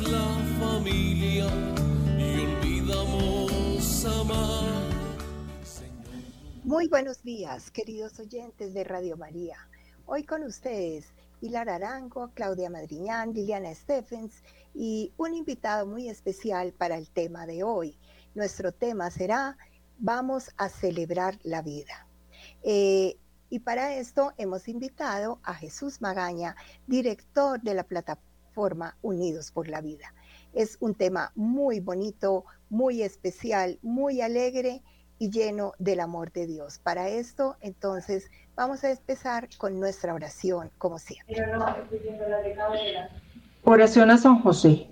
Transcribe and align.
la 0.00 0.38
familia 0.60 1.46
y 2.18 2.44
olvidamos 2.44 4.04
amar. 4.04 4.82
Muy 6.64 6.88
buenos 6.88 7.22
días, 7.22 7.70
queridos 7.70 8.18
oyentes 8.18 8.74
de 8.74 8.84
Radio 8.84 9.16
María. 9.16 9.56
Hoy 10.06 10.24
con 10.24 10.44
ustedes 10.44 11.06
Pilar 11.40 11.68
Arango, 11.68 12.30
Claudia 12.34 12.70
Madriñán, 12.70 13.32
Liliana 13.32 13.74
Stephens 13.74 14.42
y 14.74 15.12
un 15.16 15.34
invitado 15.34 15.86
muy 15.86 16.08
especial 16.08 16.72
para 16.72 16.96
el 16.96 17.08
tema 17.10 17.46
de 17.46 17.62
hoy. 17.62 17.98
Nuestro 18.34 18.72
tema 18.72 19.10
será 19.10 19.56
Vamos 19.98 20.50
a 20.56 20.68
celebrar 20.68 21.38
la 21.42 21.62
vida. 21.62 22.06
Eh, 22.62 23.16
y 23.50 23.60
para 23.60 23.94
esto 23.96 24.32
hemos 24.36 24.66
invitado 24.68 25.38
a 25.42 25.54
Jesús 25.54 26.00
Magaña, 26.00 26.56
director 26.86 27.60
de 27.60 27.74
la 27.74 27.84
plataforma 27.84 28.31
Unidos 29.02 29.50
por 29.50 29.68
la 29.68 29.80
Vida. 29.80 30.12
Es 30.52 30.76
un 30.80 30.94
tema 30.94 31.32
muy 31.34 31.80
bonito, 31.80 32.44
muy 32.68 33.02
especial, 33.02 33.78
muy 33.82 34.20
alegre 34.20 34.82
y 35.18 35.30
lleno 35.30 35.72
del 35.78 36.00
amor 36.00 36.32
de 36.32 36.46
Dios. 36.46 36.78
Para 36.78 37.08
esto, 37.08 37.56
entonces, 37.60 38.30
vamos 38.54 38.84
a 38.84 38.90
empezar 38.90 39.48
con 39.58 39.78
nuestra 39.78 40.14
oración, 40.14 40.70
como 40.78 40.98
siempre. 40.98 41.36
Oración 43.64 44.10
a 44.10 44.18
San 44.18 44.40
José. 44.40 44.88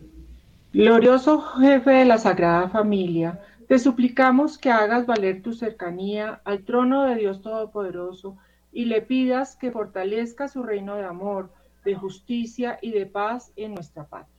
Glorioso 0.72 1.40
jefe 1.40 1.90
de 1.90 2.04
la 2.04 2.18
Sagrada 2.18 2.68
Familia, 2.68 3.40
te 3.66 3.78
suplicamos 3.78 4.56
que 4.56 4.70
hagas 4.70 5.06
valer 5.06 5.42
tu 5.42 5.52
cercanía 5.52 6.40
al 6.44 6.64
trono 6.64 7.04
de 7.04 7.16
Dios 7.16 7.42
Todopoderoso 7.42 8.36
y 8.72 8.84
le 8.84 9.02
pidas 9.02 9.56
que 9.56 9.72
fortalezca 9.72 10.48
su 10.48 10.62
reino 10.62 10.94
de 10.94 11.04
amor, 11.04 11.52
de 11.84 11.94
justicia 11.94 12.78
y 12.82 12.90
de 12.90 13.06
paz 13.06 13.52
en 13.56 13.74
nuestra 13.74 14.06
patria. 14.06 14.34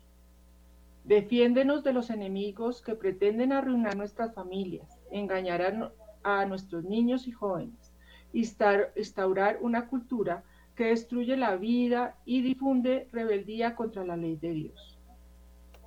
Defiéndenos 1.03 1.83
de 1.83 1.93
los 1.93 2.09
enemigos 2.09 2.81
que 2.81 2.95
pretenden 2.95 3.51
arruinar 3.51 3.95
nuestras 3.95 4.33
familias, 4.33 4.99
engañar 5.09 5.89
a, 6.23 6.45
nuestros 6.45 6.83
niños 6.83 7.27
y 7.27 7.31
jóvenes, 7.31 7.91
instaurar 8.33 9.57
una 9.61 9.87
cultura 9.87 10.43
que 10.75 10.85
destruye 10.85 11.35
la 11.35 11.55
vida 11.55 12.15
y 12.25 12.41
difunde 12.41 13.07
rebeldía 13.11 13.75
contra 13.75 14.05
la 14.05 14.15
ley 14.15 14.35
de 14.35 14.51
Dios. 14.51 14.99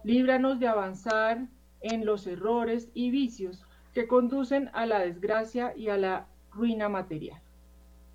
Líbranos 0.03 0.59
de 0.59 0.69
avanzar 0.69 1.47
en 1.81 2.05
los 2.05 2.27
errores 2.27 2.91
y 2.93 3.11
vicios 3.11 3.65
que 3.95 4.09
conducen 4.09 4.71
a 4.73 4.85
la 4.85 4.99
desgracia 4.99 5.73
y 5.77 5.89
a 5.89 5.97
la 5.97 6.27
ruina 6.51 6.89
material. 6.89 7.44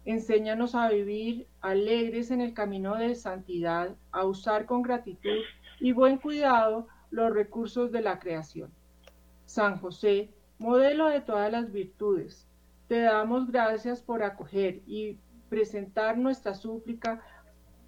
Enséñanos 0.09 0.73
a 0.73 0.89
vivir 0.89 1.45
alegres 1.61 2.31
en 2.31 2.41
el 2.41 2.55
camino 2.55 2.95
de 2.95 3.13
santidad, 3.13 3.95
a 4.11 4.25
usar 4.25 4.65
con 4.65 4.81
gratitud 4.81 5.37
y 5.79 5.91
buen 5.91 6.17
cuidado 6.17 6.87
los 7.11 7.31
recursos 7.31 7.91
de 7.91 8.01
la 8.01 8.17
creación. 8.17 8.71
San 9.45 9.77
José, 9.77 10.33
modelo 10.57 11.09
de 11.09 11.21
todas 11.21 11.51
las 11.51 11.71
virtudes, 11.71 12.47
te 12.87 13.01
damos 13.01 13.51
gracias 13.51 14.01
por 14.01 14.23
acoger 14.23 14.81
y 14.87 15.19
presentar 15.47 16.17
nuestra 16.17 16.55
súplica 16.55 17.21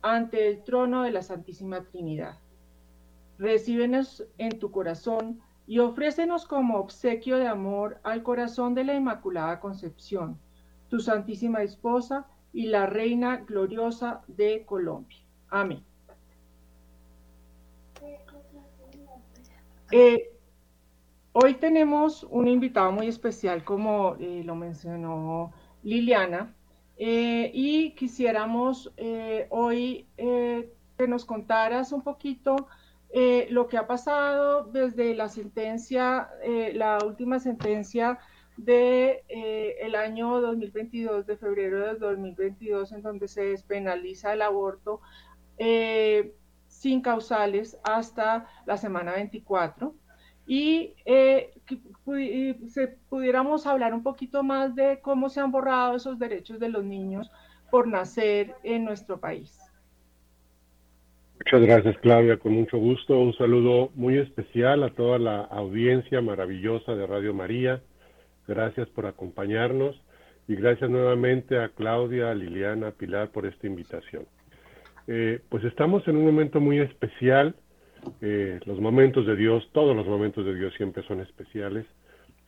ante 0.04 0.48
el 0.48 0.64
trono 0.64 1.02
de 1.02 1.10
la 1.10 1.24
Santísima 1.24 1.86
Trinidad. 1.86 2.38
Recíbenos 3.40 4.28
en 4.38 4.60
tu 4.60 4.70
corazón 4.70 5.42
y 5.66 5.80
ofrécenos 5.80 6.46
como 6.46 6.78
obsequio 6.78 7.40
de 7.40 7.48
amor 7.48 8.00
al 8.04 8.22
corazón 8.22 8.76
de 8.76 8.84
la 8.84 8.94
Inmaculada 8.94 9.60
Concepción, 9.60 10.38
tu 10.92 11.00
Santísima 11.00 11.64
Esposa 11.64 12.28
y 12.52 12.66
la 12.68 12.86
Reina 12.86 13.38
gloriosa 13.38 14.24
de 14.28 14.66
Colombia. 14.66 15.20
Amén. 15.50 15.86
Eh, 19.90 20.34
hoy 21.32 21.54
tenemos 21.54 22.24
un 22.24 22.50
invitado 22.50 22.92
muy 22.92 23.08
especial, 23.08 23.64
como 23.64 24.18
eh, 24.20 24.44
lo 24.44 24.56
mencionó 24.56 25.54
Liliana, 25.82 26.54
eh, 26.98 27.50
y 27.54 27.92
quisiéramos 27.92 28.92
hoy 29.50 30.08
que 30.18 31.08
nos 31.08 31.24
contaras 31.24 31.94
un 31.94 32.02
poquito 32.02 32.68
lo 33.50 33.68
que 33.68 33.78
ha 33.78 33.88
pasado 33.88 34.66
desde 34.66 35.16
la 35.16 35.30
sentencia, 35.30 36.30
la 36.74 37.00
última 37.06 37.40
sentencia 37.40 38.20
de 38.58 39.24
eh, 39.30 39.78
el 39.82 39.96
año 39.96 40.40
2022, 40.42 41.26
de 41.26 41.38
febrero 41.38 41.80
de 41.86 41.96
2022, 41.96 42.92
en 42.92 43.02
donde 43.02 43.28
se 43.28 43.44
despenaliza 43.44 44.34
el 44.34 44.42
aborto 44.42 45.02
eh, 45.58 46.34
sin 46.68 47.02
causales 47.02 47.80
hasta 47.84 48.48
la 48.66 48.78
semana 48.78 49.14
24. 49.14 49.94
Y 50.48 50.96
eh, 51.06 51.54
que 51.66 51.78
pudi- 52.06 52.68
se, 52.68 52.88
pudiéramos 53.10 53.66
hablar 53.68 53.94
un 53.94 54.04
poquito 54.04 54.44
más 54.44 54.76
de 54.76 55.00
cómo 55.02 55.30
se 55.30 55.40
han 55.40 55.52
borrado 55.52 55.96
esos 55.96 56.20
derechos 56.20 56.60
de 56.60 56.70
los 56.70 56.84
niños 56.84 57.32
por 57.70 57.88
nacer 57.88 58.56
en 58.64 58.84
nuestro 58.84 59.20
país. 59.20 59.58
Muchas 61.40 61.62
gracias, 61.62 61.98
Claudia, 62.00 62.38
con 62.38 62.54
mucho 62.54 62.78
gusto. 62.78 63.18
Un 63.18 63.34
saludo 63.34 63.90
muy 63.96 64.18
especial 64.18 64.84
a 64.84 64.94
toda 64.94 65.18
la 65.18 65.42
audiencia 65.42 66.22
maravillosa 66.22 66.94
de 66.96 67.08
Radio 67.08 67.34
María. 67.34 67.82
Gracias 68.52 68.90
por 68.90 69.06
acompañarnos 69.06 69.96
y 70.46 70.56
gracias 70.56 70.90
nuevamente 70.90 71.58
a 71.58 71.70
Claudia, 71.70 72.32
a 72.32 72.36
Liliana, 72.36 72.90
a 72.90 72.92
Pilar 72.92 73.30
por 73.30 73.46
esta 73.46 73.66
invitación. 73.66 74.26
Eh, 75.08 75.40
pues 75.48 75.64
estamos 75.64 76.06
en 76.10 76.18
un 76.18 76.26
momento 76.26 76.60
muy 76.60 76.80
especial. 76.80 77.56
Eh, 78.20 78.60
los 78.66 78.78
momentos 78.82 79.26
de 79.26 79.38
Dios, 79.38 79.70
todos 79.72 79.96
los 79.96 80.06
momentos 80.06 80.46
de 80.46 80.54
Dios 80.54 80.74
siempre 80.76 81.02
son 81.04 81.22
especiales, 81.22 81.86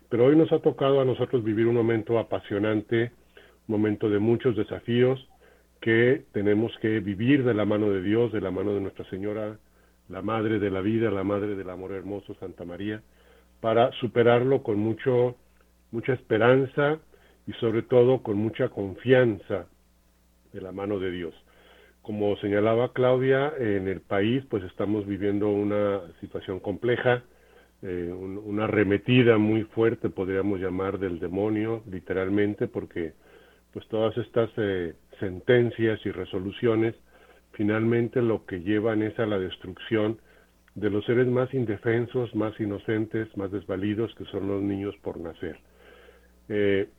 pero 0.10 0.26
hoy 0.26 0.36
nos 0.36 0.52
ha 0.52 0.60
tocado 0.60 1.00
a 1.00 1.06
nosotros 1.06 1.42
vivir 1.42 1.68
un 1.68 1.76
momento 1.76 2.20
apasionante, 2.20 3.14
un 3.70 3.78
momento 3.78 4.10
de 4.10 4.20
muchos 4.20 4.58
desafíos, 4.58 5.26
que 5.80 6.26
tenemos 6.34 6.78
que 6.82 7.00
vivir 7.00 7.46
de 7.46 7.54
la 7.54 7.64
mano 7.64 7.90
de 7.90 8.02
Dios, 8.02 8.34
de 8.34 8.42
la 8.42 8.52
mano 8.52 8.74
de 8.74 8.82
Nuestra 8.82 9.10
Señora, 9.10 9.58
la 10.10 10.22
Madre 10.22 10.60
de 10.60 10.70
la 10.70 10.82
Vida, 10.82 11.10
la 11.12 11.24
Madre 11.24 11.56
del 11.56 11.70
Amor 11.70 11.94
Hermoso, 11.94 12.36
Santa 12.42 12.66
María, 12.66 13.02
para 13.62 13.94
superarlo 13.94 14.64
con 14.64 14.78
mucho, 14.78 15.38
mucha 15.94 16.14
esperanza 16.14 17.00
y 17.48 17.54
sobre 17.54 17.84
todo 17.84 18.22
con 18.24 18.38
mucha 18.38 18.70
confianza 18.70 19.68
de 20.52 20.60
la 20.60 20.72
mano 20.72 21.00
de 21.00 21.12
Dios. 21.12 21.34
Como 22.02 22.36
señalaba 22.38 22.92
Claudia, 22.92 23.54
en 23.58 23.88
el 23.88 24.02
país 24.02 24.44
pues 24.50 24.64
estamos 24.64 25.06
viviendo 25.08 25.48
una 25.50 26.02
situación 26.20 26.60
compleja, 26.60 27.24
eh, 27.82 28.12
un, 28.14 28.38
una 28.38 28.66
arremetida 28.66 29.38
muy 29.38 29.64
fuerte, 29.64 30.10
podríamos 30.10 30.60
llamar, 30.60 31.00
del 31.00 31.20
demonio, 31.20 31.84
literalmente, 31.90 32.68
porque 32.68 33.14
pues 33.72 33.88
todas 33.88 34.18
estas 34.18 34.50
eh, 34.58 34.96
sentencias 35.20 36.00
y 36.06 36.12
resoluciones 36.12 36.96
finalmente 37.54 38.22
lo 38.22 38.46
que 38.46 38.62
llevan 38.62 39.04
es 39.04 39.18
a 39.20 39.26
la 39.26 39.40
destrucción 39.40 40.20
de 40.76 40.90
los 40.90 41.06
seres 41.06 41.28
más 41.28 41.54
indefensos, 41.54 42.34
más 42.36 42.60
inocentes, 42.60 43.36
más 43.38 43.52
desvalidos, 43.52 44.14
que 44.16 44.26
son 44.26 44.48
los 44.48 44.62
niños 44.62 44.96
por 45.04 45.20
nacer. 45.20 45.60
Eh, 46.50 46.90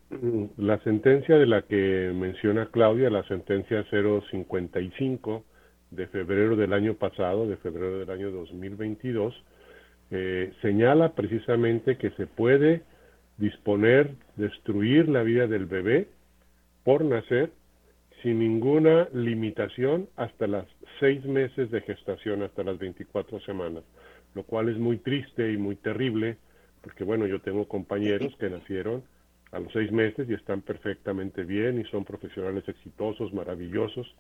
la 0.57 0.79
sentencia 0.81 1.37
de 1.37 1.47
la 1.47 1.63
que 1.63 2.13
menciona 2.15 2.71
Claudia, 2.71 3.11
la 3.11 3.25
sentencia 3.25 3.85
055 3.91 5.45
de 5.91 6.07
febrero 6.07 6.57
del 6.57 6.73
año 6.73 6.95
pasado, 6.95 7.47
de 7.47 7.57
febrero 7.57 7.99
del 7.99 8.11
año 8.11 8.31
2022, 8.31 9.35
eh, 10.11 10.53
señala 10.63 11.13
precisamente 11.13 11.97
que 11.97 12.11
se 12.13 12.27
puede 12.27 12.83
disponer, 13.37 14.15
destruir 14.37 15.09
la 15.09 15.23
vida 15.23 15.47
del 15.47 15.67
bebé 15.67 16.09
por 16.85 17.05
nacer 17.05 17.51
sin 18.23 18.39
ninguna 18.39 19.09
limitación 19.13 20.09
hasta 20.17 20.47
las 20.47 20.67
seis 21.01 21.25
meses 21.25 21.71
de 21.71 21.81
gestación, 21.83 22.43
hasta 22.43 22.63
las 22.63 22.79
24 22.79 23.41
semanas, 23.41 23.85
lo 24.35 24.45
cual 24.45 24.69
es 24.69 24.79
muy 24.79 24.99
triste 24.99 25.53
y 25.53 25.57
muy 25.57 25.77
terrible, 25.77 26.39
porque 26.81 27.05
bueno, 27.05 27.27
yo 27.27 27.41
tengo 27.41 27.67
compañeros 27.69 28.35
que 28.39 28.49
nacieron 28.49 29.03
a 29.55 29.61
los 29.61 29.73
seis 29.73 29.93
meses 29.93 30.29
y 30.29 30.35
están 30.35 30.63
perfectamente 30.63 31.45
bien 31.45 31.81
y 31.81 31.85
son 31.85 32.05
profesionales 32.05 32.69
exitosos, 32.69 33.33
maravillosos. 33.33 34.13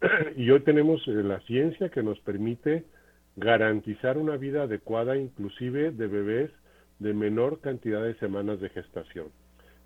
y 0.36 0.50
hoy 0.50 0.60
tenemos 0.60 1.06
eh, 1.06 1.10
la 1.22 1.40
ciencia 1.40 1.90
que 1.90 2.02
nos 2.02 2.18
permite 2.20 2.84
garantizar 3.36 4.16
una 4.16 4.36
vida 4.36 4.62
adecuada, 4.62 5.16
inclusive 5.16 5.90
de 5.92 6.06
bebés 6.06 6.50
de 6.98 7.12
menor 7.12 7.60
cantidad 7.60 8.02
de 8.02 8.14
semanas 8.14 8.60
de 8.60 8.70
gestación. 8.70 9.26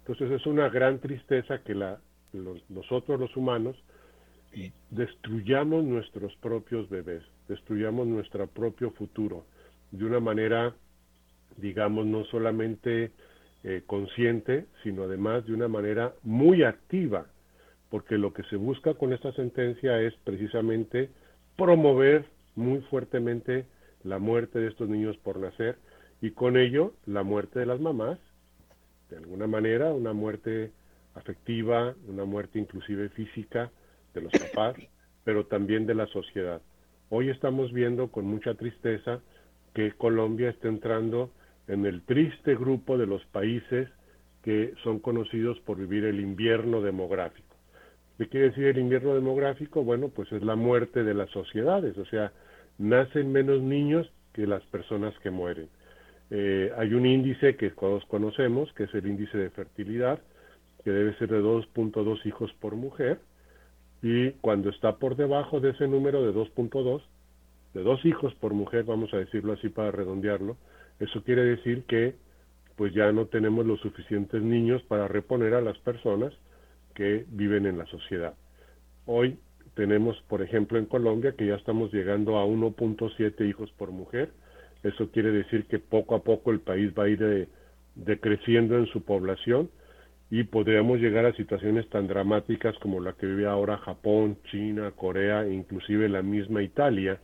Entonces 0.00 0.30
es 0.40 0.46
una 0.46 0.68
gran 0.68 1.00
tristeza 1.00 1.58
que 1.64 1.74
la, 1.74 1.98
nosotros 2.68 3.18
los 3.18 3.36
humanos 3.36 3.76
destruyamos 4.90 5.84
nuestros 5.84 6.34
propios 6.36 6.88
bebés, 6.88 7.22
destruyamos 7.48 8.06
nuestro 8.06 8.46
propio 8.46 8.90
futuro 8.92 9.44
de 9.90 10.04
una 10.04 10.20
manera, 10.20 10.74
digamos, 11.56 12.06
no 12.06 12.24
solamente 12.26 13.10
eh, 13.68 13.82
consciente, 13.84 14.66
sino 14.84 15.02
además 15.02 15.44
de 15.44 15.52
una 15.52 15.66
manera 15.66 16.14
muy 16.22 16.62
activa, 16.62 17.26
porque 17.90 18.16
lo 18.16 18.32
que 18.32 18.44
se 18.44 18.54
busca 18.54 18.94
con 18.94 19.12
esta 19.12 19.32
sentencia 19.32 20.00
es 20.00 20.14
precisamente 20.22 21.10
promover 21.56 22.26
muy 22.54 22.78
fuertemente 22.82 23.66
la 24.04 24.20
muerte 24.20 24.60
de 24.60 24.68
estos 24.68 24.88
niños 24.88 25.16
por 25.16 25.40
nacer 25.40 25.78
y 26.22 26.30
con 26.30 26.56
ello 26.56 26.92
la 27.06 27.24
muerte 27.24 27.58
de 27.58 27.66
las 27.66 27.80
mamás, 27.80 28.20
de 29.10 29.16
alguna 29.16 29.48
manera 29.48 29.92
una 29.92 30.12
muerte 30.12 30.70
afectiva, 31.16 31.96
una 32.06 32.24
muerte 32.24 32.60
inclusive 32.60 33.08
física 33.08 33.72
de 34.14 34.20
los 34.20 34.32
papás, 34.32 34.76
pero 35.24 35.46
también 35.46 35.86
de 35.86 35.96
la 35.96 36.06
sociedad. 36.06 36.62
Hoy 37.08 37.30
estamos 37.30 37.72
viendo 37.72 38.12
con 38.12 38.26
mucha 38.26 38.54
tristeza 38.54 39.22
que 39.74 39.90
Colombia 39.90 40.50
está 40.50 40.68
entrando 40.68 41.32
en 41.68 41.86
el 41.86 42.02
triste 42.02 42.54
grupo 42.54 42.96
de 42.98 43.06
los 43.06 43.24
países 43.26 43.88
que 44.42 44.74
son 44.84 45.00
conocidos 45.00 45.58
por 45.60 45.76
vivir 45.76 46.04
el 46.04 46.20
invierno 46.20 46.80
demográfico. 46.80 47.56
¿Qué 48.18 48.28
quiere 48.28 48.48
decir 48.50 48.66
el 48.66 48.78
invierno 48.78 49.14
demográfico? 49.14 49.82
Bueno, 49.82 50.08
pues 50.08 50.30
es 50.32 50.42
la 50.42 50.56
muerte 50.56 51.04
de 51.04 51.14
las 51.14 51.28
sociedades, 51.30 51.98
o 51.98 52.06
sea, 52.06 52.32
nacen 52.78 53.32
menos 53.32 53.60
niños 53.60 54.10
que 54.32 54.46
las 54.46 54.62
personas 54.66 55.12
que 55.18 55.30
mueren. 55.30 55.68
Eh, 56.30 56.72
hay 56.76 56.94
un 56.94 57.06
índice 57.06 57.56
que 57.56 57.70
todos 57.70 58.04
conocemos, 58.06 58.72
que 58.74 58.84
es 58.84 58.94
el 58.94 59.06
índice 59.06 59.36
de 59.36 59.50
fertilidad, 59.50 60.20
que 60.84 60.90
debe 60.90 61.16
ser 61.18 61.28
de 61.28 61.40
2.2 61.40 62.24
hijos 62.26 62.52
por 62.60 62.76
mujer, 62.76 63.18
y 64.02 64.30
cuando 64.32 64.70
está 64.70 64.96
por 64.96 65.16
debajo 65.16 65.60
de 65.60 65.70
ese 65.70 65.88
número 65.88 66.22
de 66.22 66.32
2.2, 66.32 67.02
de 67.74 67.82
dos 67.82 68.04
hijos 68.04 68.34
por 68.36 68.54
mujer, 68.54 68.84
vamos 68.84 69.12
a 69.12 69.18
decirlo 69.18 69.52
así 69.52 69.68
para 69.68 69.90
redondearlo, 69.90 70.56
eso 71.00 71.22
quiere 71.22 71.44
decir 71.44 71.84
que 71.84 72.14
pues 72.76 72.92
ya 72.92 73.10
no 73.12 73.26
tenemos 73.26 73.64
los 73.64 73.80
suficientes 73.80 74.42
niños 74.42 74.82
para 74.82 75.08
reponer 75.08 75.54
a 75.54 75.60
las 75.60 75.78
personas 75.78 76.32
que 76.94 77.24
viven 77.28 77.66
en 77.66 77.78
la 77.78 77.86
sociedad. 77.86 78.34
Hoy 79.06 79.38
tenemos, 79.74 80.20
por 80.28 80.42
ejemplo, 80.42 80.78
en 80.78 80.86
Colombia 80.86 81.34
que 81.36 81.46
ya 81.46 81.54
estamos 81.54 81.92
llegando 81.92 82.38
a 82.38 82.46
1.7 82.46 83.48
hijos 83.48 83.70
por 83.72 83.90
mujer, 83.90 84.30
eso 84.82 85.10
quiere 85.10 85.30
decir 85.32 85.66
que 85.66 85.78
poco 85.78 86.14
a 86.14 86.22
poco 86.22 86.50
el 86.50 86.60
país 86.60 86.92
va 86.98 87.04
a 87.04 87.08
ir 87.08 87.48
decreciendo 87.94 88.76
en 88.78 88.86
su 88.86 89.02
población 89.02 89.70
y 90.30 90.44
podríamos 90.44 90.98
llegar 90.98 91.24
a 91.24 91.32
situaciones 91.34 91.88
tan 91.88 92.08
dramáticas 92.08 92.76
como 92.78 93.00
la 93.00 93.12
que 93.12 93.26
vive 93.26 93.46
ahora 93.46 93.78
Japón, 93.78 94.38
China, 94.50 94.92
Corea 94.92 95.44
e 95.44 95.52
inclusive 95.52 96.08
la 96.08 96.22
misma 96.22 96.62
Italia, 96.62 97.20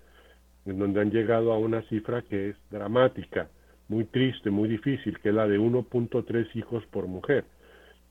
en 0.66 0.78
donde 0.78 1.00
han 1.00 1.10
llegado 1.10 1.52
a 1.52 1.58
una 1.58 1.82
cifra 1.88 2.22
que 2.22 2.50
es 2.50 2.56
dramática, 2.70 3.48
muy 3.88 4.04
triste, 4.04 4.50
muy 4.50 4.68
difícil, 4.68 5.18
que 5.20 5.30
es 5.30 5.34
la 5.34 5.46
de 5.46 5.58
1.3 5.58 6.56
hijos 6.56 6.84
por 6.86 7.06
mujer. 7.06 7.44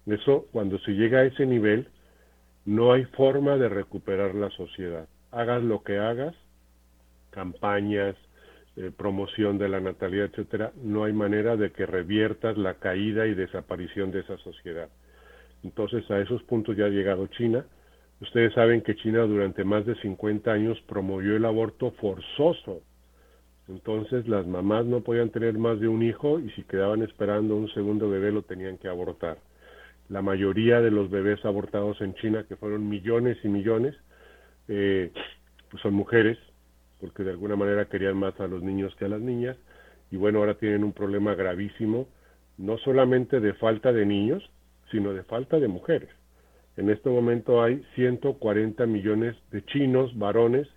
Eso, 0.06 0.48
cuando 0.52 0.80
se 0.80 0.92
llega 0.92 1.20
a 1.20 1.26
ese 1.26 1.46
nivel, 1.46 1.88
no 2.66 2.94
hay 2.94 3.06
forma 3.06 3.58
de 3.58 3.70
recuperar 3.70 4.36
la 4.36 4.50
sociedad. 4.52 5.08
Hagas 5.32 5.64
lo 5.64 5.84
que 5.84 5.98
hagas, 5.98 6.36
campañas, 7.32 8.16
eh, 8.78 8.92
promoción 8.96 9.58
de 9.58 9.70
la 9.70 9.80
natalidad, 9.80 10.26
etcétera, 10.26 10.72
no 10.82 11.04
hay 11.04 11.14
manera 11.14 11.58
de 11.58 11.72
que 11.72 11.86
reviertas 11.86 12.58
la 12.58 12.76
caída 12.76 13.28
y 13.28 13.34
desaparición 13.34 14.12
de 14.12 14.22
esa 14.22 14.38
sociedad. 14.38 14.90
Entonces, 15.64 16.10
a 16.10 16.20
esos 16.20 16.42
puntos 16.44 16.78
ya 16.78 16.86
ha 16.86 16.90
llegado 16.90 17.28
China. 17.28 17.66
Ustedes 18.22 18.54
saben 18.54 18.82
que 18.82 18.96
China 18.96 19.24
durante 19.24 19.64
más 19.64 19.86
de 19.86 19.96
50 19.96 20.52
años 20.52 20.80
promovió 20.88 21.36
el 21.36 21.46
aborto 21.46 21.92
forzoso. 21.92 22.82
Entonces, 23.68 24.28
las 24.28 24.48
mamás 24.48 24.86
no 24.86 25.02
podían 25.02 25.30
tener 25.30 25.58
más 25.58 25.80
de 25.80 25.88
un 25.88 26.04
hijo 26.04 26.40
y 26.40 26.50
si 26.52 26.64
quedaban 26.64 27.04
esperando 27.04 27.56
un 27.56 27.70
segundo 27.74 28.10
bebé 28.10 28.32
lo 28.32 28.42
tenían 28.42 28.78
que 28.78 28.88
abortar. 28.88 29.38
La 30.10 30.22
mayoría 30.22 30.82
de 30.82 30.92
los 30.92 31.10
bebés 31.10 31.44
abortados 31.46 32.02
en 32.02 32.14
China, 32.16 32.46
que 32.48 32.58
fueron 32.58 32.90
millones 32.90 33.38
y 33.44 33.48
millones, 33.48 33.96
eh, 34.68 35.12
pues 35.70 35.82
son 35.82 35.94
mujeres 35.94 36.38
porque 37.02 37.24
de 37.24 37.32
alguna 37.32 37.56
manera 37.56 37.86
querían 37.86 38.16
más 38.16 38.40
a 38.40 38.48
los 38.48 38.62
niños 38.62 38.96
que 38.96 39.06
a 39.06 39.10
las 39.10 39.20
niñas, 39.20 39.58
y 40.12 40.18
bueno, 40.18 40.40
ahora 40.40 40.54
tienen 40.54 40.84
un 40.84 40.94
problema 40.94 41.34
gravísimo, 41.34 42.08
no 42.58 42.78
solamente 42.78 43.40
de 43.40 43.54
falta 43.56 43.92
de 43.92 44.06
niños, 44.06 44.48
sino 44.92 45.12
de 45.14 45.24
falta 45.24 45.60
de 45.60 45.68
mujeres. 45.68 46.10
En 46.78 46.90
este 46.90 47.10
momento 47.10 47.64
hay 47.64 47.84
140 47.96 48.86
millones 48.86 49.36
de 49.52 49.66
chinos, 49.66 50.18
varones, 50.18 50.68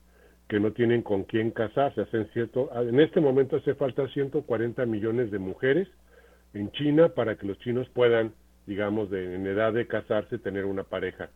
que 0.48 0.60
no 0.60 0.72
tienen 0.72 1.02
con 1.02 1.24
quién 1.24 1.50
casarse. 1.50 2.02
Hacen 2.02 2.28
cierto, 2.32 2.70
en 2.74 3.00
este 3.00 3.20
momento 3.20 3.56
hace 3.56 3.74
falta 3.74 4.06
140 4.08 4.84
millones 4.86 5.30
de 5.30 5.38
mujeres 5.38 5.88
en 6.52 6.70
China 6.72 7.08
para 7.08 7.36
que 7.36 7.46
los 7.46 7.58
chinos 7.58 7.88
puedan, 7.90 8.32
digamos, 8.66 9.10
de, 9.10 9.34
en 9.34 9.46
edad 9.46 9.72
de 9.72 9.86
casarse, 9.86 10.38
tener 10.38 10.64
una 10.64 10.84
pareja. 10.84 11.30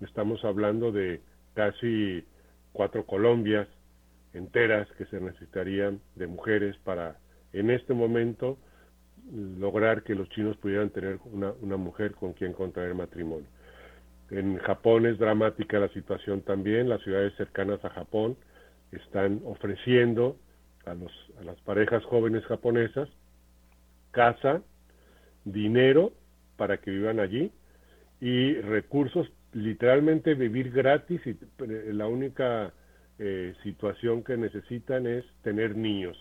Estamos 0.00 0.44
hablando 0.44 0.92
de 0.92 1.20
casi 1.54 2.24
cuatro 2.72 3.04
Colombias, 3.04 3.68
enteras 4.32 4.88
que 4.96 5.06
se 5.06 5.20
necesitarían 5.20 6.00
de 6.14 6.26
mujeres 6.26 6.76
para 6.84 7.16
en 7.52 7.70
este 7.70 7.94
momento 7.94 8.58
lograr 9.32 10.02
que 10.02 10.14
los 10.14 10.28
chinos 10.30 10.56
pudieran 10.56 10.90
tener 10.90 11.18
una, 11.24 11.52
una 11.60 11.76
mujer 11.76 12.12
con 12.12 12.32
quien 12.32 12.52
contraer 12.52 12.94
matrimonio. 12.94 13.46
En 14.30 14.58
Japón 14.58 15.06
es 15.06 15.18
dramática 15.18 15.78
la 15.78 15.88
situación 15.88 16.42
también, 16.42 16.88
las 16.88 17.02
ciudades 17.02 17.34
cercanas 17.36 17.82
a 17.84 17.90
Japón 17.90 18.36
están 18.92 19.40
ofreciendo 19.44 20.36
a, 20.84 20.94
los, 20.94 21.12
a 21.40 21.44
las 21.44 21.60
parejas 21.60 22.04
jóvenes 22.04 22.44
japonesas 22.46 23.08
casa, 24.10 24.62
dinero 25.44 26.12
para 26.56 26.78
que 26.78 26.90
vivan 26.90 27.20
allí 27.20 27.52
y 28.20 28.54
recursos, 28.60 29.30
literalmente 29.52 30.34
vivir 30.34 30.72
gratis 30.72 31.20
y 31.24 31.30
eh, 31.30 31.90
la 31.92 32.06
única 32.06 32.72
eh, 33.18 33.54
situación 33.62 34.24
que 34.24 34.36
necesitan 34.36 35.06
es 35.06 35.24
tener 35.42 35.76
niños. 35.76 36.16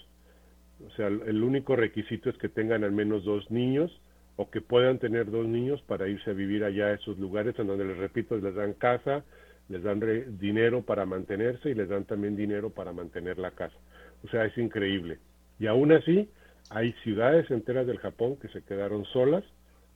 O 0.85 0.91
sea, 0.91 1.07
el 1.07 1.43
único 1.43 1.75
requisito 1.75 2.29
es 2.29 2.37
que 2.37 2.49
tengan 2.49 2.83
al 2.83 2.91
menos 2.91 3.23
dos 3.23 3.49
niños 3.49 3.91
o 4.37 4.49
que 4.49 4.61
puedan 4.61 4.99
tener 4.99 5.29
dos 5.29 5.45
niños 5.47 5.81
para 5.81 6.07
irse 6.07 6.29
a 6.31 6.33
vivir 6.33 6.63
allá 6.63 6.87
a 6.87 6.93
esos 6.93 7.17
lugares 7.17 7.57
en 7.59 7.67
donde, 7.67 7.85
les 7.85 7.97
repito, 7.97 8.37
les 8.37 8.55
dan 8.55 8.73
casa, 8.73 9.25
les 9.67 9.83
dan 9.83 9.99
dinero 10.39 10.83
para 10.83 11.05
mantenerse 11.05 11.69
y 11.69 11.73
les 11.73 11.89
dan 11.89 12.05
también 12.05 12.35
dinero 12.35 12.69
para 12.69 12.93
mantener 12.93 13.37
la 13.37 13.51
casa. 13.51 13.75
O 14.23 14.29
sea, 14.29 14.45
es 14.45 14.57
increíble. 14.57 15.19
Y 15.59 15.67
aún 15.67 15.91
así, 15.91 16.29
hay 16.69 16.93
ciudades 17.03 17.51
enteras 17.51 17.85
del 17.87 17.97
Japón 17.97 18.37
que 18.37 18.47
se 18.49 18.61
quedaron 18.61 19.03
solas 19.05 19.43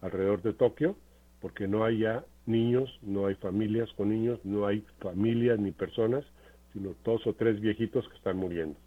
alrededor 0.01 0.41
de 0.41 0.53
Tokio 0.53 0.97
porque 1.39 1.67
no 1.67 1.85
hay 1.85 1.99
ya 1.99 2.25
niños, 2.45 2.99
no 3.01 3.27
hay 3.27 3.35
familias 3.35 3.89
con 3.93 4.09
niños, 4.09 4.39
no 4.43 4.67
hay 4.67 4.83
familias 4.99 5.59
ni 5.59 5.71
personas 5.71 6.25
sino 6.73 6.95
dos 7.03 7.25
o 7.27 7.33
tres 7.33 7.59
viejitos 7.59 8.07
que 8.07 8.15
están 8.15 8.37
muriendo. 8.37 8.77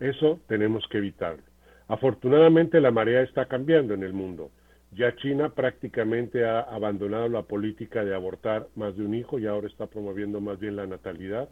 Eso 0.00 0.40
tenemos 0.48 0.86
que 0.88 0.98
evitarlo. 0.98 1.42
Afortunadamente 1.88 2.80
la 2.80 2.90
marea 2.90 3.22
está 3.22 3.46
cambiando 3.46 3.94
en 3.94 4.02
el 4.02 4.12
mundo. 4.12 4.50
Ya 4.92 5.14
China 5.16 5.50
prácticamente 5.50 6.44
ha 6.44 6.60
abandonado 6.60 7.28
la 7.28 7.42
política 7.42 8.04
de 8.04 8.14
abortar 8.14 8.68
más 8.76 8.96
de 8.96 9.04
un 9.04 9.14
hijo 9.14 9.38
y 9.38 9.46
ahora 9.46 9.66
está 9.66 9.86
promoviendo 9.86 10.40
más 10.40 10.58
bien 10.58 10.76
la 10.76 10.86
natalidad. 10.86 11.48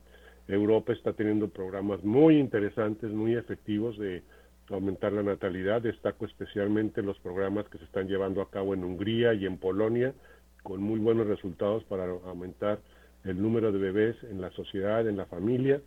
Europa 0.48 0.92
está 0.92 1.12
teniendo 1.12 1.48
programas 1.48 2.02
muy 2.04 2.38
interesantes, 2.38 3.10
muy 3.10 3.34
efectivos 3.34 3.98
de 3.98 4.22
aumentar 4.70 5.12
la 5.12 5.22
natalidad. 5.22 5.82
Destaco 5.82 6.26
especialmente 6.26 7.02
los 7.02 7.18
programas 7.18 7.68
que 7.68 7.78
se 7.78 7.84
están 7.84 8.08
llevando 8.08 8.40
a 8.40 8.50
cabo 8.50 8.74
en 8.74 8.84
Hungría 8.84 9.34
y 9.34 9.46
en 9.46 9.58
Polonia, 9.58 10.14
con 10.62 10.82
muy 10.82 10.98
buenos 10.98 11.26
resultados 11.26 11.84
para 11.84 12.04
aumentar 12.04 12.80
el 13.24 13.40
número 13.40 13.72
de 13.72 13.78
bebés 13.78 14.16
en 14.24 14.40
la 14.40 14.50
sociedad, 14.50 15.06
en 15.08 15.16
la 15.16 15.26
familia. 15.26 15.80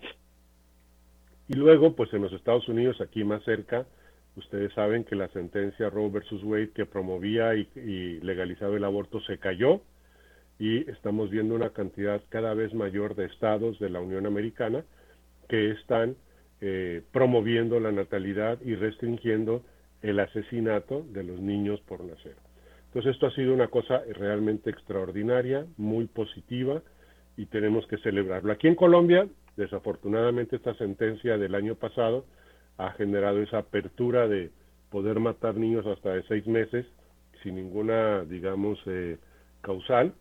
Y 1.48 1.54
luego, 1.54 1.96
pues 1.96 2.14
en 2.14 2.24
los 2.24 2.34
Estados 2.34 2.68
Unidos, 2.68 3.00
aquí 3.00 3.24
más 3.24 3.44
cerca, 3.44 3.86
ustedes 4.38 4.72
saben 4.74 5.04
que 5.04 5.16
la 5.16 5.28
sentencia 5.30 5.90
Roe 5.90 6.10
versus 6.10 6.44
Wade 6.44 6.70
que 6.70 6.86
promovía 6.86 7.56
y, 7.56 8.20
legalizaba 8.22 8.78
el 8.78 8.84
aborto 8.84 9.20
se 9.22 9.40
cayó 9.40 9.82
y 10.60 10.90
estamos 10.90 11.30
viendo 11.30 11.56
una 11.56 11.72
cantidad 11.72 12.22
cada 12.30 12.54
vez 12.54 12.74
mayor 12.74 13.16
de 13.16 13.26
estados 13.26 13.80
de 13.80 13.90
la 13.90 14.00
Unión 14.00 14.26
Americana 14.26 14.84
que 15.50 15.72
están 15.72 16.16
eh, 16.62 17.02
promoviendo 17.12 17.80
la 17.80 17.92
natalidad 17.92 18.60
y 18.64 18.76
restringiendo 18.76 19.64
el 20.02 20.20
asesinato 20.20 21.06
de 21.12 21.24
los 21.24 21.40
niños 21.40 21.80
por 21.82 22.04
nacer. 22.04 22.36
Entonces 22.88 23.14
esto 23.14 23.28
ha 23.28 23.32
sido 23.32 23.54
una 23.54 23.68
cosa 23.68 24.02
realmente 24.14 24.70
extraordinaria, 24.70 25.66
muy 25.78 26.06
positiva 26.06 26.82
y 27.36 27.46
tenemos 27.48 27.86
que 27.88 27.98
celebrarlo. 27.98 28.52
Aquí 28.52 28.68
en 28.68 28.76
Colombia, 28.76 29.28
desafortunadamente 29.56 30.56
esta 30.56 30.74
sentencia 30.76 31.38
del 31.38 31.56
año 31.56 31.76
pasado 31.76 32.26
ha 32.78 32.92
generado 32.92 33.42
esa 33.42 33.60
apertura 33.60 34.28
de 34.28 34.52
poder 34.90 35.20
matar 35.20 35.56
niños 35.56 35.86
hasta 35.86 36.14
de 36.14 36.24
seis 36.24 36.46
meses 36.48 36.86
sin 37.44 37.56
ninguna, 37.56 38.24
digamos, 38.24 38.80
eh, 38.86 39.18
causal 39.62 40.14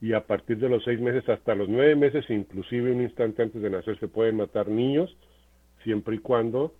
y 0.00 0.14
a 0.14 0.26
partir 0.26 0.58
de 0.58 0.68
los 0.68 0.82
seis 0.84 1.00
meses 1.00 1.28
hasta 1.28 1.54
los 1.54 1.68
nueve 1.68 1.94
meses, 1.94 2.28
inclusive 2.28 2.92
un 2.92 3.02
instante 3.02 3.42
antes 3.42 3.62
de 3.62 3.70
nacer, 3.70 3.98
se 4.00 4.08
pueden 4.08 4.36
matar 4.36 4.68
niños 4.68 5.16
siempre 5.84 6.16
y 6.16 6.18
cuando 6.18 6.74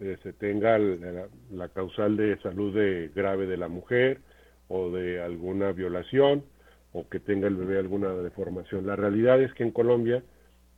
eh, 0.00 0.16
se 0.22 0.32
tenga 0.32 0.78
la, 0.78 1.68
causal 1.68 2.16
de 2.16 2.38
salud 2.38 2.74
de, 2.74 3.10
grave 3.14 3.46
de 3.46 3.56
la 3.56 3.68
mujer 3.68 4.20
o 4.68 4.90
de 4.90 5.22
alguna 5.22 5.72
violación 5.72 6.44
o 6.92 7.08
que 7.08 7.20
tenga 7.20 7.46
el 7.46 7.56
bebé 7.56 7.78
alguna 7.78 8.14
deformación. 8.14 8.86
La 8.86 8.96
realidad 8.96 9.40
es 9.42 9.52
que 9.54 9.64
en 9.64 9.70
Colombia 9.70 10.22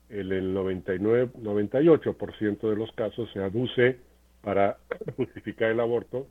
el, 0.09 0.33
el 0.33 0.53
99, 0.55 1.31
98% 1.43 2.71
de 2.71 2.77
los 2.77 2.93
casos 2.93 3.31
se 3.33 3.41
aduce 3.41 3.99
para 4.43 4.79
justificar 5.17 5.71
el 5.71 5.81
aborto 5.81 6.27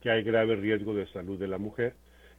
que 0.00 0.10
hay 0.10 0.22
grave 0.22 0.56
riesgo 0.56 0.94
de 0.94 1.06
salud 1.08 1.38
de 1.38 1.48
la 1.48 1.58
mujer 1.58 1.94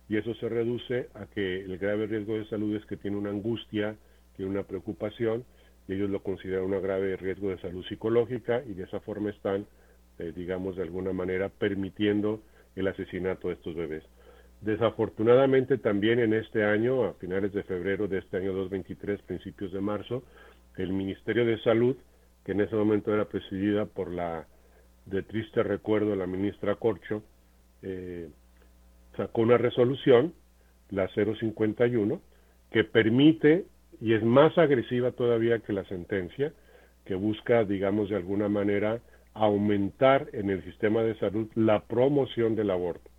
y 0.10 0.18
eso 0.18 0.34
se 0.36 0.48
reduce 0.48 1.10
a 1.14 1.26
que 1.26 1.62
el 1.62 1.78
grave 1.78 2.08
riesgo 2.08 2.38
de 2.38 2.46
salud 2.46 2.76
es 2.76 2.86
que 2.86 2.98
tiene 2.98 3.18
una 3.18 3.30
angustia, 3.30 3.96
tiene 4.36 4.52
una 4.52 4.64
preocupación 4.64 5.44
y 5.88 5.94
ellos 5.94 6.10
lo 6.10 6.24
consideran 6.24 6.66
un 6.66 6.82
grave 6.82 7.18
riesgo 7.18 7.50
de 7.50 7.60
salud 7.60 7.86
psicológica 7.86 8.64
y 8.66 8.74
de 8.74 8.84
esa 8.84 9.00
forma 9.02 9.30
están, 9.30 9.66
eh, 10.20 10.32
digamos, 10.36 10.76
de 10.76 10.84
alguna 10.84 11.14
manera 11.14 11.50
permitiendo 11.50 12.42
el 12.76 12.88
asesinato 12.88 13.48
de 13.48 13.56
estos 13.56 13.76
bebés. 13.76 14.04
Desafortunadamente 14.62 15.78
también 15.78 16.20
en 16.20 16.34
este 16.34 16.64
año, 16.64 17.06
a 17.06 17.14
finales 17.14 17.54
de 17.54 17.64
febrero 17.64 18.08
de 18.08 18.20
este 18.20 18.38
año 18.38 18.54
2023, 18.54 19.22
principios 19.22 19.72
de 19.72 19.82
marzo, 19.82 20.24
el 20.78 20.94
Ministerio 20.94 21.46
de 21.46 21.60
Salud, 21.60 21.96
que 22.44 22.54
en 22.54 22.62
ese 22.62 22.76
momento 22.76 23.14
era 23.14 23.26
presidida 23.26 23.86
por 23.86 24.12
la 24.12 24.48
de 25.06 25.24
triste 25.24 25.64
recuerdo 25.64 26.16
la 26.16 26.28
ministra 26.28 26.76
Corcho, 26.76 27.24
eh, 27.82 28.30
sacó 29.16 29.42
una 29.42 29.58
resolución, 29.58 30.34
la 30.90 31.08
051, 31.10 32.22
que 32.72 32.84
permite 32.84 33.66
y 34.02 34.14
es 34.14 34.24
más 34.24 34.58
agresiva 34.58 35.12
todavía 35.12 35.60
que 35.60 35.74
la 35.74 35.86
sentencia, 35.86 36.54
que 37.06 37.16
busca, 37.16 37.64
digamos, 37.64 38.10
de 38.10 38.16
alguna 38.16 38.50
manera 38.50 39.00
aumentar 39.34 40.28
en 40.34 40.50
el 40.50 40.64
sistema 40.64 41.04
de 41.04 41.18
salud 41.20 41.48
la 41.56 41.86
promoción 41.86 42.56
del 42.56 42.72
aborto. 42.72 43.10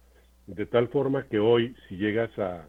De 0.48 0.64
tal 0.64 0.88
forma 0.88 1.26
que 1.28 1.38
hoy, 1.38 1.76
si 1.88 1.98
llegas 1.98 2.30
a, 2.38 2.66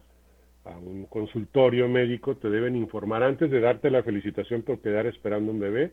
un 0.84 1.06
consultorio 1.06 1.88
médico, 1.88 2.36
te 2.36 2.50
deben 2.50 2.76
informar 2.76 3.22
antes 3.22 3.50
de 3.50 3.58
darte 3.58 3.90
la 3.90 4.02
felicitación 4.02 4.62
por 4.62 4.80
quedar 4.80 5.06
esperando 5.06 5.50
un 5.50 5.58
bebé, 5.58 5.92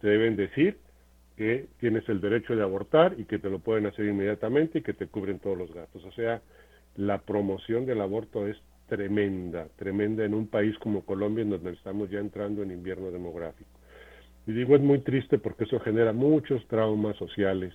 te 0.00 0.08
deben 0.08 0.34
decir 0.34 0.78
que 1.36 1.68
tienes 1.78 2.06
el 2.08 2.20
derecho 2.20 2.56
de 2.56 2.62
abortar 2.62 3.14
y 3.16 3.24
que 3.24 3.38
te 3.38 3.48
lo 3.48 3.60
pueden 3.60 3.86
hacer 3.86 4.06
inmediatamente 4.06 4.80
y 4.80 4.82
que 4.82 4.92
te 4.92 5.06
cubren 5.06 5.38
todos 5.38 5.56
los 5.56 5.72
gastos. 5.72 6.04
O 6.04 6.10
sea, 6.12 6.42
la 6.96 7.18
promoción 7.18 7.86
del 7.86 8.00
aborto 8.00 8.48
es 8.48 8.56
tremenda, 8.88 9.68
tremenda 9.76 10.24
en 10.24 10.34
un 10.34 10.48
país 10.48 10.76
como 10.78 11.04
Colombia, 11.04 11.42
en 11.42 11.50
donde 11.50 11.70
estamos 11.70 12.10
ya 12.10 12.18
entrando 12.18 12.64
en 12.64 12.72
invierno 12.72 13.12
demográfico. 13.12 13.70
Y 14.48 14.52
digo, 14.52 14.74
es 14.74 14.82
muy 14.82 14.98
triste 14.98 15.38
porque 15.38 15.64
eso 15.64 15.78
genera 15.78 16.12
muchos 16.12 16.66
traumas 16.66 17.16
sociales 17.16 17.72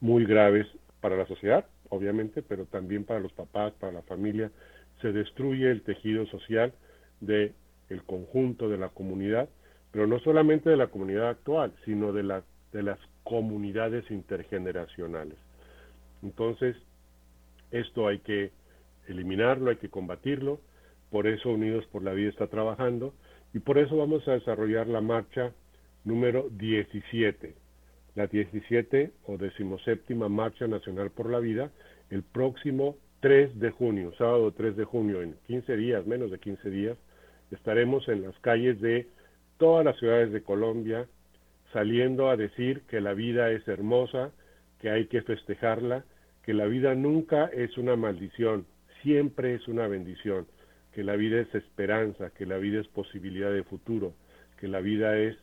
muy 0.00 0.24
graves 0.24 0.66
para 1.00 1.16
la 1.16 1.26
sociedad, 1.26 1.66
obviamente, 1.90 2.42
pero 2.42 2.66
también 2.66 3.04
para 3.04 3.20
los 3.20 3.32
papás, 3.32 3.72
para 3.74 3.92
la 3.92 4.02
familia. 4.02 4.50
Se 5.00 5.12
destruye 5.12 5.70
el 5.70 5.82
tejido 5.82 6.26
social 6.26 6.72
de 7.20 7.52
el 7.88 8.02
conjunto 8.02 8.68
de 8.68 8.78
la 8.78 8.88
comunidad, 8.88 9.48
pero 9.92 10.06
no 10.06 10.18
solamente 10.20 10.70
de 10.70 10.76
la 10.76 10.88
comunidad 10.88 11.28
actual, 11.28 11.72
sino 11.84 12.12
de, 12.12 12.22
la, 12.22 12.42
de 12.72 12.82
las 12.82 12.98
comunidades 13.22 14.10
intergeneracionales. 14.10 15.38
Entonces, 16.22 16.76
esto 17.70 18.08
hay 18.08 18.18
que 18.20 18.50
eliminarlo, 19.08 19.70
hay 19.70 19.76
que 19.76 19.88
combatirlo, 19.88 20.60
por 21.10 21.26
eso 21.26 21.50
Unidos 21.50 21.86
por 21.86 22.02
la 22.02 22.12
Vida 22.12 22.30
está 22.30 22.48
trabajando 22.48 23.14
y 23.54 23.60
por 23.60 23.78
eso 23.78 23.96
vamos 23.96 24.26
a 24.26 24.32
desarrollar 24.32 24.86
la 24.88 25.00
marcha 25.00 25.52
número 26.04 26.48
17, 26.50 27.54
la 28.16 28.26
17 28.26 29.12
o 29.26 29.36
decimoséptima 29.36 30.28
Marcha 30.28 30.66
Nacional 30.66 31.10
por 31.10 31.30
la 31.30 31.38
Vida, 31.38 31.70
el 32.10 32.22
próximo 32.22 32.96
3 33.20 33.60
de 33.60 33.70
junio, 33.70 34.12
sábado 34.16 34.52
3 34.52 34.76
de 34.76 34.84
junio, 34.84 35.22
en 35.22 35.36
15 35.46 35.76
días, 35.76 36.06
menos 36.06 36.30
de 36.30 36.38
15 36.38 36.70
días, 36.70 36.98
estaremos 37.50 38.08
en 38.08 38.22
las 38.22 38.36
calles 38.40 38.80
de 38.80 39.06
todas 39.58 39.84
las 39.84 39.98
ciudades 39.98 40.32
de 40.32 40.42
Colombia, 40.42 41.06
saliendo 41.72 42.30
a 42.30 42.36
decir 42.36 42.82
que 42.88 43.00
la 43.00 43.12
vida 43.12 43.50
es 43.50 43.66
hermosa, 43.68 44.32
que 44.80 44.90
hay 44.90 45.06
que 45.06 45.22
festejarla, 45.22 46.04
que 46.42 46.54
la 46.54 46.66
vida 46.66 46.94
nunca 46.94 47.46
es 47.46 47.76
una 47.76 47.96
maldición, 47.96 48.66
siempre 49.02 49.54
es 49.54 49.68
una 49.68 49.88
bendición, 49.88 50.46
que 50.92 51.04
la 51.04 51.16
vida 51.16 51.40
es 51.40 51.54
esperanza, 51.54 52.30
que 52.30 52.46
la 52.46 52.56
vida 52.56 52.80
es 52.80 52.88
posibilidad 52.88 53.52
de 53.52 53.62
futuro, 53.64 54.14
que 54.58 54.68
la 54.68 54.80
vida 54.80 55.18
es 55.18 55.36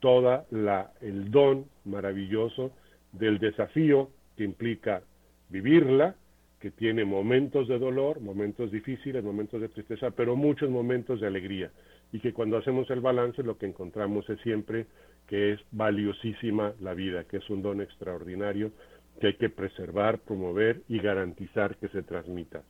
toda 0.00 0.46
la 0.50 0.92
el 1.00 1.30
don 1.30 1.66
maravilloso 1.84 2.72
del 3.12 3.38
desafío 3.38 4.10
que 4.36 4.44
implica 4.44 5.02
vivirla, 5.48 6.14
que 6.60 6.70
tiene 6.70 7.04
momentos 7.04 7.68
de 7.68 7.78
dolor, 7.78 8.20
momentos 8.20 8.70
difíciles, 8.70 9.22
momentos 9.22 9.60
de 9.60 9.68
tristeza, 9.68 10.10
pero 10.10 10.36
muchos 10.36 10.68
momentos 10.70 11.20
de 11.20 11.26
alegría 11.26 11.70
y 12.12 12.20
que 12.20 12.32
cuando 12.32 12.56
hacemos 12.56 12.88
el 12.90 13.00
balance 13.00 13.42
lo 13.42 13.58
que 13.58 13.66
encontramos 13.66 14.28
es 14.30 14.40
siempre 14.40 14.86
que 15.26 15.52
es 15.52 15.60
valiosísima 15.72 16.72
la 16.80 16.94
vida, 16.94 17.24
que 17.24 17.36
es 17.36 17.50
un 17.50 17.62
don 17.62 17.80
extraordinario 17.80 18.72
que 19.20 19.28
hay 19.28 19.34
que 19.34 19.50
preservar, 19.50 20.20
promover 20.20 20.82
y 20.88 21.00
garantizar 21.00 21.76
que 21.76 21.88
se 21.88 22.02
transmita. 22.02 22.62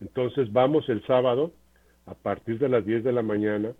Entonces 0.00 0.52
vamos 0.52 0.88
el 0.88 1.04
sábado 1.06 1.52
a 2.06 2.14
partir 2.14 2.58
de 2.58 2.68
las 2.68 2.84
10 2.84 3.04
de 3.04 3.12
la 3.12 3.22
mañana 3.22 3.72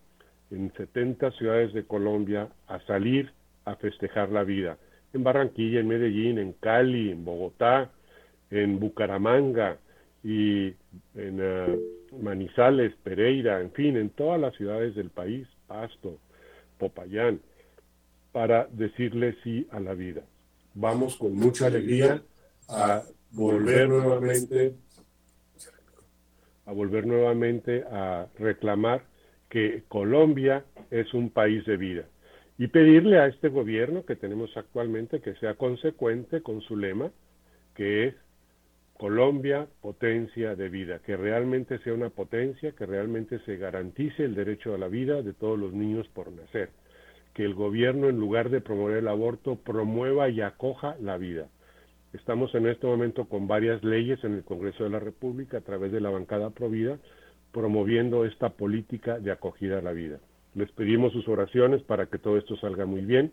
en 0.50 0.72
70 0.76 1.30
ciudades 1.32 1.72
de 1.72 1.84
Colombia 1.84 2.48
a 2.66 2.80
salir 2.86 3.32
a 3.64 3.76
festejar 3.76 4.30
la 4.30 4.44
vida. 4.44 4.78
En 5.12 5.24
Barranquilla, 5.24 5.80
en 5.80 5.88
Medellín, 5.88 6.38
en 6.38 6.52
Cali, 6.54 7.10
en 7.10 7.24
Bogotá, 7.24 7.90
en 8.50 8.78
Bucaramanga 8.78 9.78
y 10.22 10.68
en 11.14 11.38
eh, 11.40 11.78
Manizales, 12.20 12.94
Pereira, 13.02 13.60
en 13.60 13.72
fin, 13.72 13.96
en 13.96 14.10
todas 14.10 14.40
las 14.40 14.54
ciudades 14.54 14.94
del 14.94 15.10
país, 15.10 15.46
Pasto, 15.66 16.18
Popayán, 16.78 17.40
para 18.32 18.66
decirle 18.70 19.36
sí 19.42 19.66
a 19.70 19.80
la 19.80 19.94
vida. 19.94 20.22
Vamos 20.74 21.16
con 21.16 21.34
mucha 21.34 21.66
alegría 21.66 22.22
a 22.68 23.02
volver 23.30 23.88
nuevamente 23.88 24.74
a 26.66 26.72
volver 26.72 27.06
nuevamente 27.06 27.84
a 27.90 28.26
reclamar 28.38 29.04
que 29.54 29.84
Colombia 29.86 30.64
es 30.90 31.14
un 31.14 31.30
país 31.30 31.64
de 31.64 31.76
vida 31.76 32.02
y 32.58 32.66
pedirle 32.66 33.20
a 33.20 33.26
este 33.26 33.50
gobierno 33.50 34.04
que 34.04 34.16
tenemos 34.16 34.50
actualmente 34.56 35.20
que 35.20 35.36
sea 35.36 35.54
consecuente 35.54 36.42
con 36.42 36.60
su 36.62 36.76
lema, 36.76 37.12
que 37.76 38.08
es 38.08 38.14
Colombia, 38.98 39.68
potencia 39.80 40.56
de 40.56 40.68
vida, 40.68 40.98
que 41.06 41.16
realmente 41.16 41.78
sea 41.78 41.94
una 41.94 42.10
potencia, 42.10 42.72
que 42.72 42.84
realmente 42.84 43.38
se 43.46 43.56
garantice 43.56 44.24
el 44.24 44.34
derecho 44.34 44.74
a 44.74 44.78
la 44.78 44.88
vida 44.88 45.22
de 45.22 45.34
todos 45.34 45.56
los 45.56 45.72
niños 45.72 46.08
por 46.08 46.32
nacer, 46.32 46.70
que 47.32 47.44
el 47.44 47.54
gobierno 47.54 48.08
en 48.08 48.18
lugar 48.18 48.50
de 48.50 48.60
promover 48.60 48.96
el 48.96 49.08
aborto 49.08 49.54
promueva 49.54 50.28
y 50.30 50.40
acoja 50.40 50.96
la 51.00 51.16
vida. 51.16 51.46
Estamos 52.12 52.52
en 52.56 52.66
este 52.66 52.88
momento 52.88 53.28
con 53.28 53.46
varias 53.46 53.84
leyes 53.84 54.18
en 54.24 54.34
el 54.34 54.42
Congreso 54.42 54.82
de 54.82 54.90
la 54.90 54.98
República 54.98 55.58
a 55.58 55.60
través 55.60 55.92
de 55.92 56.00
la 56.00 56.10
bancada 56.10 56.50
Provida 56.50 56.98
promoviendo 57.54 58.24
esta 58.24 58.50
política 58.50 59.18
de 59.20 59.30
acogida 59.30 59.78
a 59.78 59.82
la 59.82 59.92
vida. 59.92 60.18
Les 60.54 60.70
pedimos 60.72 61.12
sus 61.12 61.26
oraciones 61.28 61.82
para 61.82 62.06
que 62.06 62.18
todo 62.18 62.36
esto 62.36 62.56
salga 62.56 62.84
muy 62.84 63.02
bien. 63.02 63.32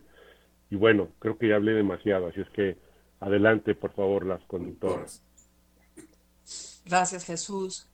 Y 0.69 0.75
bueno, 0.75 1.09
creo 1.19 1.37
que 1.37 1.49
ya 1.49 1.55
hablé 1.55 1.73
demasiado, 1.73 2.27
así 2.27 2.39
es 2.39 2.49
que 2.51 2.77
adelante, 3.19 3.75
por 3.75 3.93
favor, 3.93 4.25
las 4.25 4.41
conductoras. 4.43 5.23
Gracias, 6.85 7.25
Jesús. 7.25 7.87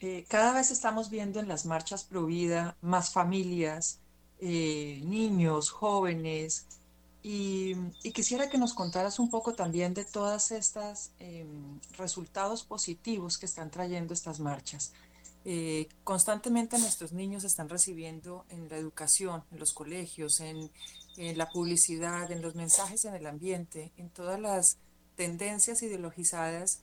Eh, 0.00 0.24
cada 0.28 0.54
vez 0.54 0.70
estamos 0.70 1.10
viendo 1.10 1.40
en 1.40 1.48
las 1.48 1.66
marchas 1.66 2.04
Provida 2.04 2.76
más 2.80 3.12
familias, 3.12 4.00
eh, 4.40 5.00
niños, 5.04 5.70
jóvenes, 5.70 6.66
y, 7.26 7.74
quisiera 8.12 8.50
que 8.50 8.58
nos 8.58 8.74
contaras 8.74 9.18
un 9.18 9.30
poco 9.30 9.54
también 9.54 9.94
de 9.94 10.04
todas 10.04 10.50
estas 10.50 11.10
em, 11.18 11.80
resultados 11.96 12.64
positivos 12.64 13.38
que 13.38 13.46
están 13.46 13.70
trayendo 13.70 14.12
estas 14.12 14.40
marchas. 14.40 14.92
Eh, 15.46 15.88
constantemente 16.04 16.78
nuestros 16.78 17.12
niños 17.12 17.44
están 17.44 17.68
recibiendo 17.68 18.46
en 18.48 18.68
la 18.70 18.78
educación, 18.78 19.44
en 19.50 19.58
los 19.58 19.74
colegios, 19.74 20.40
en, 20.40 20.70
la 21.16 21.48
publicidad, 21.48 22.32
en 22.32 22.42
los 22.42 22.56
mensajes 22.56 23.04
en 23.04 23.14
el 23.14 23.26
ambiente, 23.26 23.92
en 23.96 24.10
todas 24.10 24.40
las 24.40 24.78
tendencias 25.14 25.80
ideologizadas, 25.82 26.80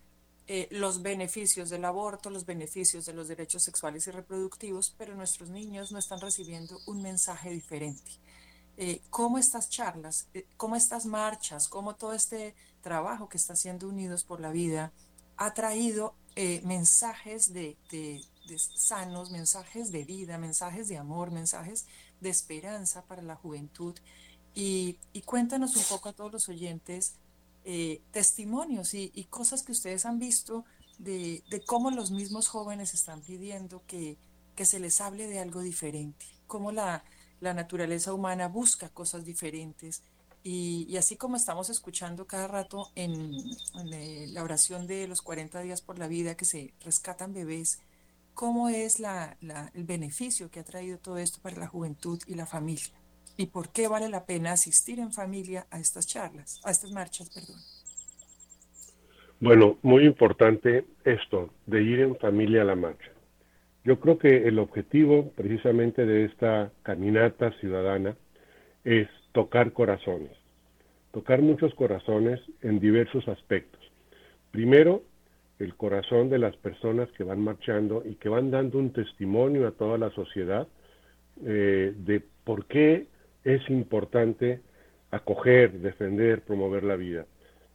eh, 0.47 0.69
los 0.71 1.01
beneficios 1.01 1.69
del 1.69 1.83
aborto, 1.83 2.29
los 2.29 2.45
beneficios 2.45 3.05
de 3.05 3.13
los 3.13 3.27
derechos 3.27 3.63
sexuales 3.63 4.07
y 4.07 4.11
reproductivos, 4.11 4.95
pero 4.97 5.15
nuestros 5.15 5.49
niños 5.49 5.91
no 5.91 5.99
están 5.99 6.21
recibiendo 6.21 6.79
un 6.85 7.01
mensaje 7.01 7.49
diferente. 7.49 8.11
Eh, 8.77 9.01
cómo 9.09 9.37
estas 9.37 9.69
charlas, 9.69 10.27
cómo 10.55 10.77
estas 10.77 11.05
marchas, 11.05 11.67
cómo 11.67 11.95
todo 11.95 12.13
este 12.13 12.55
trabajo 12.81 13.27
que 13.27 13.37
está 13.37 13.53
haciendo 13.53 13.89
Unidos 13.89 14.23
por 14.23 14.39
la 14.39 14.51
Vida 14.51 14.93
ha 15.35 15.53
traído 15.53 16.15
mensajes 16.63 17.51
de, 17.51 17.75
sanos, 18.59 19.31
mensajes 19.31 19.91
de 19.91 20.03
vida, 20.03 20.37
mensajes 20.37 20.87
de 20.87 20.97
amor, 20.97 21.31
mensajes 21.31 21.85
de 22.19 22.29
esperanza 22.29 23.03
para 23.05 23.21
la 23.21 23.35
juventud. 23.35 23.95
Y, 24.53 24.97
cuéntanos 25.25 25.75
un 25.75 25.83
poco 25.83 26.09
a 26.09 26.13
todos 26.13 26.31
los 26.31 26.49
oyentes 26.49 27.15
eh, 27.63 28.01
testimonios 28.11 28.93
y, 28.93 29.27
cosas 29.29 29.63
que 29.63 29.71
ustedes 29.71 30.05
han 30.05 30.19
visto 30.19 30.65
de, 30.97 31.43
cómo 31.65 31.91
los 31.91 32.11
mismos 32.11 32.47
jóvenes 32.47 32.93
están 32.93 33.21
pidiendo 33.21 33.83
que, 33.87 34.17
se 34.61 34.79
les 34.79 35.01
hable 35.01 35.25
de 35.25 35.39
algo 35.39 35.61
diferente, 35.61 36.23
cómo 36.45 36.71
la, 36.71 37.03
la 37.39 37.55
naturaleza 37.55 38.13
humana 38.13 38.47
busca 38.47 38.89
cosas 38.89 39.25
diferentes. 39.25 40.03
Y, 40.43 40.95
así 40.97 41.17
como 41.17 41.35
estamos 41.35 41.69
escuchando 41.69 42.25
cada 42.25 42.47
rato 42.47 42.91
en, 42.95 43.35
eh, 43.93 44.27
la 44.29 44.43
oración 44.43 44.87
de 44.87 45.07
los 45.07 45.21
40 45.21 45.61
días 45.61 45.81
por 45.81 45.99
la 45.99 46.07
vida 46.07 46.35
que 46.35 46.45
se 46.45 46.73
rescatan 46.81 47.33
bebés, 47.33 47.79
cómo 48.33 48.69
es 48.69 48.99
la, 48.99 49.37
el 49.73 49.83
beneficio 49.83 50.49
que 50.49 50.59
ha 50.59 50.63
traído 50.63 50.97
todo 50.97 51.17
esto 51.17 51.39
para 51.41 51.57
la 51.57 51.67
juventud 51.67 52.19
y 52.27 52.35
la 52.35 52.45
familia 52.45 52.93
y 53.37 53.47
por 53.47 53.69
qué 53.71 53.87
vale 53.87 54.09
la 54.09 54.25
pena 54.25 54.51
asistir 54.51 54.99
en 54.99 55.11
familia 55.11 55.65
a 55.71 55.79
estas 55.79 56.05
charlas, 56.07 56.61
a 56.63 56.71
estas 56.71 56.91
marchas, 56.91 57.29
perdón. 57.29 57.57
Bueno, 59.39 59.77
muy 59.81 60.05
importante 60.05 60.85
esto 61.03 61.49
de 61.65 61.81
ir 61.81 62.01
en 62.01 62.15
familia 62.17 62.61
a 62.61 62.65
la 62.65 62.75
marcha. 62.75 63.11
Yo 63.83 63.99
creo 63.99 64.19
que 64.19 64.47
el 64.47 64.59
objetivo 64.59 65.31
precisamente 65.31 66.05
de 66.05 66.25
esta 66.25 66.71
caminata 66.83 67.51
ciudadana 67.59 68.15
es 68.83 69.07
tocar 69.31 69.73
corazones, 69.73 70.37
tocar 71.11 71.41
muchos 71.41 71.73
corazones 71.73 72.39
en 72.61 72.79
diversos 72.79 73.27
aspectos. 73.27 73.81
Primero, 74.51 75.01
el 75.61 75.75
corazón 75.75 76.29
de 76.29 76.39
las 76.39 76.55
personas 76.57 77.09
que 77.11 77.23
van 77.23 77.41
marchando 77.41 78.01
y 78.03 78.15
que 78.15 78.29
van 78.29 78.49
dando 78.49 78.79
un 78.79 78.91
testimonio 78.91 79.67
a 79.67 79.71
toda 79.71 79.97
la 79.97 80.09
sociedad 80.11 80.67
eh, 81.45 81.93
de 81.95 82.23
por 82.43 82.65
qué 82.65 83.07
es 83.43 83.69
importante 83.69 84.61
acoger, 85.11 85.73
defender, 85.79 86.41
promover 86.41 86.83
la 86.83 86.95
vida. 86.95 87.25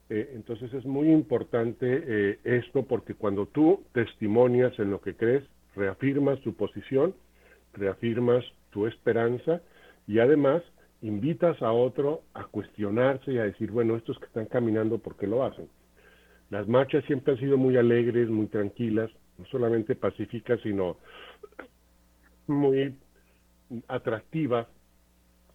Eh, 0.08 0.32
entonces 0.34 0.72
es 0.74 0.84
muy 0.84 1.10
importante 1.10 1.86
eh, 2.06 2.38
esto 2.42 2.84
porque 2.84 3.14
cuando 3.14 3.46
tú 3.46 3.84
testimonias 3.92 4.76
en 4.80 4.90
lo 4.90 5.00
que 5.00 5.14
crees, 5.14 5.44
reafirmas 5.76 6.40
tu 6.40 6.54
posición, 6.54 7.14
reafirmas 7.72 8.44
tu 8.70 8.86
esperanza 8.86 9.60
y 10.08 10.18
además 10.18 10.62
invitas 11.02 11.60
a 11.62 11.70
otro 11.70 12.22
a 12.34 12.44
cuestionarse 12.46 13.32
y 13.32 13.38
a 13.38 13.44
decir, 13.44 13.70
bueno, 13.70 13.96
estos 13.96 14.18
que 14.18 14.26
están 14.26 14.46
caminando, 14.46 14.98
¿por 14.98 15.16
qué 15.16 15.28
lo 15.28 15.44
hacen? 15.44 15.68
Las 16.50 16.68
marchas 16.68 17.04
siempre 17.06 17.34
han 17.34 17.40
sido 17.40 17.56
muy 17.56 17.76
alegres, 17.76 18.28
muy 18.28 18.46
tranquilas, 18.46 19.10
no 19.38 19.44
solamente 19.46 19.94
pacíficas, 19.94 20.60
sino 20.62 20.96
muy 22.46 22.96
atractivas 23.88 24.68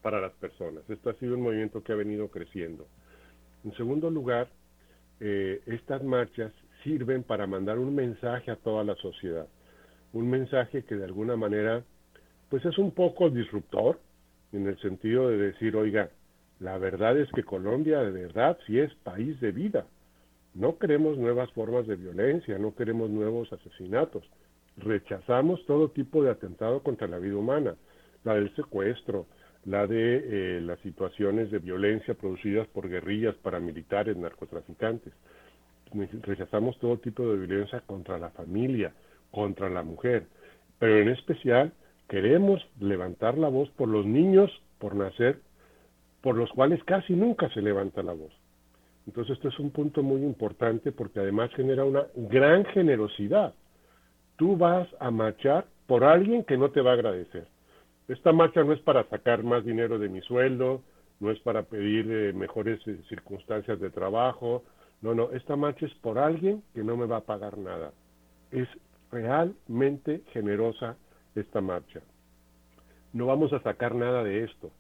para 0.02 0.20
las 0.20 0.34
personas. 0.34 0.88
Esto 0.90 1.10
ha 1.10 1.14
sido 1.16 1.36
un 1.36 1.44
movimiento 1.44 1.84
que 1.84 1.94
ha 1.94 1.96
venido 1.96 2.30
creciendo. 2.30 2.88
En 3.64 3.74
segundo 3.76 4.10
lugar, 4.10 4.50
eh, 5.20 5.62
estas 5.68 6.04
marchas 6.04 6.52
sirven 6.84 7.24
para 7.24 7.48
mandar 7.48 7.78
un 7.78 7.94
mensaje 7.96 8.52
a 8.52 8.56
toda 8.56 8.84
la 8.84 8.96
sociedad, 8.96 9.48
un 10.14 10.30
mensaje 10.30 10.84
que 10.84 10.96
de 10.96 11.06
alguna 11.06 11.36
manera, 11.36 11.84
pues 12.50 12.66
es 12.66 12.78
un 12.78 12.92
poco 12.92 13.30
disruptor, 13.30 14.00
en 14.52 14.68
el 14.68 14.78
sentido 14.80 15.30
de 15.30 15.38
decir, 15.38 15.76
oiga, 15.76 16.10
la 16.60 16.78
verdad 16.78 17.18
es 17.18 17.32
que 17.32 17.44
Colombia 17.44 18.00
de 18.00 18.12
verdad 18.12 18.58
sí 18.68 18.80
es 18.80 18.94
país 18.96 19.40
de 19.40 19.52
vida, 19.52 19.86
no 20.54 20.78
queremos 20.78 21.18
nuevas 21.18 21.52
formas 21.54 21.88
de 21.88 21.96
violencia, 21.96 22.58
no 22.58 22.76
queremos 22.76 23.10
nuevos 23.10 23.52
asesinatos. 23.54 24.24
Rechazamos 24.78 25.66
todo 25.66 25.90
tipo 25.90 26.24
de 26.24 26.32
atentado 26.32 26.82
contra 26.84 27.08
la 27.08 27.20
vida 27.20 27.38
humana, 27.38 27.76
la 28.24 28.36
del 28.36 28.54
secuestro, 28.56 29.28
la 29.66 29.88
de 29.88 30.58
eh, 30.58 30.62
las 30.62 30.80
situaciones 30.80 31.52
de 31.52 31.60
violencia 31.60 32.16
producidas 32.16 32.68
por 32.68 32.90
guerrillas 32.90 33.36
paramilitares, 33.36 34.18
narcotraficantes. 34.18 35.14
Rechazamos 36.24 36.78
todo 36.80 36.98
tipo 36.98 37.28
de 37.28 37.46
violencia 37.46 37.82
contra 37.82 38.18
la 38.18 38.30
familia, 38.32 38.94
contra 39.30 39.70
la 39.70 39.84
mujer, 39.84 40.26
pero 40.80 40.98
en 41.00 41.10
especial 41.10 41.74
queremos 42.10 42.62
levantar 42.80 43.38
la 43.38 43.50
voz 43.50 43.70
por 43.72 43.88
los 43.88 44.06
niños 44.06 44.52
por 44.80 44.96
nacer, 44.96 45.40
por 46.22 46.36
los 46.36 46.50
cuales 46.52 46.84
casi 46.84 47.14
nunca 47.14 47.50
se 47.54 47.62
levanta 47.62 48.04
la 48.04 48.14
voz. 48.14 48.34
Entonces, 49.08 49.36
esto 49.36 49.50
es 49.50 49.60
un 49.60 49.72
punto 49.72 50.04
muy 50.04 50.22
importante 50.22 50.92
porque 50.92 51.20
además 51.20 51.52
genera 51.56 51.84
una 51.86 52.06
gran 52.16 52.66
generosidad. 52.66 53.54
Tú 54.38 54.58
vas 54.58 54.88
a 55.00 55.12
marchar 55.12 55.66
por 55.88 56.04
alguien 56.04 56.44
que 56.44 56.58
no 56.58 56.70
te 56.72 56.82
va 56.82 56.92
a 56.92 56.94
agradecer. 56.94 57.48
Esta 58.08 58.32
marcha 58.32 58.64
no 58.64 58.74
es 58.74 58.80
para 58.82 59.04
sacar 59.10 59.44
más 59.44 59.66
dinero 59.66 59.98
de 59.98 60.10
mi 60.10 60.22
sueldo, 60.22 60.82
no 61.20 61.32
es 61.32 61.40
para 61.40 61.64
pedir 61.64 62.12
eh, 62.12 62.34
mejores 62.34 62.80
eh, 62.88 63.00
circunstancias 63.10 63.80
de 63.80 63.90
trabajo. 63.90 64.64
No, 65.02 65.14
no, 65.14 65.32
esta 65.32 65.56
marcha 65.56 65.86
es 65.86 65.94
por 65.96 66.18
alguien 66.18 66.64
que 66.74 66.84
no 66.84 66.98
me 66.98 67.06
va 67.06 67.18
a 67.18 67.26
pagar 67.26 67.58
nada. 67.58 67.92
Es 68.52 68.68
realmente 69.12 70.24
generosa 70.32 70.98
esta 71.36 71.62
marcha. 71.62 72.02
No 73.14 73.28
vamos 73.28 73.54
a 73.54 73.62
sacar 73.62 73.96
nada 73.96 74.24
de 74.24 74.44
esto. 74.44 74.72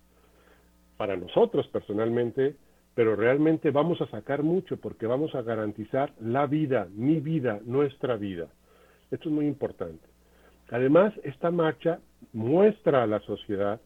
Para 0.97 1.15
nosotros 1.15 1.67
personalmente, 1.67 2.55
pero 2.95 3.15
realmente 3.15 3.71
vamos 3.71 4.01
a 4.01 4.08
sacar 4.08 4.43
mucho 4.43 4.77
porque 4.77 5.08
vamos 5.08 5.34
a 5.36 5.41
garantizar 5.41 6.13
la 6.19 6.45
vida, 6.45 6.88
mi 6.93 7.19
vida, 7.19 7.60
nuestra 7.65 8.17
vida. 8.17 8.47
Esto 9.12 9.30
es 9.30 9.36
muy 9.36 9.47
importante. 9.47 10.08
Además, 10.69 11.13
esta 11.23 11.51
marcha 11.51 11.99
muestra 12.34 13.04
a 13.04 13.08
la 13.08 13.19
sociedad, 13.21 13.82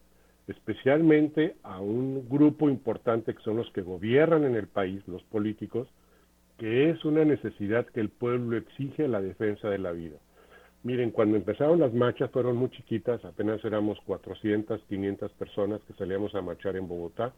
especialmente 0.46 1.56
a 1.62 1.80
un 1.80 2.28
grupo 2.28 2.68
importante 2.68 3.34
que 3.34 3.42
son 3.42 3.56
los 3.56 3.70
que 3.72 3.82
gobiernan 3.82 4.44
en 4.44 4.54
el 4.54 4.68
país, 4.68 5.06
los 5.08 5.22
políticos, 5.24 5.88
que 6.58 6.90
es 6.90 7.04
una 7.04 7.24
necesidad 7.24 7.86
que 7.86 8.00
el 8.00 8.08
pueblo 8.08 8.56
exige 8.56 9.08
la 9.08 9.20
defensa 9.20 9.68
de 9.68 9.78
la 9.78 9.92
vida. 9.92 10.16
Miren, 10.84 11.10
cuando 11.10 11.36
empezaron 11.36 11.80
las 11.80 11.92
marchas 11.92 12.30
fueron 12.30 12.56
muy 12.56 12.70
chiquitas, 12.70 13.24
apenas 13.24 13.64
éramos 13.64 13.98
400, 14.06 14.80
500 14.88 15.32
personas 15.32 15.80
que 15.82 15.94
salíamos 15.94 16.34
a 16.34 16.42
marchar 16.42 16.76
en 16.76 16.86
Bogotá, 16.86 17.32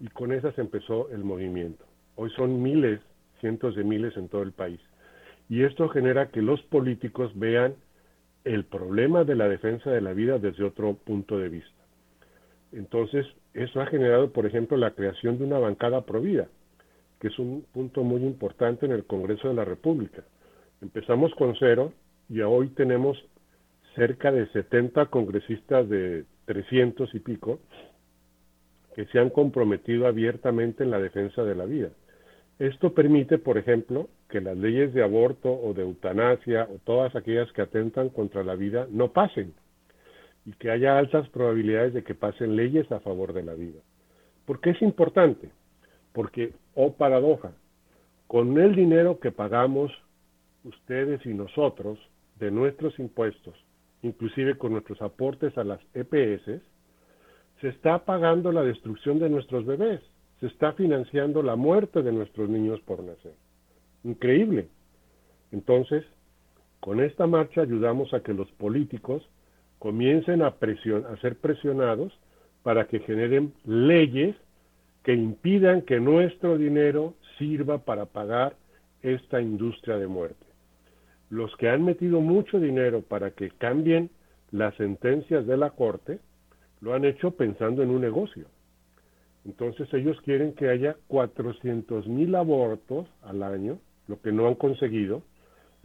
y 0.00 0.08
con 0.08 0.32
esas 0.32 0.58
empezó 0.58 1.08
el 1.10 1.24
movimiento. 1.24 1.84
Hoy 2.16 2.30
son 2.30 2.62
miles, 2.62 3.00
cientos 3.40 3.74
de 3.76 3.84
miles 3.84 4.16
en 4.16 4.28
todo 4.28 4.42
el 4.42 4.52
país. 4.52 4.80
Y 5.48 5.62
esto 5.62 5.88
genera 5.88 6.30
que 6.30 6.42
los 6.42 6.60
políticos 6.62 7.32
vean 7.34 7.74
el 8.44 8.64
problema 8.64 9.24
de 9.24 9.34
la 9.34 9.48
defensa 9.48 9.90
de 9.90 10.00
la 10.00 10.12
vida 10.12 10.38
desde 10.38 10.64
otro 10.64 10.94
punto 10.94 11.38
de 11.38 11.48
vista. 11.48 11.70
Entonces, 12.72 13.26
eso 13.54 13.80
ha 13.80 13.86
generado, 13.86 14.32
por 14.32 14.46
ejemplo, 14.46 14.76
la 14.76 14.92
creación 14.92 15.38
de 15.38 15.44
una 15.44 15.58
bancada 15.58 16.02
provida, 16.04 16.48
que 17.20 17.28
es 17.28 17.38
un 17.38 17.64
punto 17.72 18.02
muy 18.02 18.22
importante 18.22 18.86
en 18.86 18.92
el 18.92 19.04
Congreso 19.04 19.48
de 19.48 19.54
la 19.54 19.64
República. 19.64 20.24
Empezamos 20.82 21.34
con 21.34 21.54
cero 21.58 21.92
y 22.28 22.40
hoy 22.40 22.68
tenemos 22.68 23.16
cerca 23.94 24.30
de 24.30 24.46
70 24.48 25.06
congresistas 25.06 25.88
de 25.88 26.24
300 26.44 27.14
y 27.14 27.20
pico 27.20 27.60
que 28.96 29.04
se 29.08 29.18
han 29.18 29.28
comprometido 29.28 30.06
abiertamente 30.06 30.82
en 30.82 30.90
la 30.90 30.98
defensa 30.98 31.44
de 31.44 31.54
la 31.54 31.66
vida. 31.66 31.90
Esto 32.58 32.94
permite, 32.94 33.36
por 33.36 33.58
ejemplo, 33.58 34.08
que 34.30 34.40
las 34.40 34.56
leyes 34.56 34.94
de 34.94 35.04
aborto 35.04 35.52
o 35.52 35.74
de 35.74 35.82
eutanasia 35.82 36.66
o 36.74 36.78
todas 36.78 37.14
aquellas 37.14 37.52
que 37.52 37.60
atentan 37.60 38.08
contra 38.08 38.42
la 38.42 38.54
vida 38.54 38.88
no 38.90 39.12
pasen 39.12 39.52
y 40.46 40.52
que 40.52 40.70
haya 40.70 40.96
altas 40.96 41.28
probabilidades 41.28 41.92
de 41.92 42.04
que 42.04 42.14
pasen 42.14 42.56
leyes 42.56 42.90
a 42.90 43.00
favor 43.00 43.34
de 43.34 43.42
la 43.42 43.52
vida. 43.52 43.80
¿Por 44.46 44.60
qué 44.60 44.70
es 44.70 44.80
importante? 44.80 45.50
Porque, 46.14 46.54
oh 46.74 46.94
paradoja, 46.94 47.52
con 48.26 48.56
el 48.58 48.74
dinero 48.74 49.20
que 49.20 49.30
pagamos 49.30 49.92
ustedes 50.64 51.20
y 51.26 51.34
nosotros 51.34 51.98
de 52.38 52.50
nuestros 52.50 52.98
impuestos, 52.98 53.62
inclusive 54.00 54.56
con 54.56 54.72
nuestros 54.72 55.02
aportes 55.02 55.58
a 55.58 55.64
las 55.64 55.80
EPS, 55.92 56.62
se 57.60 57.68
está 57.68 58.04
pagando 58.04 58.52
la 58.52 58.62
destrucción 58.62 59.18
de 59.18 59.30
nuestros 59.30 59.64
bebés, 59.64 60.00
se 60.40 60.46
está 60.46 60.72
financiando 60.72 61.42
la 61.42 61.56
muerte 61.56 62.02
de 62.02 62.12
nuestros 62.12 62.48
niños 62.48 62.80
por 62.82 63.02
nacer. 63.02 63.34
Increíble. 64.04 64.68
Entonces, 65.52 66.04
Con 66.80 67.00
esta 67.00 67.26
marcha 67.26 67.62
ayudamos 67.62 68.14
a 68.14 68.20
que 68.20 68.32
los 68.32 68.50
políticos 68.52 69.28
comiencen 69.80 70.42
a, 70.42 70.48
a 70.48 71.16
ser 71.20 71.36
presionados 71.36 72.16
para 72.62 72.86
que 72.86 73.00
generen 73.00 73.52
leyes 73.64 74.36
que 75.02 75.14
impidan 75.14 75.82
que 75.82 75.98
nuestro 76.00 76.58
dinero 76.58 77.14
sirva 77.38 77.78
para 77.78 78.06
pagar 78.06 78.56
esta 79.02 79.40
industria 79.40 79.98
de 79.98 80.06
muerte. 80.06 80.46
Los 81.30 81.54
que 81.56 81.68
han 81.68 81.84
metido 81.84 82.20
mucho 82.20 82.60
dinero 82.60 83.02
para 83.02 83.30
que 83.32 83.50
cambien 83.50 84.10
las 84.50 84.74
sentencias 84.76 85.46
de 85.46 85.56
la 85.56 85.70
Corte, 85.70 86.20
lo 86.80 86.94
han 86.94 87.04
hecho 87.04 87.32
pensando 87.32 87.82
en 87.82 87.90
un 87.90 88.00
negocio. 88.00 88.46
Entonces 89.44 89.92
ellos 89.94 90.20
quieren 90.22 90.54
que 90.54 90.68
haya 90.68 90.96
400 91.06 92.06
mil 92.08 92.34
abortos 92.34 93.06
al 93.22 93.42
año, 93.42 93.78
lo 94.08 94.20
que 94.20 94.32
no 94.32 94.48
han 94.48 94.56
conseguido. 94.56 95.22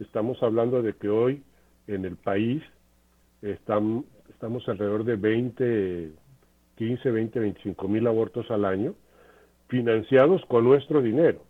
Estamos 0.00 0.42
hablando 0.42 0.82
de 0.82 0.94
que 0.94 1.08
hoy 1.08 1.42
en 1.86 2.04
el 2.04 2.16
país 2.16 2.62
están, 3.40 4.04
estamos 4.30 4.68
alrededor 4.68 5.04
de 5.04 5.16
20, 5.16 6.12
15, 6.76 7.10
20, 7.10 7.40
25 7.40 7.88
mil 7.88 8.06
abortos 8.06 8.50
al 8.50 8.64
año, 8.64 8.94
financiados 9.68 10.44
con 10.46 10.64
nuestro 10.64 11.00
dinero. 11.00 11.42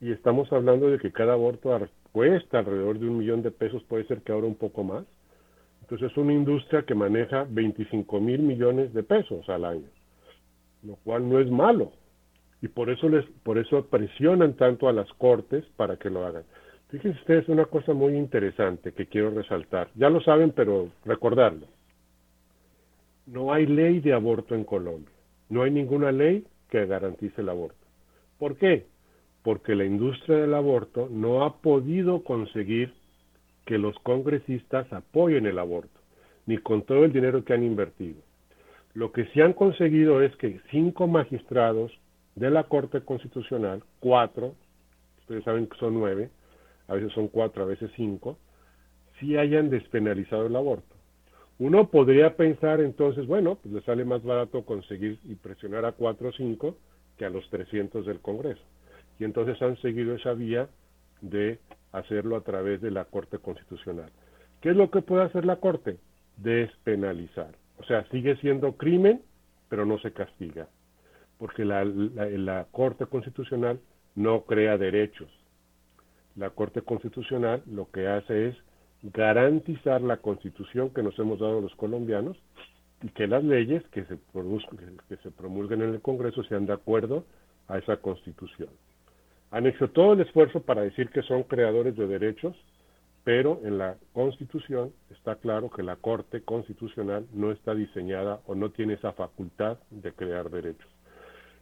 Y 0.00 0.12
estamos 0.12 0.52
hablando 0.52 0.90
de 0.90 0.98
que 0.98 1.12
cada 1.12 1.34
aborto 1.34 1.78
cuesta 2.12 2.58
alrededor 2.58 2.98
de 2.98 3.08
un 3.08 3.18
millón 3.18 3.42
de 3.42 3.50
pesos, 3.50 3.82
puede 3.84 4.06
ser 4.06 4.22
que 4.22 4.32
ahora 4.32 4.46
un 4.46 4.56
poco 4.56 4.82
más. 4.84 5.04
Entonces 5.86 6.10
es 6.10 6.16
una 6.16 6.32
industria 6.32 6.82
que 6.82 6.94
maneja 6.94 7.46
25 7.48 8.20
mil 8.20 8.40
millones 8.40 8.92
de 8.92 9.02
pesos 9.02 9.48
al 9.48 9.64
año 9.64 9.88
lo 10.86 10.96
cual 10.96 11.28
no 11.28 11.38
es 11.38 11.50
malo. 11.50 11.92
Y 12.62 12.68
por 12.68 12.88
eso, 12.90 13.08
les, 13.08 13.24
por 13.42 13.58
eso 13.58 13.86
presionan 13.86 14.54
tanto 14.54 14.88
a 14.88 14.92
las 14.92 15.12
cortes 15.14 15.64
para 15.76 15.96
que 15.96 16.08
lo 16.08 16.24
hagan. 16.24 16.44
Fíjense 16.88 17.18
ustedes 17.18 17.48
una 17.48 17.66
cosa 17.66 17.92
muy 17.92 18.16
interesante 18.16 18.92
que 18.92 19.06
quiero 19.06 19.30
resaltar. 19.30 19.90
Ya 19.94 20.08
lo 20.08 20.20
saben, 20.20 20.52
pero 20.52 20.88
recordarlo. 21.04 21.66
No 23.26 23.52
hay 23.52 23.66
ley 23.66 24.00
de 24.00 24.12
aborto 24.12 24.54
en 24.54 24.64
Colombia. 24.64 25.12
No 25.48 25.62
hay 25.62 25.70
ninguna 25.70 26.12
ley 26.12 26.46
que 26.70 26.86
garantice 26.86 27.40
el 27.40 27.48
aborto. 27.48 27.84
¿Por 28.38 28.56
qué? 28.56 28.86
Porque 29.42 29.74
la 29.74 29.84
industria 29.84 30.38
del 30.38 30.54
aborto 30.54 31.08
no 31.10 31.44
ha 31.44 31.56
podido 31.58 32.22
conseguir 32.22 32.94
que 33.66 33.76
los 33.76 33.98
congresistas 33.98 34.90
apoyen 34.92 35.44
el 35.44 35.58
aborto, 35.58 36.00
ni 36.46 36.56
con 36.58 36.82
todo 36.82 37.04
el 37.04 37.12
dinero 37.12 37.44
que 37.44 37.52
han 37.52 37.64
invertido. 37.64 38.22
Lo 38.94 39.12
que 39.12 39.26
sí 39.26 39.42
han 39.42 39.52
conseguido 39.52 40.22
es 40.22 40.34
que 40.36 40.60
cinco 40.70 41.06
magistrados 41.06 41.92
de 42.36 42.48
la 42.48 42.64
Corte 42.64 43.02
Constitucional, 43.02 43.82
cuatro, 44.00 44.54
ustedes 45.20 45.44
saben 45.44 45.66
que 45.66 45.76
son 45.76 45.94
nueve, 45.94 46.30
a 46.88 46.94
veces 46.94 47.12
son 47.12 47.28
cuatro, 47.28 47.64
a 47.64 47.66
veces 47.66 47.90
cinco, 47.96 48.38
sí 49.18 49.36
hayan 49.36 49.68
despenalizado 49.68 50.46
el 50.46 50.56
aborto. 50.56 50.94
Uno 51.58 51.90
podría 51.90 52.36
pensar 52.36 52.80
entonces, 52.80 53.26
bueno, 53.26 53.56
pues 53.62 53.74
le 53.74 53.82
sale 53.82 54.04
más 54.04 54.22
barato 54.22 54.64
conseguir 54.64 55.18
y 55.24 55.34
presionar 55.34 55.84
a 55.84 55.92
cuatro 55.92 56.28
o 56.28 56.32
cinco 56.32 56.76
que 57.16 57.24
a 57.24 57.30
los 57.30 57.48
300 57.50 58.06
del 58.06 58.20
Congreso. 58.20 58.62
Y 59.18 59.24
entonces 59.24 59.60
han 59.62 59.76
seguido 59.78 60.14
esa 60.14 60.34
vía 60.34 60.68
de 61.22 61.58
hacerlo 61.92 62.36
a 62.36 62.42
través 62.42 62.80
de 62.80 62.90
la 62.90 63.04
Corte 63.04 63.38
Constitucional. 63.38 64.10
¿Qué 64.60 64.70
es 64.70 64.76
lo 64.76 64.90
que 64.90 65.02
puede 65.02 65.24
hacer 65.24 65.44
la 65.44 65.56
Corte? 65.56 65.98
Despenalizar. 66.36 67.54
O 67.78 67.84
sea, 67.84 68.04
sigue 68.10 68.36
siendo 68.36 68.76
crimen, 68.76 69.22
pero 69.68 69.84
no 69.84 69.98
se 69.98 70.12
castiga, 70.12 70.68
porque 71.38 71.64
la, 71.64 71.84
la, 71.84 72.66
Corte 72.70 73.06
Constitucional 73.06 73.80
no 74.14 74.42
crea 74.42 74.78
derechos. 74.78 75.28
La 76.36 76.50
Corte 76.50 76.82
Constitucional 76.82 77.62
lo 77.66 77.90
que 77.90 78.06
hace 78.06 78.48
es 78.48 78.56
garantizar 79.02 80.00
la 80.00 80.18
constitución 80.18 80.90
que 80.90 81.02
nos 81.02 81.18
hemos 81.18 81.38
dado 81.38 81.60
los 81.60 81.74
colombianos 81.74 82.36
y 83.02 83.08
que 83.10 83.26
las 83.26 83.44
leyes 83.44 83.82
que 83.88 84.04
se, 84.04 84.18
que 85.08 85.16
se 85.18 85.30
promulguen 85.30 85.82
en 85.82 85.94
el 85.94 86.00
Congreso 86.00 86.42
sean 86.44 86.66
de 86.66 86.72
acuerdo 86.72 87.24
a 87.68 87.78
esa 87.78 87.98
constitución. 87.98 88.70
Han 89.50 89.66
hecho 89.66 89.88
todo 89.90 90.14
el 90.14 90.20
esfuerzo 90.20 90.60
para 90.60 90.82
decir 90.82 91.08
que 91.10 91.22
son 91.22 91.44
creadores 91.44 91.96
de 91.96 92.06
derechos, 92.06 92.56
pero 93.24 93.60
en 93.64 93.78
la 93.78 93.96
Constitución 94.12 94.92
está 95.10 95.36
claro 95.36 95.70
que 95.70 95.82
la 95.82 95.96
Corte 95.96 96.42
Constitucional 96.42 97.26
no 97.32 97.50
está 97.50 97.74
diseñada 97.74 98.40
o 98.46 98.54
no 98.54 98.70
tiene 98.70 98.94
esa 98.94 99.12
facultad 99.12 99.78
de 99.90 100.12
crear 100.12 100.50
derechos. 100.50 100.88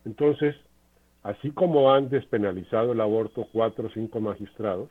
Entonces, 0.05 0.55
así 1.23 1.51
como 1.53 1.93
han 1.93 2.11
despenalizado 2.11 2.93
el 2.93 3.01
aborto 3.01 3.47
cuatro 3.53 3.87
o 3.87 3.91
cinco 3.91 4.21
magistrados, 4.21 4.91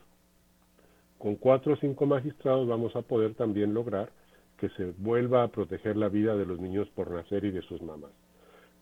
con 1.19 1.36
cuatro 1.36 1.73
o 1.73 1.77
cinco 1.77 2.06
magistrados 2.06 2.67
vamos 2.67 2.95
a 2.95 3.01
poder 3.01 3.36
también 3.36 3.73
lograr 3.73 4.10
que 4.58 4.69
se 4.69 4.93
vuelva 4.97 5.43
a 5.43 5.49
proteger 5.49 5.95
la 5.95 6.10
vida 6.10 6.36
de 6.36 6.45
los 6.45 6.60
niños 6.60 6.89
por 6.95 7.12
nacer 7.12 7.45
y 7.45 7.51
de 7.51 7.62
sus 7.62 7.82
mamás. 7.82 8.12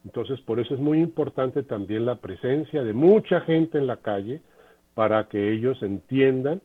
Entonces, 0.05 0.39
por 0.41 0.59
eso 0.59 0.73
es 0.73 0.79
muy 0.79 0.99
importante 0.99 1.63
también 1.63 2.05
la 2.05 2.15
presencia 2.15 2.83
de 2.83 2.93
mucha 2.93 3.41
gente 3.41 3.77
en 3.77 3.87
la 3.87 3.97
calle 3.97 4.41
para 4.93 5.27
que 5.27 5.51
ellos 5.51 5.81
entiendan 5.83 6.61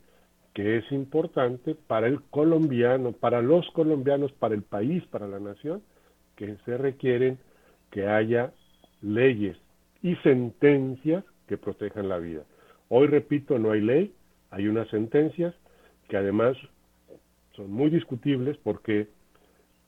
que 0.53 0.77
es 0.77 0.91
importante 0.91 1.75
para 1.75 2.07
el 2.07 2.21
colombiano, 2.23 3.11
para 3.11 3.41
los 3.41 3.69
colombianos, 3.71 4.31
para 4.33 4.55
el 4.55 4.63
país, 4.63 5.05
para 5.05 5.27
la 5.27 5.39
nación, 5.39 5.83
que 6.35 6.57
se 6.65 6.77
requieren 6.77 7.37
que 7.91 8.07
haya 8.07 8.53
leyes 9.01 9.55
y 10.01 10.15
sentencias 10.17 11.23
que 11.47 11.57
protejan 11.57 12.09
la 12.09 12.17
vida. 12.17 12.41
Hoy, 12.89 13.07
repito, 13.07 13.59
no 13.59 13.71
hay 13.71 13.81
ley, 13.81 14.13
hay 14.49 14.67
unas 14.67 14.87
sentencias 14.89 15.53
que 16.07 16.17
además 16.17 16.57
son 17.55 17.71
muy 17.71 17.89
discutibles 17.89 18.57
porque 18.57 19.07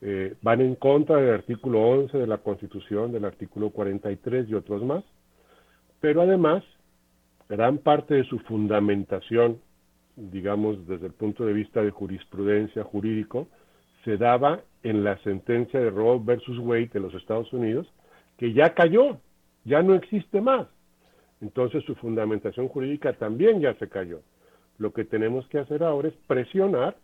eh, 0.01 0.35
van 0.41 0.61
en 0.61 0.75
contra 0.75 1.17
del 1.17 1.33
artículo 1.33 1.81
11 1.81 2.17
de 2.17 2.27
la 2.27 2.37
Constitución, 2.37 3.11
del 3.11 3.25
artículo 3.25 3.69
43 3.71 4.49
y 4.49 4.53
otros 4.53 4.83
más, 4.83 5.03
pero 5.99 6.21
además 6.21 6.63
gran 7.47 7.79
parte 7.79 8.15
de 8.15 8.23
su 8.25 8.39
fundamentación 8.39 9.59
digamos, 10.19 10.85
desde 10.87 11.07
el 11.07 11.13
punto 11.13 11.45
de 11.45 11.53
vista 11.53 11.81
de 11.81 11.91
jurisprudencia 11.91 12.83
jurídico, 12.83 13.47
se 14.03 14.17
daba 14.17 14.61
en 14.83 15.03
la 15.03 15.17
sentencia 15.19 15.79
de 15.79 15.89
Roe 15.89 16.19
versus 16.21 16.57
Wade 16.59 16.89
de 16.93 16.99
los 16.99 17.13
Estados 17.13 17.51
Unidos, 17.53 17.87
que 18.37 18.53
ya 18.53 18.73
cayó, 18.73 19.17
ya 19.65 19.81
no 19.81 19.95
existe 19.95 20.41
más. 20.41 20.67
Entonces 21.41 21.83
su 21.85 21.95
fundamentación 21.95 22.67
jurídica 22.67 23.13
también 23.13 23.61
ya 23.61 23.73
se 23.75 23.87
cayó. 23.87 24.21
Lo 24.77 24.91
que 24.91 25.05
tenemos 25.05 25.47
que 25.47 25.59
hacer 25.59 25.83
ahora 25.83 26.09
es 26.09 26.13
presionar 26.27 26.97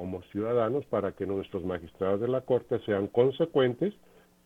como 0.00 0.22
ciudadanos 0.32 0.86
para 0.86 1.12
que 1.12 1.26
nuestros 1.26 1.62
magistrados 1.62 2.22
de 2.22 2.28
la 2.28 2.40
Corte 2.40 2.78
sean 2.86 3.06
consecuentes 3.08 3.92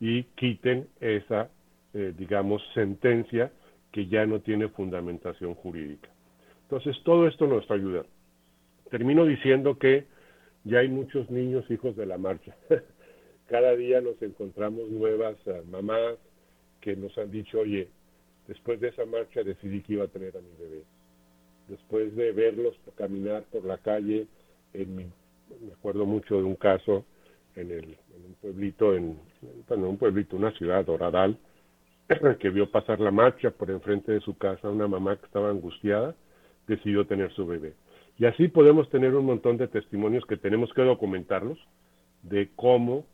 y 0.01 0.25
quiten 0.35 0.89
esa, 1.01 1.49
eh, 1.93 2.13
digamos, 2.19 2.61
sentencia 2.75 3.53
que 3.93 4.09
ya 4.09 4.27
no 4.27 4.41
tiene 4.41 4.67
fundamentación 4.67 5.55
jurídica. 5.55 6.09
Entonces, 6.63 7.01
todo 7.05 7.29
esto 7.29 7.47
nos 7.47 7.71
ayuda. 7.71 8.05
Termino 8.91 9.25
diciendo 9.25 9.79
que 9.79 10.07
ya 10.65 10.81
hay 10.81 10.89
muchos 10.89 11.31
niños 11.31 11.71
hijos 11.71 11.95
de 11.95 12.07
la 12.07 12.19
marcha. 12.19 12.57
Cada 13.47 13.77
día 13.77 14.01
nos 14.01 14.21
encontramos 14.23 14.91
nuevas 14.91 15.37
eh, 15.47 15.63
mamás 15.71 16.17
que 16.81 16.97
nos 16.97 17.17
han 17.17 17.31
dicho, 17.31 17.61
oye, 17.61 17.87
después 18.49 18.81
de 18.81 18.89
esa 18.89 19.07
marcha 19.07 19.45
decidí 19.45 19.83
que 19.83 19.93
iba 19.93 20.05
a 20.07 20.09
tener 20.09 20.37
a 20.37 20.41
mi 20.41 20.51
bebé. 20.59 20.83
Después 21.69 22.17
de 22.17 22.33
verlos 22.33 22.75
caminar 22.97 23.45
por 23.53 23.65
la 23.65 23.79
calle, 23.79 24.27
en 24.73 24.97
me 25.61 25.73
acuerdo 25.73 26.07
mucho 26.07 26.37
de 26.37 26.45
un 26.45 26.57
caso 26.57 27.05
en, 27.57 27.71
el, 27.71 27.97
un 28.27 28.35
pueblito, 28.41 28.95
en, 28.95 29.19
en 29.71 29.85
un 29.85 29.97
pueblito, 29.97 30.37
una 30.37 30.53
ciudad, 30.53 30.85
Doradal, 30.85 31.39
que 32.41 32.51
vio 32.51 32.71
pasar 32.71 33.01
la 33.01 33.11
marcha 33.11 33.51
por 33.51 33.71
enfrente 33.71 34.13
de 34.13 34.21
su 34.21 34.37
casa 34.37 34.69
una 34.69 34.89
mamá 34.89 35.17
que 35.17 35.27
estaba 35.27 35.51
angustiada 35.51 36.15
decidió 36.67 37.07
tener 37.07 37.33
su 37.33 37.47
bebé. 37.47 37.75
Y 38.19 38.27
así 38.27 38.49
podemos 38.49 38.89
tener 38.91 39.15
un 39.15 39.27
montón 39.27 39.57
de 39.57 39.69
testimonios 39.69 40.25
que 40.27 40.37
tenemos 40.37 40.73
que 40.73 40.83
documentarlos 40.83 41.59
de 42.23 42.51
cómo 42.55 43.05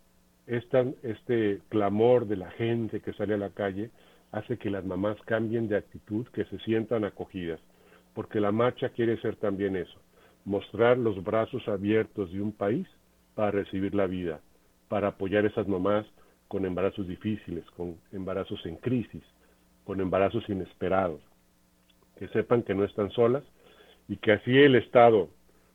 este 0.47 1.61
clamor 1.69 2.27
de 2.27 2.37
la 2.37 2.51
gente 2.53 3.01
que 3.01 3.13
sale 3.13 3.35
a 3.35 3.39
la 3.39 3.51
calle 3.51 3.91
hace 4.33 4.59
que 4.59 4.71
las 4.71 4.85
mamás 4.85 5.17
cambien 5.25 5.69
de 5.69 5.77
actitud, 5.77 6.27
que 6.29 6.45
se 6.47 6.59
sientan 6.61 7.05
acogidas, 7.05 7.61
porque 8.15 8.41
la 8.41 8.53
marcha 8.53 8.91
quiere 8.91 9.21
ser 9.21 9.37
también 9.37 9.77
eso, 9.77 9.99
mostrar 10.51 10.99
los 10.99 11.23
brazos 11.23 11.67
abiertos 11.69 12.33
de 12.33 12.43
un 12.43 12.51
país 12.51 12.89
para 13.37 13.53
recibir 13.53 13.95
la 13.95 14.09
vida, 14.09 14.41
para 14.89 15.09
apoyar 15.09 15.45
a 15.45 15.49
esas 15.49 15.69
mamás 15.69 16.05
con 16.49 16.65
embarazos 16.67 17.07
difíciles, 17.07 17.65
con 17.77 17.97
embarazos 18.11 18.61
en 18.67 18.75
crisis, 18.75 19.23
con 19.85 20.01
embarazos 20.01 20.43
inesperados, 20.49 21.21
que 22.17 22.27
sepan 22.29 22.65
que 22.65 22.75
no 22.75 22.83
están 22.83 23.13
solas 23.13 23.45
y 24.09 24.17
que 24.17 24.33
así 24.33 24.59
el 24.59 24.75
Estado 24.75 25.29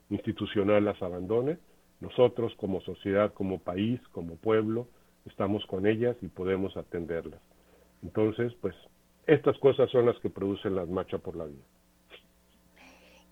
institucional 0.10 0.84
las 0.84 1.02
abandone, 1.02 1.58
nosotros 2.02 2.54
como 2.58 2.82
sociedad, 2.82 3.34
como 3.34 3.60
país, 3.60 4.02
como 4.12 4.36
pueblo, 4.36 4.90
estamos 5.26 5.66
con 5.68 5.88
ellas 5.88 6.18
y 6.22 6.28
podemos 6.28 6.76
atenderlas. 6.76 7.40
Entonces, 8.04 8.54
pues, 8.60 8.76
estas 9.26 9.58
cosas 9.60 9.90
son 9.90 10.06
las 10.06 10.20
que 10.20 10.30
producen 10.30 10.76
la 10.76 10.86
marcha 10.86 11.18
por 11.18 11.38
la 11.38 11.46
vida. 11.46 11.64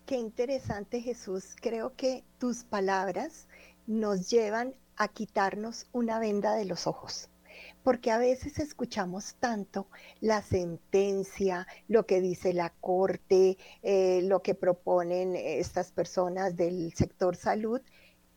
Qué 0.06 0.16
interesante 0.16 1.00
Jesús. 1.00 1.56
Creo 1.58 1.94
que 1.96 2.24
tus 2.38 2.64
palabras 2.64 3.48
nos 3.86 4.28
llevan 4.28 4.74
a 4.96 5.08
quitarnos 5.08 5.86
una 5.92 6.18
venda 6.18 6.54
de 6.54 6.66
los 6.66 6.86
ojos 6.86 7.30
porque 7.82 8.10
a 8.10 8.18
veces 8.18 8.58
escuchamos 8.58 9.34
tanto 9.36 9.86
la 10.20 10.42
sentencia, 10.42 11.66
lo 11.86 12.04
que 12.04 12.20
dice 12.20 12.52
la 12.52 12.70
corte, 12.70 13.56
eh, 13.82 14.22
lo 14.24 14.42
que 14.42 14.54
proponen 14.54 15.36
estas 15.36 15.92
personas 15.92 16.56
del 16.56 16.92
sector 16.94 17.36
salud, 17.36 17.80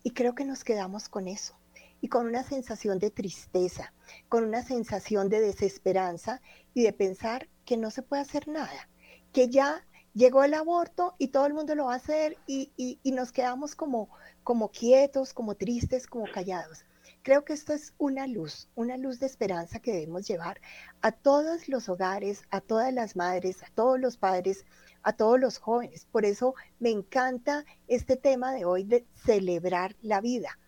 y 0.02 0.12
creo 0.12 0.34
que 0.34 0.44
nos 0.44 0.64
quedamos 0.64 1.08
con 1.08 1.28
eso 1.28 1.58
y 2.00 2.08
con 2.08 2.26
una 2.26 2.44
sensación 2.44 2.98
de 2.98 3.10
tristeza, 3.10 3.92
con 4.28 4.44
una 4.44 4.62
sensación 4.62 5.28
de 5.28 5.40
desesperanza 5.40 6.40
y 6.74 6.82
de 6.82 6.92
pensar 6.92 7.48
que 7.64 7.76
no 7.76 7.90
se 7.90 8.02
puede 8.02 8.22
hacer 8.22 8.48
nada, 8.48 8.88
que 9.32 9.48
ya 9.48 9.84
llegó 10.18 10.42
el 10.42 10.54
aborto 10.54 11.14
y 11.16 11.28
todo 11.28 11.46
el 11.46 11.54
mundo 11.54 11.76
lo 11.76 11.86
va 11.86 11.92
a 11.92 11.96
hacer 11.96 12.36
y, 12.46 12.72
y 12.76 13.12
nos 13.12 13.30
quedamos 13.30 13.76
como, 13.76 14.10
como 14.42 14.68
quietos, 14.70 15.32
como 15.32 15.54
tristes, 15.54 16.08
como 16.08 16.26
callados. 16.30 16.84
Creo 17.22 17.44
que 17.44 17.52
esto 17.52 17.72
es 17.72 17.94
una 17.98 18.26
luz, 18.26 18.68
una 18.74 18.96
luz 18.96 19.20
de 19.20 19.26
esperanza 19.26 19.78
que 19.78 19.92
debemos 19.92 20.26
llevar 20.26 20.60
a 21.02 21.12
todos 21.12 21.68
los 21.68 21.88
hogares, 21.88 22.42
a 22.50 22.60
todas 22.60 22.92
las 22.92 23.14
madres, 23.14 23.62
a 23.62 23.70
todos 23.74 24.00
los 24.00 24.16
padres, 24.16 24.64
a 25.02 25.12
todos 25.12 25.38
los 25.38 25.58
jóvenes. 25.58 26.06
Por 26.10 26.24
eso 26.24 26.54
me 26.80 26.90
encanta 26.90 27.64
este 27.86 28.16
tema 28.16 28.52
de 28.52 28.64
hoy 28.64 28.82
de 28.82 29.06
celebrar 29.14 29.94
la 30.02 30.20
vida. 30.20 30.58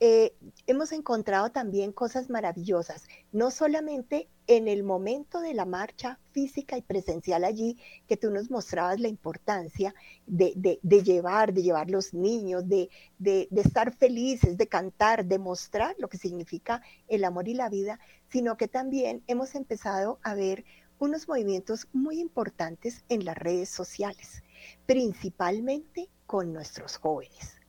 Eh, 0.00 0.34
hemos 0.66 0.90
encontrado 0.90 1.50
también 1.50 1.92
cosas 1.92 2.28
maravillosas, 2.28 3.04
no 3.30 3.52
solamente 3.52 4.28
en 4.48 4.66
el 4.66 4.82
momento 4.82 5.40
de 5.40 5.54
la 5.54 5.64
marcha 5.64 6.18
física 6.32 6.76
y 6.76 6.82
presencial 6.82 7.44
allí, 7.44 7.78
que 8.08 8.16
tú 8.16 8.30
nos 8.30 8.50
mostrabas 8.50 8.98
la 8.98 9.08
importancia 9.08 9.94
de, 10.26 10.80
llevar, 10.82 11.54
de 11.54 11.62
llevar 11.62 11.90
los 11.90 12.12
niños, 12.12 12.68
de, 12.68 12.90
de, 13.18 13.48
estar 13.54 13.94
felices, 13.94 14.58
de 14.58 14.66
cantar, 14.66 15.24
de 15.24 15.38
mostrar 15.38 15.94
lo 15.98 16.08
que 16.08 16.18
significa 16.18 16.82
el 17.06 17.24
amor 17.24 17.46
y 17.46 17.54
la 17.54 17.68
vida, 17.68 18.00
sino 18.28 18.56
que 18.56 18.66
también 18.66 19.22
hemos 19.28 19.54
empezado 19.54 20.18
a 20.22 20.34
ver 20.34 20.64
unos 20.98 21.28
movimientos 21.28 21.86
muy 21.92 22.20
importantes 22.20 23.04
en 23.08 23.24
las 23.24 23.36
redes 23.38 23.68
sociales, 23.68 24.42
principalmente 24.86 26.10
con 26.26 26.52
nuestros 26.52 26.96
jóvenes 26.96 27.63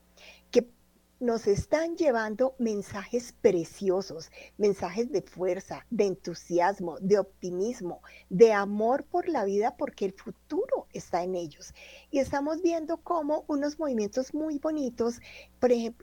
nos 1.26 1.48
están 1.48 1.98
llevando 1.98 2.56
mensajes 2.60 3.34
preciosos, 3.42 4.30
mensajes 4.60 5.12
de 5.12 5.24
fuerza, 5.24 5.84
de 5.90 6.06
entusiasmo, 6.06 7.00
de 7.00 7.18
optimismo, 7.18 8.02
de 8.30 8.54
amor 8.54 9.06
por 9.06 9.28
la 9.28 9.44
vida, 9.44 9.76
porque 9.76 10.06
el 10.06 10.14
futuro 10.14 10.88
está 10.94 11.24
en 11.24 11.34
ellos. 11.34 11.74
Y 12.12 12.20
estamos 12.20 12.62
viendo 12.62 12.98
cómo 12.98 13.44
unos 13.48 13.80
movimientos 13.80 14.36
muy 14.36 14.60
bonitos, 14.60 15.20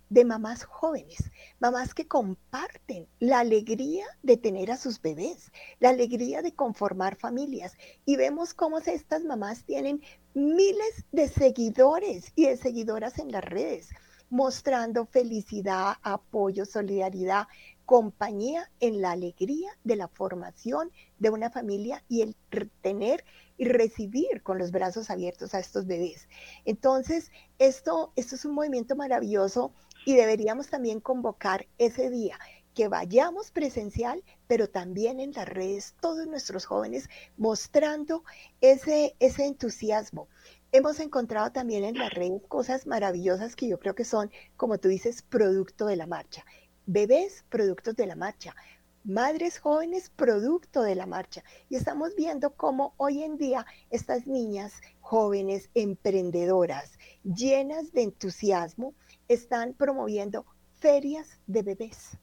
de 0.09 0.25
mamás 0.25 0.65
jóvenes, 0.65 1.31
mamás 1.61 1.95
que 1.95 2.09
comparten 2.09 3.07
la 3.21 3.39
alegría 3.39 4.05
de 4.25 4.37
tener 4.37 4.73
a 4.73 4.77
sus 4.77 5.01
bebés, 5.01 5.53
la 5.79 5.91
alegría 5.91 6.43
de 6.43 6.53
conformar 6.53 7.15
familias. 7.15 7.77
Y 8.05 8.17
vemos 8.17 8.55
cómo 8.55 8.79
estas 8.79 9.23
mamás 9.23 9.63
tienen 9.63 10.03
miles 10.35 11.05
de 11.13 11.29
seguidores 11.29 12.33
y 12.35 12.47
de 12.47 12.57
seguidoras 12.57 13.21
en 13.21 13.31
las 13.31 13.45
redes 13.45 13.91
mostrando 14.33 15.05
felicidad, 15.05 15.97
apoyo, 16.03 16.65
solidaridad, 16.65 17.49
compañía 17.85 18.71
en 18.81 19.03
la 19.03 19.11
alegría 19.11 19.71
de 19.85 19.95
la 19.95 20.09
formación 20.09 20.91
de 21.19 21.29
una 21.29 21.51
familia 21.51 22.03
y 22.09 22.23
el 22.23 22.35
tener 22.81 23.27
y 23.59 23.67
recibir 23.67 24.43
con 24.43 24.57
los 24.57 24.71
brazos 24.71 25.11
abiertos 25.11 25.53
a 25.53 25.59
estos 25.59 25.87
bebés. 25.87 26.31
Entonces, 26.65 27.31
esto, 27.59 28.15
esto 28.17 28.37
es 28.37 28.47
un 28.47 28.55
movimiento 28.55 28.97
maravilloso 28.97 29.75
y 30.07 30.15
deberíamos 30.15 30.69
también 30.69 31.01
convocar 31.01 31.67
ese 31.77 32.09
día 32.09 32.39
que 32.75 32.89
vayamos 32.89 33.51
presencial, 33.51 34.25
pero 34.47 34.71
también 34.71 35.21
en 35.21 35.33
las 35.33 35.47
redes, 35.47 35.95
todos 36.01 36.27
nuestros 36.27 36.65
jóvenes 36.65 37.11
mostrando 37.37 38.25
ese, 38.63 39.15
ese 39.21 39.45
entusiasmo, 39.45 40.29
hemos 40.73 41.01
encontrado 41.01 41.53
también 41.53 41.85
en 41.85 41.99
la 41.99 42.09
red 42.09 42.41
cosas 42.49 42.87
maravillosas 42.87 43.55
que 43.55 43.69
yo 43.69 43.79
creo 43.79 43.95
que 43.95 44.07
son, 44.07 44.31
como 44.57 44.79
tú 44.79 44.89
dices, 44.89 45.21
producto 45.23 45.85
de 45.85 45.97
la 45.97 46.07
marcha. 46.07 46.45
Bebés, 46.87 47.45
productos 47.51 47.95
de 47.95 48.07
la 48.07 48.17
marcha. 48.17 48.57
Madres 49.05 49.59
jóvenes, 49.59 50.11
producto 50.11 50.83
de 50.83 50.95
la 50.95 51.07
marcha. 51.07 51.45
Y 51.69 51.77
estamos 51.77 52.15
viendo 52.17 52.55
cómo 52.55 52.95
hoy 52.97 53.23
en 53.23 53.37
día 53.37 53.67
estas 53.91 54.27
niñas 54.27 54.81
jóvenes, 55.01 55.69
emprendedoras, 55.75 56.99
llenas 57.23 57.93
de 57.93 58.03
entusiasmo, 58.03 58.95
están 59.29 59.75
promoviendo 59.75 60.47
ferias 60.81 61.39
de 61.47 61.63
bebés 61.63 62.17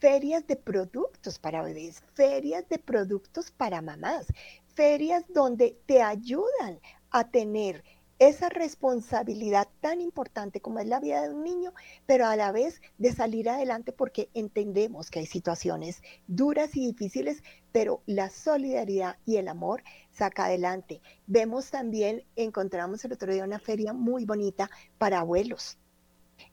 ferias 0.00 0.46
de 0.46 0.56
productos 0.56 1.38
para 1.38 1.62
bebés, 1.62 2.02
ferias 2.12 2.68
de 2.68 2.78
productos 2.78 3.50
para 3.50 3.80
mamás, 3.80 4.26
ferias 4.74 5.24
donde 5.28 5.80
te 5.86 6.02
ayudan 6.02 6.78
a 7.14 7.28
tener 7.28 7.84
esa 8.18 8.48
responsabilidad 8.48 9.68
tan 9.80 10.00
importante 10.00 10.60
como 10.60 10.80
es 10.80 10.88
la 10.88 10.98
vida 10.98 11.22
de 11.22 11.32
un 11.32 11.44
niño, 11.44 11.72
pero 12.06 12.26
a 12.26 12.34
la 12.34 12.50
vez 12.50 12.82
de 12.98 13.12
salir 13.12 13.48
adelante 13.48 13.92
porque 13.92 14.30
entendemos 14.34 15.10
que 15.10 15.20
hay 15.20 15.26
situaciones 15.26 16.02
duras 16.26 16.74
y 16.74 16.86
difíciles, 16.86 17.44
pero 17.70 18.02
la 18.06 18.30
solidaridad 18.30 19.16
y 19.26 19.36
el 19.36 19.46
amor 19.46 19.84
saca 20.10 20.46
adelante. 20.46 21.00
Vemos 21.28 21.70
también, 21.70 22.24
encontramos 22.34 23.04
el 23.04 23.12
otro 23.12 23.32
día 23.32 23.44
una 23.44 23.60
feria 23.60 23.92
muy 23.92 24.24
bonita 24.24 24.68
para 24.98 25.20
abuelos. 25.20 25.78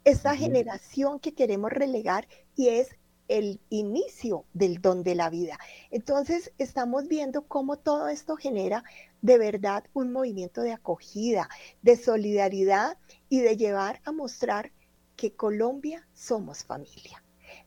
Esta 0.04 0.36
generación 0.36 1.19
que 1.19 1.34
queremos 1.34 1.71
relegar 1.71 2.28
y 2.56 2.67
es 2.67 2.89
el 3.32 3.62
inicio 3.70 4.46
del 4.54 4.82
don 4.82 5.04
de 5.04 5.15
la 5.15 5.30
vida. 5.30 5.58
Entonces, 5.89 6.52
estamos 6.58 7.08
viendo 7.08 7.48
cómo 7.48 7.78
todo 7.78 8.10
esto 8.10 8.36
genera 8.36 8.84
de 9.22 9.38
verdad 9.38 9.86
un 9.94 10.12
movimiento 10.12 10.62
de 10.62 10.74
acogida, 10.74 11.48
de 11.82 11.96
solidaridad 11.96 12.98
y 13.30 13.39
de 13.39 13.56
llevar 13.56 14.02
a 14.04 14.12
mostrar 14.12 14.74
que 15.15 15.34
Colombia 15.34 16.06
somos 16.13 16.65
familia. 16.65 17.24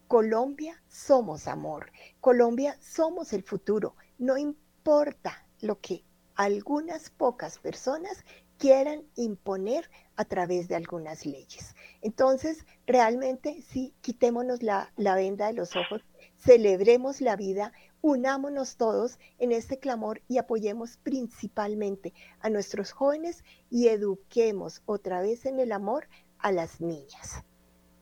Colombia 0.07 0.83
somos 0.89 1.49
amor. 1.49 1.91
Colombia 2.21 2.77
somos 2.83 3.33
el 3.33 3.43
futuro. 3.43 3.97
No 4.19 4.37
importa 4.37 5.47
lo 5.63 5.81
que 5.81 6.05
algunas 6.35 7.09
pocas 7.09 7.59
personas 7.59 8.23
quieran 8.59 9.05
imponer 9.17 9.91
a 10.17 10.25
través 10.25 10.69
de 10.69 10.77
algunas 10.77 11.27
leyes. 11.27 11.75
Entonces, 12.01 12.67
realmente 12.87 13.63
sí, 13.63 13.95
quitémonos 14.01 14.63
la, 14.63 14.93
venda 14.97 15.49
de 15.49 15.55
los 15.55 15.75
ojos, 15.77 16.03
celebremos 16.39 17.21
la 17.21 17.37
vida, 17.37 17.73
unámonos 18.01 18.77
todos 18.77 19.19
en 19.39 19.53
este 19.53 19.79
clamor 19.79 20.21
y 20.29 20.39
apoyemos 20.39 20.99
principalmente 20.99 22.13
a 22.41 22.51
nuestros 22.51 22.93
jóvenes 22.93 23.45
y 23.71 23.89
eduquemos 23.89 24.83
otra 24.87 25.21
vez 25.21 25.47
en 25.47 25.59
el 25.59 25.73
amor 25.73 26.09
a 26.39 26.53
las 26.53 26.81
niñas, 26.81 27.43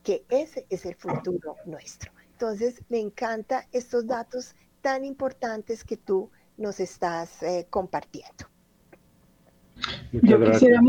que 0.03 0.25
ese 0.29 0.67
es 0.69 0.85
el 0.85 0.97
futuro 0.97 1.57
nuestro. 1.65 2.13
Entonces, 2.33 2.83
me 2.89 2.99
encanta 2.99 3.69
estos 3.71 4.07
datos 4.07 4.57
tan 4.81 5.05
importantes 5.05 5.85
que 5.85 5.97
tú 5.97 6.31
nos 6.57 6.81
estás 6.81 7.43
eh, 7.43 7.67
compartiendo. 7.71 8.52
Yo 10.13 10.45
quisiera 10.45 10.81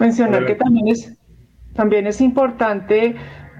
mencionar 0.00 0.46
que 0.46 0.54
también 0.54 0.88
es, 0.88 1.18
también 1.74 2.06
es 2.06 2.20
importante, 2.20 3.16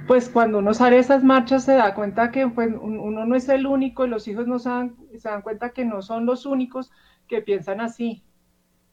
pues 0.06 0.30
cuando 0.30 0.58
uno 0.58 0.72
sale 0.72 0.96
a 0.96 1.00
esas 1.00 1.22
marchas 1.22 1.64
se 1.64 1.74
da 1.74 1.94
cuenta 1.94 2.30
que 2.30 2.48
pues, 2.48 2.70
uno 2.80 3.26
no 3.26 3.36
es 3.36 3.48
el 3.50 3.66
único 3.66 4.06
y 4.06 4.08
los 4.08 4.26
hijos 4.26 4.46
no 4.46 4.58
se 4.58 4.70
dan, 4.70 4.96
se 5.18 5.28
dan 5.28 5.42
cuenta 5.42 5.70
que 5.70 5.84
no 5.84 6.00
son 6.00 6.24
los 6.24 6.46
únicos 6.46 6.90
que 7.26 7.42
piensan 7.42 7.82
así. 7.82 8.24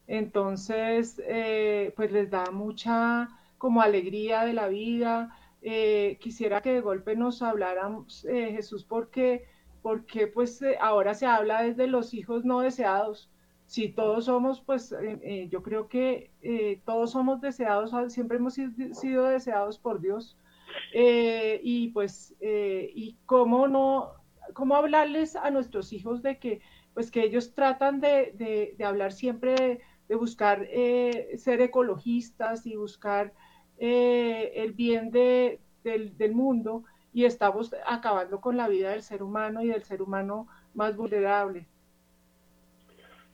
Entonces, 0.07 1.21
eh, 1.25 1.93
pues 1.95 2.11
les 2.11 2.29
da 2.29 2.51
mucha 2.51 3.29
como 3.57 3.81
alegría 3.81 4.43
de 4.43 4.53
la 4.53 4.67
vida. 4.67 5.35
Eh, 5.61 6.17
quisiera 6.19 6.61
que 6.61 6.73
de 6.73 6.81
golpe 6.81 7.15
nos 7.15 7.41
habláramos, 7.41 8.25
eh, 8.25 8.51
Jesús, 8.51 8.83
porque, 8.83 9.45
porque 9.81 10.27
pues 10.27 10.61
ahora 10.81 11.13
se 11.13 11.25
habla 11.25 11.63
desde 11.63 11.87
los 11.87 12.13
hijos 12.13 12.43
no 12.43 12.59
deseados 12.59 13.31
si 13.67 13.89
todos 13.89 14.25
somos, 14.25 14.61
pues 14.61 14.91
eh, 14.91 15.19
eh, 15.23 15.47
yo 15.49 15.63
creo 15.63 15.87
que 15.87 16.31
eh, 16.41 16.81
todos 16.85 17.11
somos 17.11 17.41
deseados, 17.41 17.91
siempre 18.13 18.37
hemos 18.37 18.53
sido 18.53 19.23
deseados 19.25 19.79
por 19.79 20.01
Dios. 20.01 20.37
y 20.93 21.89
pues, 21.89 22.35
y 22.41 23.17
cómo 23.25 23.67
no, 23.67 24.13
cómo 24.53 24.75
hablarles 24.75 25.35
a 25.35 25.49
nuestros 25.51 25.93
hijos 25.93 26.21
de 26.21 26.37
que, 26.37 26.61
pues 26.93 27.11
que 27.11 27.23
ellos 27.23 27.53
tratan 27.53 28.01
de, 28.01 28.75
hablar 28.83 29.11
siempre, 29.13 29.81
de, 30.07 30.15
buscar 30.15 30.67
ser 31.37 31.61
ecologistas 31.61 32.65
y 32.65 32.75
buscar 32.75 33.33
el 33.77 34.73
bien 34.73 35.11
del, 35.11 35.59
del 35.83 36.33
mundo 36.33 36.83
y 37.13 37.25
estamos 37.25 37.73
acabando 37.87 38.41
con 38.41 38.57
la 38.57 38.67
vida 38.67 38.91
del 38.91 39.01
ser 39.01 39.23
humano 39.23 39.61
y 39.61 39.69
del 39.69 39.83
ser 39.83 40.01
humano 40.01 40.47
más 40.73 40.95
vulnerable. 40.95 41.67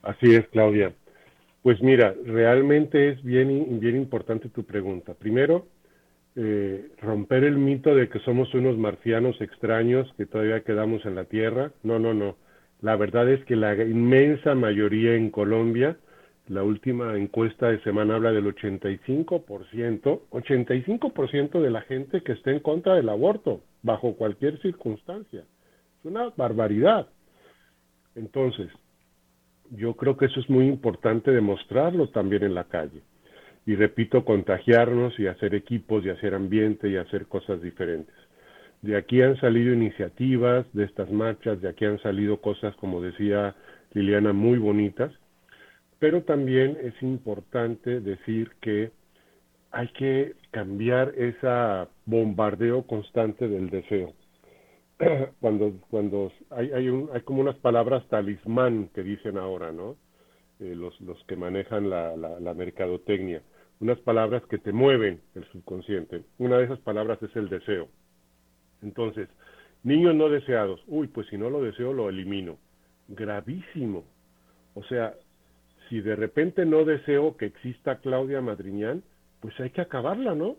Así 0.04 0.34
es, 0.34 0.48
Claudia. 0.50 0.94
Pues 1.62 1.82
mira, 1.82 2.16
realmente 2.26 3.10
es 3.10 3.24
bien, 3.24 3.80
bien 3.80 3.96
importante 3.96 4.50
tu 4.50 4.64
pregunta. 4.64 5.14
Primero, 5.14 5.68
eh, 6.36 6.90
romper 7.02 7.44
el 7.44 7.58
mito 7.58 7.94
de 7.94 8.10
que 8.10 8.20
somos 8.20 8.54
unos 8.54 8.78
marcianos 8.78 9.40
extraños 9.42 10.12
que 10.18 10.26
todavía 10.26 10.64
quedamos 10.64 11.06
en 11.06 11.16
la 11.16 11.26
Tierra. 11.26 11.72
No, 11.84 12.00
no, 12.00 12.14
no. 12.14 12.38
La 12.82 12.96
verdad 12.96 13.30
es 13.30 13.44
que 13.46 13.56
la 13.56 13.76
inmensa 13.76 14.56
mayoría 14.56 15.14
en 15.14 15.30
Colombia, 15.30 15.98
la 16.48 16.64
última 16.64 17.16
encuesta 17.16 17.70
de 17.70 17.82
semana 17.84 18.16
habla 18.16 18.32
del 18.32 18.46
85%, 18.46 20.22
85% 20.32 21.62
de 21.62 21.70
la 21.70 21.82
gente 21.82 22.22
que 22.22 22.32
está 22.32 22.50
en 22.52 22.60
contra 22.62 22.96
del 22.96 23.10
aborto, 23.10 23.62
bajo 23.84 24.16
cualquier 24.16 24.60
circunstancia. 24.62 25.42
Es 25.42 26.06
una 26.06 26.30
barbaridad. 26.36 27.08
Entonces, 28.16 28.70
yo 29.72 29.96
creo 29.96 30.18
que 30.18 30.26
eso 30.26 30.40
es 30.40 30.50
muy 30.50 30.68
importante 30.68 31.32
demostrarlo 31.32 32.10
también 32.10 32.44
en 32.44 32.54
la 32.54 32.66
calle. 32.66 33.02
Y 33.66 33.76
repito, 33.76 34.26
contagiarnos 34.26 35.18
y 35.20 35.28
hacer 35.28 35.56
equipos 35.56 36.06
y 36.06 36.10
hacer 36.10 36.34
ambiente 36.34 36.90
y 36.90 36.98
hacer 36.98 37.28
cosas 37.28 37.62
diferentes. 37.62 38.16
De 38.82 38.98
aquí 38.98 39.22
han 39.22 39.40
salido 39.40 39.74
iniciativas 39.74 40.66
de 40.74 40.86
estas 40.86 41.12
marchas, 41.12 41.62
de 41.62 41.70
aquí 41.70 41.86
han 41.86 42.02
salido 42.02 42.42
cosas, 42.42 42.76
como 42.78 43.02
decía 43.02 43.56
Liliana, 43.94 44.34
muy 44.34 44.58
bonitas, 44.58 45.12
pero 46.00 46.24
también 46.24 46.78
es 46.82 47.00
importante 47.04 48.02
decir 48.02 48.52
que 48.60 48.92
hay 49.72 49.88
que 49.90 50.34
cambiar 50.50 51.14
ese 51.16 51.88
bombardeo 52.06 52.84
constante 52.88 53.48
del 53.48 53.70
deseo. 53.70 54.14
cuando 55.40 55.74
cuando 55.90 56.32
hay, 56.50 56.72
hay, 56.72 56.90
un, 56.90 57.10
hay 57.14 57.22
como 57.22 57.42
unas 57.42 57.58
palabras 57.58 58.08
talismán 58.10 58.90
que 58.94 59.04
dicen 59.04 59.38
ahora, 59.38 59.72
¿no? 59.72 59.98
Eh, 60.60 60.76
los, 60.76 61.00
los 61.02 61.24
que 61.26 61.36
manejan 61.36 61.90
la, 61.90 62.16
la, 62.16 62.40
la, 62.40 62.54
mercadotecnia, 62.54 63.42
unas 63.80 64.00
palabras 64.00 64.44
que 64.48 64.60
te 64.60 64.72
mueven 64.72 65.22
el 65.34 65.44
subconsciente. 65.52 66.24
Una 66.38 66.58
de 66.58 66.66
esas 66.66 66.80
palabras 66.80 67.22
es 67.24 67.36
el 67.36 67.50
deseo. 67.50 67.88
Entonces, 68.84 69.28
niños 69.84 70.14
no 70.14 70.30
deseados, 70.30 70.82
uy, 70.88 71.08
pues 71.08 71.28
si 71.28 71.38
no 71.38 71.50
lo 71.50 71.64
deseo, 71.64 71.94
lo 71.94 72.10
elimino. 72.10 72.58
Gravísimo. 73.08 74.04
O 74.76 74.84
sea, 74.84 75.16
si 75.90 76.00
de 76.00 76.16
repente 76.16 76.66
no 76.66 76.86
deseo 76.86 77.38
que 77.38 77.48
exista 77.48 78.00
Claudia 78.00 78.40
Madriñán, 78.42 79.04
pues 79.40 79.60
hay 79.60 79.72
que 79.72 79.82
acabarla, 79.82 80.36
¿no? 80.36 80.58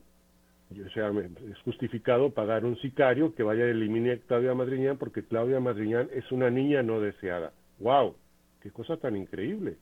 O 0.80 0.90
sea, 0.90 1.10
es 1.10 1.58
justificado 1.64 2.30
pagar 2.30 2.64
un 2.64 2.76
sicario 2.78 3.34
que 3.34 3.42
vaya 3.42 3.64
a 3.64 3.68
eliminar 3.68 4.16
a 4.16 4.26
Claudia 4.26 4.54
Madriñán 4.54 4.96
porque 4.96 5.24
Claudia 5.24 5.60
Madriñán 5.60 6.08
es 6.12 6.30
una 6.32 6.50
niña 6.50 6.82
no 6.82 7.00
deseada. 7.00 7.52
¡Wow! 7.78 8.16
¡Qué 8.60 8.70
cosa 8.70 8.96
tan 8.96 9.16
increíble! 9.16 9.76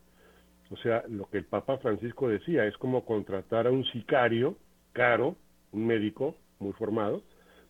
O 0.71 0.77
sea, 0.77 1.03
lo 1.09 1.29
que 1.29 1.37
el 1.37 1.45
Papa 1.45 1.77
Francisco 1.77 2.29
decía 2.29 2.65
es 2.65 2.77
como 2.77 3.05
contratar 3.05 3.67
a 3.67 3.71
un 3.71 3.83
sicario 3.85 4.55
caro, 4.93 5.35
un 5.71 5.85
médico 5.85 6.35
muy 6.59 6.73
formado, 6.73 7.23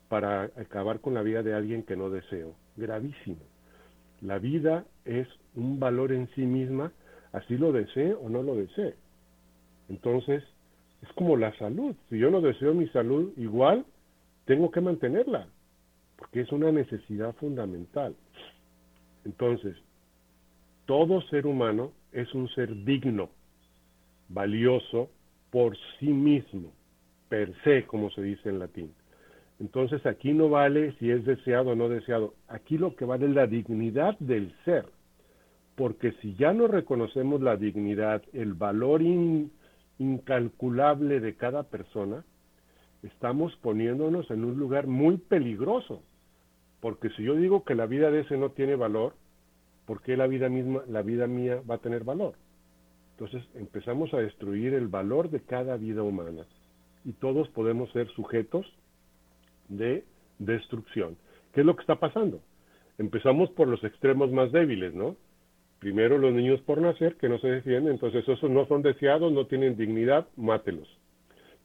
para 0.08 0.44
acabar 0.58 1.00
con 1.00 1.14
la 1.14 1.24
vida 1.24 1.42
de 1.42 1.54
alguien 1.54 1.84
que 1.84 1.96
no 1.96 2.10
deseo. 2.10 2.56
Gravísimo. 2.76 3.42
La 4.22 4.38
vida 4.38 4.86
es 5.06 5.28
un 5.56 5.80
valor 5.80 6.12
en 6.12 6.30
sí 6.36 6.42
misma, 6.42 6.92
así 7.32 7.58
lo 7.58 7.72
desee 7.72 8.14
o 8.14 8.30
no 8.30 8.44
lo 8.44 8.56
desee. 8.56 8.96
Entonces, 9.90 10.44
es 11.02 11.10
como 11.14 11.36
la 11.38 11.56
salud. 11.58 11.96
Si 12.10 12.18
yo 12.18 12.30
no 12.30 12.42
deseo 12.42 12.74
mi 12.74 12.88
salud, 12.90 13.32
igual 13.38 13.86
tengo 14.46 14.72
que 14.72 14.82
mantenerla, 14.82 15.48
porque 16.18 16.42
es 16.42 16.52
una 16.52 16.72
necesidad 16.72 17.34
fundamental. 17.36 18.16
Entonces, 19.26 19.76
todo 20.86 21.22
ser 21.24 21.46
humano 21.46 21.92
es 22.12 22.34
un 22.34 22.50
ser 22.50 22.84
digno, 22.84 23.30
valioso 24.30 25.10
por 25.52 25.78
sí 26.00 26.08
mismo, 26.08 26.72
per 27.30 27.54
se, 27.64 27.86
como 27.86 28.10
se 28.12 28.22
dice 28.22 28.50
en 28.50 28.60
latín. 28.60 28.94
Entonces 29.60 30.04
aquí 30.08 30.34
no 30.34 30.50
vale 30.50 30.94
si 30.94 31.12
es 31.12 31.24
deseado 31.24 31.72
o 31.72 31.76
no 31.76 31.88
deseado, 31.88 32.34
aquí 32.48 32.80
lo 32.80 32.96
que 32.96 33.06
vale 33.06 33.28
es 33.28 33.36
la 33.36 33.46
dignidad 33.46 34.18
del 34.18 34.54
ser, 34.66 34.86
porque 35.76 36.14
si 36.14 36.34
ya 36.36 36.52
no 36.52 36.68
reconocemos 36.68 37.42
la 37.42 37.58
dignidad, 37.58 38.24
el 38.34 38.54
valor 38.54 39.04
in, 39.04 39.52
incalculable 40.02 41.20
de 41.20 41.36
cada 41.36 41.64
persona, 41.64 42.26
estamos 43.04 43.56
poniéndonos 43.58 44.30
en 44.32 44.44
un 44.44 44.58
lugar 44.58 44.88
muy 44.88 45.18
peligroso. 45.18 46.02
Porque 46.80 47.10
si 47.12 47.24
yo 47.24 47.36
digo 47.36 47.64
que 47.64 47.76
la 47.76 47.86
vida 47.86 48.10
de 48.10 48.22
ese 48.22 48.38
no 48.38 48.50
tiene 48.50 48.76
valor, 48.76 49.14
¿por 49.86 50.02
qué 50.02 50.18
la 50.18 50.26
vida 50.26 50.50
misma, 50.50 50.82
la 50.88 51.04
vida 51.04 51.28
mía 51.28 51.62
va 51.70 51.76
a 51.76 51.82
tener 51.86 52.04
valor? 52.04 52.34
Entonces 53.12 53.48
empezamos 53.54 54.12
a 54.16 54.18
destruir 54.18 54.74
el 54.74 54.88
valor 54.88 55.30
de 55.30 55.42
cada 55.42 55.78
vida 55.78 56.02
humana 56.02 56.46
y 57.06 57.14
todos 57.14 57.48
podemos 57.50 57.92
ser 57.92 58.08
sujetos 58.10 58.66
de 59.70 60.04
destrucción. 60.40 61.16
¿Qué 61.54 61.60
es 61.62 61.66
lo 61.66 61.76
que 61.76 61.82
está 61.82 62.00
pasando? 62.00 62.42
Empezamos 62.98 63.52
por 63.52 63.68
los 63.68 63.84
extremos 63.84 64.32
más 64.32 64.52
débiles, 64.52 64.96
¿no? 64.96 65.16
Primero 65.82 66.20
los 66.20 66.32
niños 66.32 66.62
por 66.62 66.80
nacer, 66.80 67.16
que 67.16 67.28
no 67.28 67.40
se 67.40 67.48
defienden, 67.48 67.94
entonces 67.94 68.24
esos 68.28 68.48
no 68.52 68.68
son 68.68 68.84
deseados, 68.84 69.34
no 69.34 69.48
tienen 69.48 69.76
dignidad, 69.76 70.28
mátelos. 70.36 70.88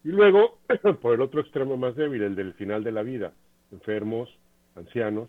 Y 0.04 0.08
luego, 0.08 0.58
por 1.02 1.12
el 1.12 1.20
otro 1.20 1.42
extremo 1.42 1.76
más 1.76 1.94
débil, 1.96 2.22
el 2.22 2.34
del 2.34 2.54
final 2.54 2.82
de 2.82 2.92
la 2.92 3.02
vida, 3.02 3.34
enfermos, 3.72 4.30
ancianos, 4.74 5.28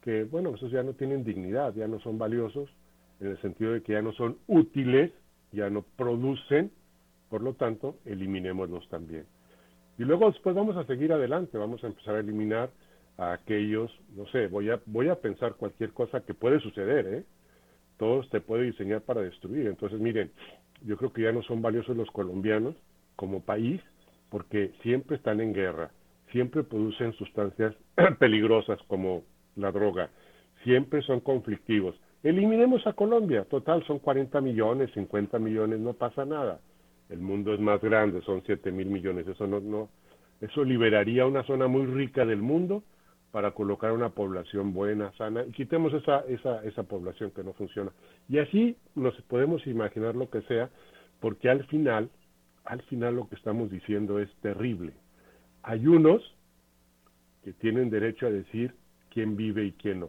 que 0.00 0.24
bueno, 0.24 0.54
esos 0.54 0.70
ya 0.70 0.82
no 0.82 0.94
tienen 0.94 1.24
dignidad, 1.24 1.74
ya 1.74 1.88
no 1.88 2.00
son 2.00 2.16
valiosos, 2.16 2.70
en 3.20 3.32
el 3.32 3.40
sentido 3.42 3.72
de 3.72 3.82
que 3.82 3.92
ya 3.92 4.00
no 4.00 4.12
son 4.12 4.38
útiles, 4.46 5.12
ya 5.52 5.68
no 5.68 5.84
producen, 5.96 6.72
por 7.28 7.42
lo 7.42 7.52
tanto, 7.52 7.98
eliminémoslos 8.06 8.88
también. 8.88 9.26
Y 9.98 10.04
luego 10.04 10.30
después 10.30 10.56
vamos 10.56 10.78
a 10.78 10.86
seguir 10.86 11.12
adelante, 11.12 11.58
vamos 11.58 11.84
a 11.84 11.88
empezar 11.88 12.14
a 12.14 12.20
eliminar 12.20 12.70
a 13.18 13.34
aquellos, 13.34 13.92
no 14.16 14.26
sé, 14.28 14.46
voy 14.46 14.70
a, 14.70 14.80
voy 14.86 15.10
a 15.10 15.20
pensar 15.20 15.56
cualquier 15.56 15.90
cosa 15.92 16.22
que 16.22 16.32
puede 16.32 16.60
suceder, 16.60 17.06
¿eh? 17.08 17.24
Todo 17.98 18.22
se 18.24 18.40
puede 18.40 18.64
diseñar 18.64 19.02
para 19.02 19.22
destruir. 19.22 19.66
Entonces, 19.66 20.00
miren, 20.00 20.30
yo 20.82 20.96
creo 20.96 21.12
que 21.12 21.22
ya 21.22 21.32
no 21.32 21.42
son 21.42 21.62
valiosos 21.62 21.96
los 21.96 22.10
colombianos 22.10 22.74
como 23.16 23.40
país 23.40 23.80
porque 24.28 24.72
siempre 24.82 25.16
están 25.16 25.40
en 25.40 25.52
guerra, 25.52 25.90
siempre 26.32 26.62
producen 26.62 27.12
sustancias 27.14 27.74
peligrosas 28.18 28.78
como 28.88 29.22
la 29.54 29.72
droga, 29.72 30.10
siempre 30.64 31.02
son 31.02 31.20
conflictivos. 31.20 31.94
Eliminemos 32.22 32.86
a 32.86 32.92
Colombia, 32.92 33.44
total 33.44 33.84
son 33.86 34.00
40 34.00 34.40
millones, 34.40 34.90
50 34.94 35.38
millones, 35.38 35.78
no 35.78 35.94
pasa 35.94 36.24
nada. 36.24 36.60
El 37.08 37.20
mundo 37.20 37.54
es 37.54 37.60
más 37.60 37.80
grande, 37.80 38.20
son 38.22 38.42
7 38.44 38.72
mil 38.72 38.86
millones, 38.86 39.28
eso 39.28 39.46
no, 39.46 39.60
no, 39.60 39.88
eso 40.40 40.64
liberaría 40.64 41.24
una 41.24 41.44
zona 41.44 41.68
muy 41.68 41.86
rica 41.86 42.26
del 42.26 42.42
mundo 42.42 42.82
para 43.36 43.50
colocar 43.50 43.92
una 43.92 44.08
población 44.08 44.72
buena, 44.72 45.12
sana, 45.18 45.44
y 45.46 45.52
quitemos 45.52 45.92
esa, 45.92 46.20
esa, 46.20 46.64
esa 46.64 46.84
población 46.84 47.32
que 47.32 47.44
no 47.44 47.52
funciona. 47.52 47.92
Y 48.30 48.38
así 48.38 48.78
nos 48.94 49.14
podemos 49.28 49.66
imaginar 49.66 50.16
lo 50.16 50.30
que 50.30 50.40
sea, 50.48 50.70
porque 51.20 51.50
al 51.50 51.62
final, 51.66 52.08
al 52.64 52.80
final 52.84 53.16
lo 53.16 53.28
que 53.28 53.34
estamos 53.34 53.70
diciendo 53.70 54.20
es 54.20 54.34
terrible. 54.36 54.94
Hay 55.64 55.86
unos 55.86 56.22
que 57.44 57.52
tienen 57.52 57.90
derecho 57.90 58.26
a 58.26 58.30
decir 58.30 58.72
quién 59.10 59.36
vive 59.36 59.66
y 59.66 59.72
quién 59.72 60.00
no, 60.00 60.08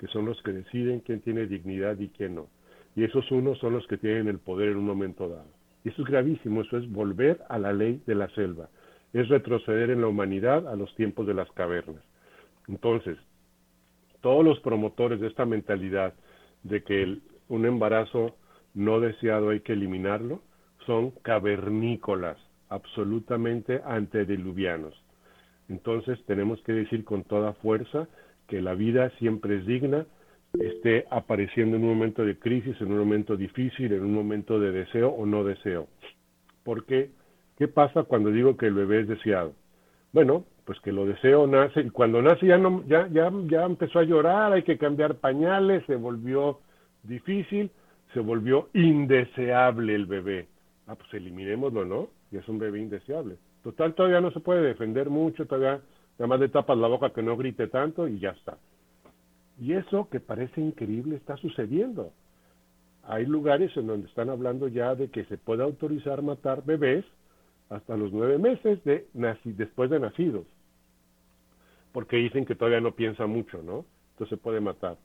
que 0.00 0.08
son 0.08 0.24
los 0.24 0.42
que 0.42 0.50
deciden 0.50 0.98
quién 0.98 1.20
tiene 1.20 1.46
dignidad 1.46 1.96
y 2.00 2.08
quién 2.08 2.34
no. 2.34 2.48
Y 2.96 3.04
esos 3.04 3.30
unos 3.30 3.56
son 3.60 3.74
los 3.74 3.86
que 3.86 3.98
tienen 3.98 4.26
el 4.26 4.40
poder 4.40 4.70
en 4.70 4.78
un 4.78 4.86
momento 4.86 5.28
dado. 5.28 5.46
Y 5.84 5.90
eso 5.90 6.02
es 6.02 6.08
gravísimo, 6.08 6.62
eso 6.62 6.78
es 6.78 6.90
volver 6.90 7.40
a 7.50 7.56
la 7.60 7.72
ley 7.72 8.02
de 8.04 8.16
la 8.16 8.28
selva, 8.30 8.68
es 9.12 9.28
retroceder 9.28 9.90
en 9.90 10.00
la 10.00 10.08
humanidad 10.08 10.66
a 10.66 10.74
los 10.74 10.92
tiempos 10.96 11.24
de 11.24 11.34
las 11.34 11.48
cavernas. 11.52 12.02
Entonces, 12.68 13.18
todos 14.20 14.44
los 14.44 14.60
promotores 14.60 15.20
de 15.20 15.28
esta 15.28 15.44
mentalidad 15.44 16.14
de 16.62 16.82
que 16.82 17.18
un 17.48 17.66
embarazo 17.66 18.36
no 18.74 19.00
deseado 19.00 19.50
hay 19.50 19.60
que 19.60 19.72
eliminarlo, 19.72 20.42
son 20.86 21.10
cavernícolas, 21.22 22.36
absolutamente 22.68 23.80
antediluvianos. 23.84 24.94
Entonces 25.68 26.18
tenemos 26.26 26.60
que 26.62 26.72
decir 26.72 27.04
con 27.04 27.24
toda 27.24 27.52
fuerza 27.54 28.08
que 28.46 28.62
la 28.62 28.74
vida 28.74 29.10
siempre 29.18 29.58
es 29.58 29.66
digna, 29.66 30.06
esté 30.58 31.06
apareciendo 31.10 31.76
en 31.76 31.82
un 31.82 31.90
momento 31.90 32.24
de 32.24 32.38
crisis, 32.38 32.80
en 32.80 32.92
un 32.92 32.98
momento 32.98 33.36
difícil, 33.36 33.92
en 33.92 34.02
un 34.02 34.14
momento 34.14 34.58
de 34.58 34.72
deseo 34.72 35.10
o 35.10 35.26
no 35.26 35.44
deseo. 35.44 35.88
Porque, 36.64 37.10
¿qué 37.58 37.68
pasa 37.68 38.04
cuando 38.04 38.30
digo 38.30 38.56
que 38.56 38.66
el 38.66 38.74
bebé 38.74 39.00
es 39.00 39.08
deseado? 39.08 39.52
Bueno, 40.12 40.44
pues 40.64 40.80
que 40.80 40.92
lo 40.92 41.06
deseo 41.06 41.46
nace 41.46 41.80
y 41.80 41.90
cuando 41.90 42.20
nace 42.22 42.46
ya 42.46 42.58
no 42.58 42.84
ya 42.86 43.08
ya 43.08 43.30
ya 43.46 43.64
empezó 43.64 43.98
a 43.98 44.04
llorar, 44.04 44.52
hay 44.52 44.62
que 44.62 44.78
cambiar 44.78 45.16
pañales, 45.16 45.84
se 45.86 45.96
volvió 45.96 46.60
difícil, 47.02 47.70
se 48.14 48.20
volvió 48.20 48.68
indeseable 48.74 49.94
el 49.94 50.06
bebé. 50.06 50.48
Ah, 50.86 50.94
pues 50.94 51.12
eliminémoslo, 51.14 51.84
¿no? 51.84 52.08
Y 52.30 52.36
es 52.38 52.48
un 52.48 52.58
bebé 52.58 52.80
indeseable. 52.80 53.36
Total 53.62 53.94
todavía 53.94 54.20
no 54.20 54.30
se 54.30 54.40
puede 54.40 54.62
defender 54.62 55.10
mucho, 55.10 55.46
todavía 55.46 55.82
nada 56.18 56.26
más 56.26 56.40
le 56.40 56.48
tapas 56.48 56.78
la 56.78 56.88
boca 56.88 57.10
que 57.10 57.22
no 57.22 57.36
grite 57.36 57.68
tanto 57.68 58.08
y 58.08 58.18
ya 58.18 58.30
está. 58.30 58.58
Y 59.60 59.72
eso 59.72 60.08
que 60.10 60.20
parece 60.20 60.60
increíble 60.60 61.16
está 61.16 61.36
sucediendo. 61.36 62.12
hay 63.04 63.26
lugares 63.26 63.74
en 63.76 63.86
donde 63.86 64.06
están 64.08 64.28
hablando 64.28 64.68
ya 64.68 64.94
de 64.94 65.08
que 65.10 65.24
se 65.24 65.38
puede 65.38 65.62
autorizar 65.62 66.22
matar 66.22 66.62
bebés 66.64 67.04
hasta 67.70 67.96
los 67.96 68.12
nueve 68.12 68.38
meses 68.38 68.82
de 68.84 69.06
después 69.44 69.90
de 69.90 70.00
nacidos, 70.00 70.46
porque 71.92 72.16
dicen 72.16 72.44
que 72.46 72.54
todavía 72.54 72.80
no 72.80 72.94
piensa 72.94 73.26
mucho, 73.26 73.62
¿no? 73.62 73.84
Entonces 74.12 74.38
puede 74.38 74.60
matar. 74.60 74.96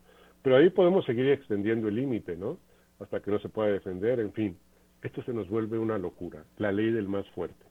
Pero 0.42 0.58
ahí 0.58 0.70
podemos 0.70 1.06
seguir 1.06 1.30
extendiendo 1.30 1.88
el 1.88 1.96
límite, 1.96 2.36
¿no? 2.36 2.58
Hasta 3.00 3.22
que 3.22 3.32
no 3.32 3.40
se 3.40 3.50
pueda 3.50 3.72
defender, 3.72 4.20
en 4.20 4.34
fin. 4.34 4.58
Esto 5.02 5.22
se 5.24 5.34
nos 5.34 5.50
vuelve 5.50 5.78
una 5.78 5.98
locura, 5.98 6.46
la 6.58 6.72
ley 6.72 6.92
del 6.92 7.10
más 7.10 7.28
fuerte. 7.32 7.66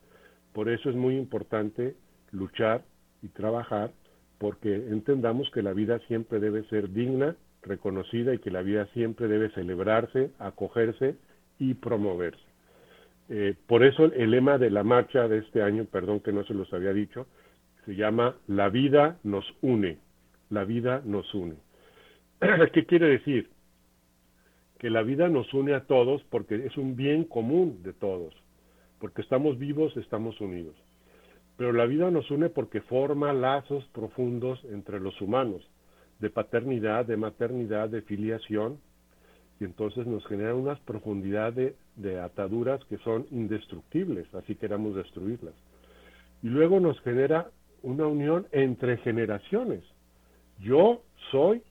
Por 0.52 0.68
eso 0.68 0.90
es 0.90 0.96
muy 0.96 1.16
importante 1.16 1.96
luchar 2.30 2.84
y 3.22 3.28
trabajar 3.28 3.92
porque 4.38 4.74
entendamos 4.74 5.50
que 5.50 5.62
la 5.62 5.72
vida 5.72 5.98
siempre 6.08 6.40
debe 6.40 6.64
ser 6.64 6.90
digna, 6.92 7.36
reconocida 7.62 8.34
y 8.34 8.38
que 8.38 8.50
la 8.50 8.62
vida 8.62 8.86
siempre 8.92 9.28
debe 9.28 9.50
celebrarse, 9.50 10.32
acogerse 10.38 11.16
y 11.58 11.74
promoverse. 11.74 12.51
Eh, 13.34 13.54
por 13.66 13.82
eso 13.82 14.04
el 14.04 14.30
lema 14.30 14.58
de 14.58 14.68
la 14.68 14.84
marcha 14.84 15.26
de 15.26 15.38
este 15.38 15.62
año, 15.62 15.86
perdón 15.86 16.20
que 16.20 16.34
no 16.34 16.44
se 16.44 16.52
los 16.52 16.70
había 16.74 16.92
dicho, 16.92 17.26
se 17.86 17.96
llama 17.96 18.36
La 18.46 18.68
vida 18.68 19.20
nos 19.22 19.46
une. 19.62 19.96
La 20.50 20.64
vida 20.64 21.00
nos 21.06 21.32
une. 21.34 21.56
¿Qué 22.74 22.84
quiere 22.84 23.06
decir? 23.06 23.48
Que 24.78 24.90
la 24.90 25.02
vida 25.02 25.30
nos 25.30 25.54
une 25.54 25.72
a 25.72 25.86
todos 25.86 26.22
porque 26.24 26.66
es 26.66 26.76
un 26.76 26.94
bien 26.94 27.24
común 27.24 27.82
de 27.82 27.94
todos. 27.94 28.34
Porque 29.00 29.22
estamos 29.22 29.58
vivos, 29.58 29.96
estamos 29.96 30.38
unidos. 30.42 30.76
Pero 31.56 31.72
la 31.72 31.86
vida 31.86 32.10
nos 32.10 32.30
une 32.30 32.50
porque 32.50 32.82
forma 32.82 33.32
lazos 33.32 33.82
profundos 33.94 34.62
entre 34.64 35.00
los 35.00 35.18
humanos, 35.22 35.66
de 36.18 36.28
paternidad, 36.28 37.06
de 37.06 37.16
maternidad, 37.16 37.88
de 37.88 38.02
filiación, 38.02 38.78
y 39.62 39.64
entonces 39.64 40.08
nos 40.08 40.26
genera 40.26 40.56
unas 40.56 40.80
profundidades 40.80 41.74
de, 41.94 42.18
ataduras 42.18 42.84
que 42.86 42.98
son 42.98 43.26
indestructibles, 43.30 44.26
así 44.34 44.56
queramos 44.56 44.96
destruirlas. 44.96 45.54
Y 46.42 46.48
luego 46.48 46.80
nos 46.80 47.00
genera 47.02 47.48
una 47.82 48.08
unión 48.08 48.48
entre 48.50 48.96
generaciones. 48.98 49.84
Yo 50.58 51.02
soy 51.30 51.62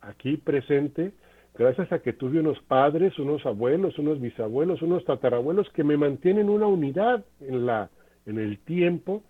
aquí 0.00 0.38
presente 0.38 1.12
gracias 1.56 1.92
a 1.92 2.00
que 2.00 2.12
tuve 2.12 2.40
unos 2.40 2.58
padres, 2.62 3.16
unos 3.20 3.46
abuelos, 3.46 3.96
unos 3.96 4.20
bisabuelos, 4.20 4.82
unos 4.82 5.04
tatarabuelos 5.04 5.70
que 5.70 5.84
me 5.84 5.96
mantienen 5.96 6.48
una 6.48 6.66
unidad 6.66 7.24
en 7.40 7.64
la 7.64 7.90
en 8.26 8.38
el 8.38 8.58
tiempo 8.58 9.22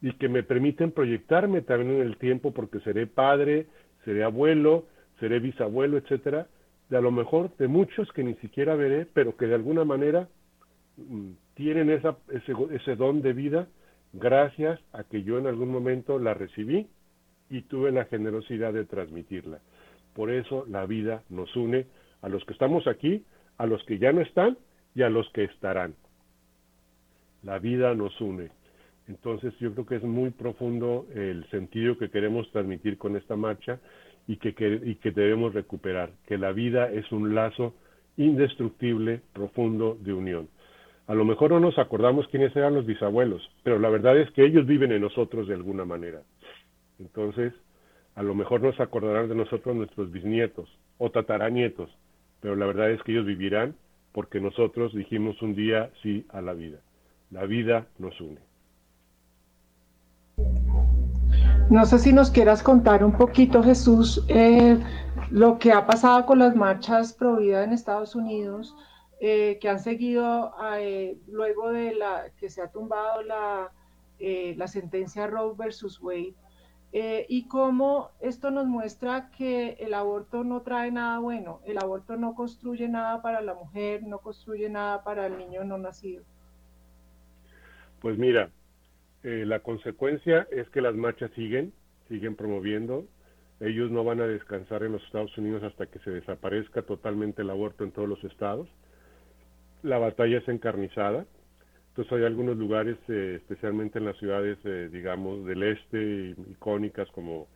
y 0.00 0.12
que 0.12 0.28
me 0.28 0.44
permiten 0.44 0.92
proyectarme 0.92 1.62
también 1.62 1.96
en 1.96 2.02
el 2.02 2.18
tiempo 2.18 2.52
porque 2.52 2.78
seré 2.80 3.08
padre, 3.08 3.66
seré 4.04 4.22
abuelo, 4.22 4.84
seré 5.18 5.40
bisabuelo, 5.40 5.96
etcétera, 5.96 6.46
de 6.92 6.98
a 6.98 7.00
lo 7.00 7.10
mejor 7.10 7.56
de 7.56 7.68
muchos 7.68 8.12
que 8.12 8.22
ni 8.22 8.34
siquiera 8.34 8.74
veré, 8.74 9.06
pero 9.06 9.34
que 9.34 9.46
de 9.46 9.54
alguna 9.54 9.82
manera 9.82 10.28
mm, 10.98 11.30
tienen 11.54 11.88
esa, 11.88 12.18
ese, 12.30 12.52
ese 12.70 12.96
don 12.96 13.22
de 13.22 13.32
vida 13.32 13.66
gracias 14.12 14.78
a 14.92 15.02
que 15.02 15.22
yo 15.22 15.38
en 15.38 15.46
algún 15.46 15.70
momento 15.70 16.18
la 16.18 16.34
recibí 16.34 16.86
y 17.48 17.62
tuve 17.62 17.92
la 17.92 18.04
generosidad 18.04 18.74
de 18.74 18.84
transmitirla. 18.84 19.60
Por 20.12 20.30
eso 20.30 20.66
la 20.68 20.84
vida 20.84 21.22
nos 21.30 21.56
une 21.56 21.86
a 22.20 22.28
los 22.28 22.44
que 22.44 22.52
estamos 22.52 22.86
aquí, 22.86 23.24
a 23.56 23.64
los 23.64 23.82
que 23.84 23.98
ya 23.98 24.12
no 24.12 24.20
están 24.20 24.58
y 24.94 25.00
a 25.00 25.08
los 25.08 25.26
que 25.30 25.44
estarán. 25.44 25.94
La 27.42 27.58
vida 27.58 27.94
nos 27.94 28.20
une. 28.20 28.50
Entonces 29.08 29.54
yo 29.60 29.72
creo 29.72 29.86
que 29.86 29.96
es 29.96 30.04
muy 30.04 30.28
profundo 30.28 31.06
el 31.14 31.48
sentido 31.48 31.96
que 31.96 32.10
queremos 32.10 32.52
transmitir 32.52 32.98
con 32.98 33.16
esta 33.16 33.34
marcha 33.34 33.80
y 34.26 34.36
que, 34.36 34.80
y 34.84 34.94
que 34.96 35.10
debemos 35.10 35.54
recuperar, 35.54 36.10
que 36.26 36.38
la 36.38 36.52
vida 36.52 36.90
es 36.90 37.10
un 37.12 37.34
lazo 37.34 37.74
indestructible, 38.16 39.20
profundo 39.32 39.96
de 40.00 40.12
unión. 40.12 40.48
A 41.06 41.14
lo 41.14 41.24
mejor 41.24 41.50
no 41.50 41.60
nos 41.60 41.78
acordamos 41.78 42.28
quiénes 42.28 42.54
eran 42.54 42.74
los 42.74 42.86
bisabuelos, 42.86 43.42
pero 43.64 43.78
la 43.78 43.90
verdad 43.90 44.16
es 44.18 44.30
que 44.32 44.44
ellos 44.44 44.66
viven 44.66 44.92
en 44.92 45.02
nosotros 45.02 45.48
de 45.48 45.54
alguna 45.54 45.84
manera. 45.84 46.22
Entonces, 46.98 47.52
a 48.14 48.22
lo 48.22 48.34
mejor 48.34 48.62
nos 48.62 48.78
acordarán 48.78 49.28
de 49.28 49.34
nosotros 49.34 49.74
nuestros 49.74 50.10
bisnietos 50.12 50.68
o 50.98 51.10
tataranietos, 51.10 51.90
pero 52.40 52.54
la 52.56 52.66
verdad 52.66 52.90
es 52.90 53.02
que 53.02 53.12
ellos 53.12 53.26
vivirán 53.26 53.74
porque 54.12 54.40
nosotros 54.40 54.94
dijimos 54.94 55.40
un 55.42 55.54
día 55.54 55.90
sí 56.02 56.26
a 56.28 56.40
la 56.40 56.52
vida. 56.52 56.78
La 57.30 57.46
vida 57.46 57.86
nos 57.98 58.20
une. 58.20 58.51
No 61.70 61.86
sé 61.86 61.98
si 61.98 62.12
nos 62.12 62.30
quieras 62.30 62.62
contar 62.62 63.02
un 63.02 63.12
poquito, 63.12 63.62
Jesús, 63.62 64.24
eh, 64.28 64.78
lo 65.30 65.58
que 65.58 65.72
ha 65.72 65.86
pasado 65.86 66.26
con 66.26 66.38
las 66.38 66.54
marchas 66.54 67.14
pro 67.14 67.36
vida 67.36 67.64
en 67.64 67.72
Estados 67.72 68.14
Unidos, 68.14 68.76
eh, 69.20 69.58
que 69.60 69.68
han 69.68 69.78
seguido 69.78 70.52
eh, 70.76 71.16
luego 71.28 71.70
de 71.70 71.94
la 71.94 72.30
que 72.36 72.50
se 72.50 72.60
ha 72.60 72.70
tumbado 72.70 73.22
la, 73.22 73.72
la 74.18 74.66
sentencia 74.68 75.26
Roe 75.26 75.54
versus 75.56 76.00
Wade, 76.00 76.34
y 77.28 77.48
cómo 77.48 78.10
esto 78.20 78.50
nos 78.50 78.66
muestra 78.66 79.30
que 79.30 79.78
el 79.80 79.94
aborto 79.94 80.44
no 80.44 80.60
trae 80.60 80.90
nada 80.90 81.20
bueno, 81.20 81.60
el 81.64 81.78
aborto 81.78 82.16
no 82.16 82.34
construye 82.34 82.86
nada 82.86 83.22
para 83.22 83.40
la 83.40 83.54
mujer, 83.54 84.02
no 84.02 84.18
construye 84.18 84.68
nada 84.68 85.02
para 85.02 85.26
el 85.26 85.38
niño 85.38 85.64
no 85.64 85.78
nacido. 85.78 86.22
Pues 88.00 88.18
mira, 88.18 88.50
eh, 89.24 89.44
la 89.46 89.60
consecuencia 89.60 90.48
es 90.50 90.68
que 90.70 90.80
las 90.80 90.94
marchas 90.94 91.30
siguen, 91.32 91.72
siguen 92.08 92.34
promoviendo. 92.34 93.06
Ellos 93.60 93.90
no 93.90 94.02
van 94.02 94.20
a 94.20 94.26
descansar 94.26 94.82
en 94.82 94.92
los 94.92 95.04
Estados 95.04 95.36
Unidos 95.38 95.62
hasta 95.62 95.86
que 95.86 96.00
se 96.00 96.10
desaparezca 96.10 96.82
totalmente 96.82 97.42
el 97.42 97.50
aborto 97.50 97.84
en 97.84 97.92
todos 97.92 98.08
los 98.08 98.22
estados. 98.24 98.68
La 99.82 99.98
batalla 99.98 100.38
es 100.38 100.48
encarnizada. 100.48 101.24
Entonces 101.90 102.12
hay 102.14 102.24
algunos 102.24 102.56
lugares, 102.56 102.96
eh, 103.08 103.34
especialmente 103.36 103.98
en 103.98 104.06
las 104.06 104.16
ciudades, 104.16 104.58
eh, 104.64 104.88
digamos, 104.90 105.44
del 105.44 105.62
este, 105.62 106.34
icónicas 106.50 107.08
como 107.12 107.46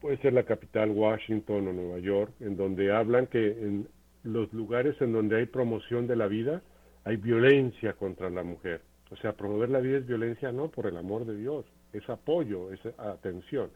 puede 0.00 0.16
ser 0.18 0.32
la 0.32 0.44
capital 0.44 0.90
Washington 0.90 1.68
o 1.68 1.72
Nueva 1.74 1.98
York, 1.98 2.32
en 2.40 2.56
donde 2.56 2.90
hablan 2.90 3.26
que 3.26 3.48
en 3.48 3.86
los 4.22 4.50
lugares 4.54 4.98
en 5.02 5.12
donde 5.12 5.36
hay 5.36 5.46
promoción 5.46 6.06
de 6.06 6.16
la 6.16 6.26
vida 6.26 6.62
hay 7.04 7.16
violencia 7.16 7.92
contra 7.94 8.30
la 8.30 8.42
mujer 8.42 8.80
o 9.10 9.16
sea, 9.16 9.32
promover 9.32 9.70
la 9.70 9.80
vida 9.80 9.98
es 9.98 10.06
violencia 10.06 10.52
no 10.52 10.68
por 10.68 10.86
el 10.86 10.96
amor 10.96 11.26
de 11.26 11.36
Dios, 11.36 11.66
es 11.92 12.08
apoyo, 12.08 12.72
es 12.72 12.80
atención. 12.98 13.70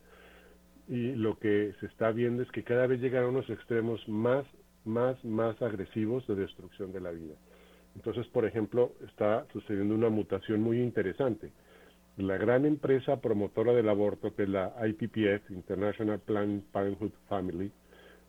Y 0.89 1.13
lo 1.15 1.39
que 1.39 1.75
se 1.81 1.87
está 1.87 2.13
viendo 2.13 2.43
es 2.43 2.51
que 2.51 2.63
cada 2.63 2.87
vez 2.87 3.01
llegan 3.01 3.25
a 3.25 3.29
unos 3.29 3.49
extremos 3.51 4.07
más, 4.09 4.47
más, 4.85 5.23
más 5.25 5.61
agresivos 5.63 6.27
de 6.27 6.37
destrucción 6.37 6.93
de 6.93 7.01
la 7.01 7.11
vida. 7.11 7.35
Entonces, 7.97 8.27
por 8.29 8.45
ejemplo, 8.45 8.93
está 9.07 9.47
sucediendo 9.53 9.95
una 9.95 10.09
mutación 10.09 10.61
muy 10.61 10.81
interesante. 10.81 11.53
La 12.17 12.37
gran 12.37 12.65
empresa 12.65 13.21
promotora 13.21 13.73
del 13.73 13.89
aborto, 13.89 14.35
que 14.35 14.45
es 14.45 14.49
la 14.49 14.73
IPPF, 14.87 15.51
International 15.51 16.21
Planned 16.21 16.63
Parenthood 16.71 17.13
Family, 17.29 17.73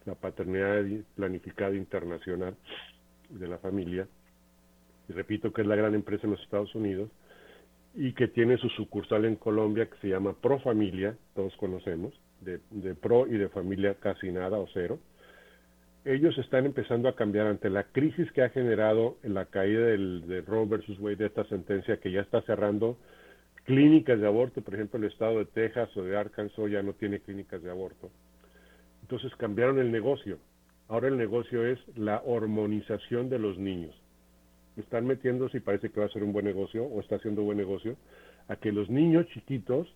la 0.06 0.16
paternidad 0.16 0.84
planificada 1.16 1.76
internacional 1.76 2.56
de 3.30 3.48
la 3.48 3.58
familia, 3.58 4.08
y 5.08 5.14
repito 5.14 5.52
que 5.54 5.62
es 5.62 5.68
la 5.68 5.76
gran 5.76 5.94
empresa 5.94 6.26
en 6.26 6.32
los 6.32 6.42
Estados 6.42 6.74
Unidos, 6.76 7.10
y 7.96 8.14
que 8.14 8.28
tiene 8.28 8.58
su 8.58 8.70
sucursal 8.70 9.26
en 9.26 9.36
Colombia 9.38 9.86
que 9.86 9.98
se 10.00 10.10
llama 10.10 10.34
Pro 10.34 10.60
Familia, 10.60 11.16
todos 11.34 11.56
conocemos, 11.56 12.14
de, 12.42 12.60
Pro 12.96 13.26
y 13.26 13.38
de 13.38 13.50
familia 13.50 13.96
casi 13.96 14.32
nada 14.32 14.58
o 14.58 14.68
cero. 14.74 15.00
Ellos 16.04 16.38
están 16.38 16.66
empezando 16.66 17.10
a 17.10 17.16
cambiar 17.16 17.48
ante 17.48 17.70
la 17.70 17.84
crisis 17.84 18.32
que 18.34 18.44
ha 18.44 18.50
generado 18.50 19.18
en 19.24 19.34
la 19.34 19.46
caída 19.46 19.88
del, 19.88 20.28
de 20.28 20.42
Roe 20.42 20.68
versus 20.68 21.00
Wade, 21.00 21.16
de 21.16 21.26
esta 21.28 21.46
sentencia 21.46 21.98
que 21.98 22.12
ya 22.12 22.22
está 22.22 22.42
cerrando 22.42 22.98
clínicas 23.64 24.20
de 24.20 24.28
aborto, 24.28 24.62
por 24.62 24.76
ejemplo, 24.76 25.00
el 25.00 25.06
estado 25.06 25.40
de 25.40 25.46
Texas 25.46 25.90
o 25.98 26.04
de 26.04 26.16
Arkansas 26.16 26.70
ya 26.70 26.84
no 26.84 26.94
tiene 26.94 27.22
clínicas 27.22 27.64
de 27.64 27.72
aborto. 27.72 28.12
Entonces 29.02 29.34
cambiaron 29.38 29.80
el 29.80 29.92
negocio. 29.92 30.38
Ahora 30.88 31.08
el 31.08 31.18
negocio 31.18 31.66
es 31.66 31.80
la 31.98 32.22
hormonización 32.26 33.30
de 33.30 33.40
los 33.40 33.58
niños 33.58 33.96
están 34.78 35.06
metiendo, 35.06 35.50
si 35.50 35.60
parece 35.60 35.90
que 35.90 36.00
va 36.00 36.06
a 36.06 36.10
ser 36.10 36.24
un 36.24 36.34
buen 36.34 36.46
negocio 36.46 36.84
o 36.84 37.00
está 37.00 37.16
haciendo 37.16 37.44
buen 37.44 37.58
negocio, 37.58 37.96
a 38.48 38.56
que 38.56 38.72
los 38.72 38.90
niños 38.90 39.28
chiquitos, 39.28 39.88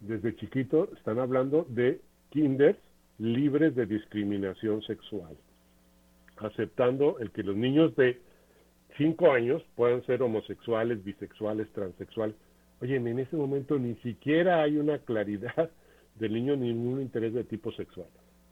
desde 0.00 0.34
chiquitos, 0.36 0.90
están 0.92 1.18
hablando 1.18 1.66
de 1.68 2.00
kinders 2.30 2.78
libres 3.18 3.74
de 3.74 3.86
discriminación 3.86 4.82
sexual, 4.82 5.36
aceptando 6.36 7.18
el 7.20 7.30
que 7.30 7.42
los 7.42 7.56
niños 7.56 7.94
de 7.96 8.20
5 8.96 9.32
años 9.32 9.62
puedan 9.76 10.04
ser 10.06 10.22
homosexuales, 10.22 11.02
bisexuales, 11.04 11.68
transexuales. 11.72 12.36
Oye, 12.80 12.96
en 12.96 13.18
ese 13.18 13.36
momento 13.36 13.78
ni 13.78 13.94
siquiera 13.96 14.62
hay 14.62 14.76
una 14.76 14.98
claridad 14.98 15.70
del 16.16 16.32
niño, 16.32 16.56
ningún 16.56 17.00
interés 17.00 17.34
de 17.34 17.44
tipo 17.44 17.72
sexual. 17.72 18.08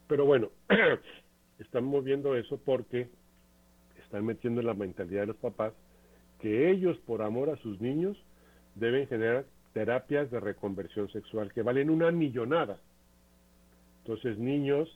Pero 0.09 0.27
bueno, 0.27 0.51
estamos 1.59 2.05
viendo 2.05 2.37
eso 2.37 2.61
porque 2.65 3.09
están 4.13 4.27
metiendo 4.27 4.61
en 4.61 4.67
la 4.67 4.75
mentalidad 4.75 5.23
de 5.23 5.29
los 5.29 5.37
papás 5.37 5.73
que 6.39 6.71
ellos, 6.71 6.99
por 7.07 7.23
amor 7.23 7.49
a 7.49 7.57
sus 7.57 7.81
niños, 7.81 8.23
deben 8.75 9.07
generar 9.07 9.47
terapias 9.73 10.31
de 10.31 10.39
reconversión 10.39 11.09
sexual 11.13 11.51
que 11.51 11.63
valen 11.63 11.89
una 11.89 12.11
millonada. 12.11 12.79
Entonces, 14.03 14.37
niños 14.37 14.87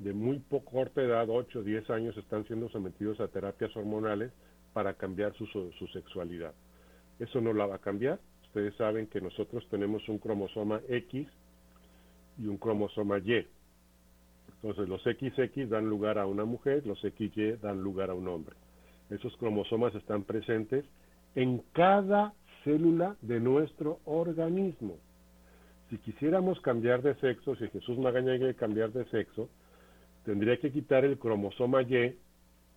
de 0.00 0.12
muy 0.12 0.40
poco 0.40 0.72
corta 0.72 1.00
edad, 1.00 1.28
8 1.30 1.60
o 1.60 1.62
10 1.62 1.90
años, 1.90 2.16
están 2.16 2.44
siendo 2.46 2.68
sometidos 2.70 3.20
a 3.20 3.28
terapias 3.28 3.76
hormonales 3.76 4.32
para 4.72 4.94
cambiar 4.94 5.32
su, 5.34 5.46
su 5.46 5.86
sexualidad. 5.92 6.52
Eso 7.20 7.40
no 7.40 7.52
la 7.52 7.66
va 7.66 7.76
a 7.76 7.80
cambiar. 7.80 8.18
Ustedes 8.46 8.74
saben 8.74 9.06
que 9.06 9.20
nosotros 9.20 9.64
tenemos 9.70 10.08
un 10.08 10.18
cromosoma 10.18 10.80
X 10.88 11.28
y 12.36 12.46
un 12.48 12.56
cromosoma 12.56 13.18
Y. 13.18 13.46
Entonces 14.56 14.88
los 14.88 15.02
XX 15.02 15.68
dan 15.68 15.88
lugar 15.88 16.18
a 16.18 16.26
una 16.26 16.44
mujer, 16.44 16.86
los 16.86 17.00
XY 17.00 17.58
dan 17.62 17.82
lugar 17.82 18.10
a 18.10 18.14
un 18.14 18.28
hombre. 18.28 18.56
Esos 19.10 19.36
cromosomas 19.36 19.94
están 19.94 20.24
presentes 20.24 20.84
en 21.34 21.62
cada 21.72 22.34
célula 22.64 23.16
de 23.20 23.38
nuestro 23.38 24.00
organismo. 24.04 24.96
Si 25.90 25.98
quisiéramos 25.98 26.60
cambiar 26.60 27.02
de 27.02 27.14
sexo, 27.16 27.54
si 27.56 27.68
Jesús 27.68 27.98
Magaña 27.98 28.36
quiere 28.36 28.54
cambiar 28.54 28.92
de 28.92 29.04
sexo, 29.06 29.48
tendría 30.24 30.56
que 30.58 30.72
quitar 30.72 31.04
el 31.04 31.18
cromosoma 31.18 31.82
Y 31.82 32.16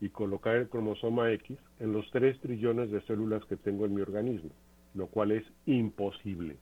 y 0.01 0.09
colocar 0.09 0.55
el 0.55 0.69
cromosoma 0.69 1.31
X 1.31 1.57
en 1.79 1.91
los 1.91 2.09
3 2.11 2.39
trillones 2.39 2.91
de 2.91 3.01
células 3.01 3.43
que 3.45 3.57
tengo 3.57 3.85
en 3.85 3.95
mi 3.95 4.01
organismo, 4.01 4.51
lo 4.93 5.07
cual 5.07 5.31
es 5.31 5.43
imposible. 5.65 6.57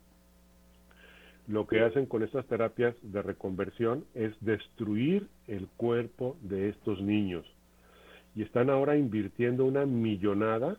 Lo 1.48 1.66
que 1.66 1.80
hacen 1.80 2.06
con 2.08 2.24
estas 2.24 2.45
terapias 2.48 2.93
de 3.02 3.22
reconversión 3.22 4.06
es 4.14 4.34
destruir 4.41 5.30
el 5.48 5.68
cuerpo 5.78 6.36
de 6.41 6.70
estos 6.70 7.02
niños. 7.02 7.45
Y 8.36 8.43
están 8.43 8.70
ahora 8.70 8.98
invirtiendo 8.98 9.64
una 9.64 9.86
millonada 9.86 10.78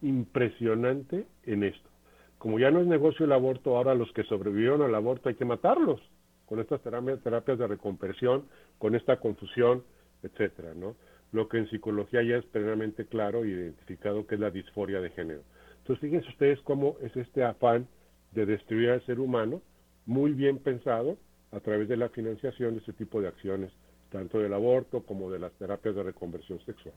impresionante 0.00 1.26
en 1.42 1.64
esto. 1.64 1.90
Como 2.38 2.58
ya 2.58 2.70
no 2.70 2.80
es 2.80 2.86
negocio 2.86 3.26
el 3.26 3.32
aborto, 3.32 3.76
ahora 3.76 3.94
los 3.94 4.12
que 4.12 4.22
sobrevivieron 4.24 4.82
al 4.82 4.94
aborto 4.94 5.28
hay 5.28 5.34
que 5.34 5.44
matarlos 5.44 6.00
con 6.46 6.60
estas 6.60 6.80
terapias, 6.82 7.58
de 7.58 7.66
reconversión, 7.66 8.44
con 8.78 8.94
esta 8.94 9.18
confusión, 9.18 9.82
etcétera, 10.22 10.74
¿no? 10.74 10.94
Lo 11.32 11.48
que 11.48 11.58
en 11.58 11.68
psicología 11.68 12.22
ya 12.22 12.36
es 12.36 12.44
plenamente 12.44 13.06
claro 13.06 13.44
y 13.44 13.50
identificado 13.50 14.26
que 14.26 14.36
es 14.36 14.40
la 14.40 14.50
disforia 14.50 15.00
de 15.00 15.10
género. 15.10 15.40
Entonces, 15.78 16.00
fíjense 16.00 16.28
ustedes 16.28 16.60
cómo 16.60 16.96
es 17.00 17.16
este 17.16 17.42
afán 17.42 17.88
de 18.34 18.46
destruir 18.46 18.90
al 18.90 19.04
ser 19.06 19.20
humano, 19.20 19.62
muy 20.06 20.32
bien 20.32 20.58
pensado 20.58 21.16
a 21.52 21.60
través 21.60 21.88
de 21.88 21.96
la 21.96 22.08
financiación 22.08 22.74
de 22.74 22.80
este 22.80 22.92
tipo 22.92 23.20
de 23.20 23.28
acciones, 23.28 23.70
tanto 24.10 24.38
del 24.38 24.52
aborto 24.52 25.02
como 25.04 25.30
de 25.30 25.38
las 25.38 25.52
terapias 25.52 25.94
de 25.94 26.02
reconversión 26.02 26.58
sexual. 26.66 26.94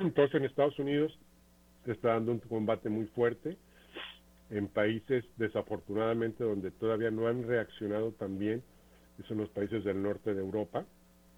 Entonces, 0.00 0.34
en 0.34 0.44
Estados 0.44 0.78
Unidos 0.78 1.16
se 1.84 1.92
está 1.92 2.08
dando 2.10 2.32
un 2.32 2.40
combate 2.40 2.88
muy 2.88 3.06
fuerte 3.06 3.56
en 4.50 4.68
países 4.68 5.24
desafortunadamente 5.36 6.42
donde 6.42 6.70
todavía 6.70 7.10
no 7.10 7.28
han 7.28 7.46
reaccionado 7.46 8.12
tan 8.12 8.38
bien, 8.38 8.62
son 9.26 9.38
los 9.38 9.48
países 9.50 9.84
del 9.84 10.02
norte 10.02 10.34
de 10.34 10.40
Europa, 10.40 10.84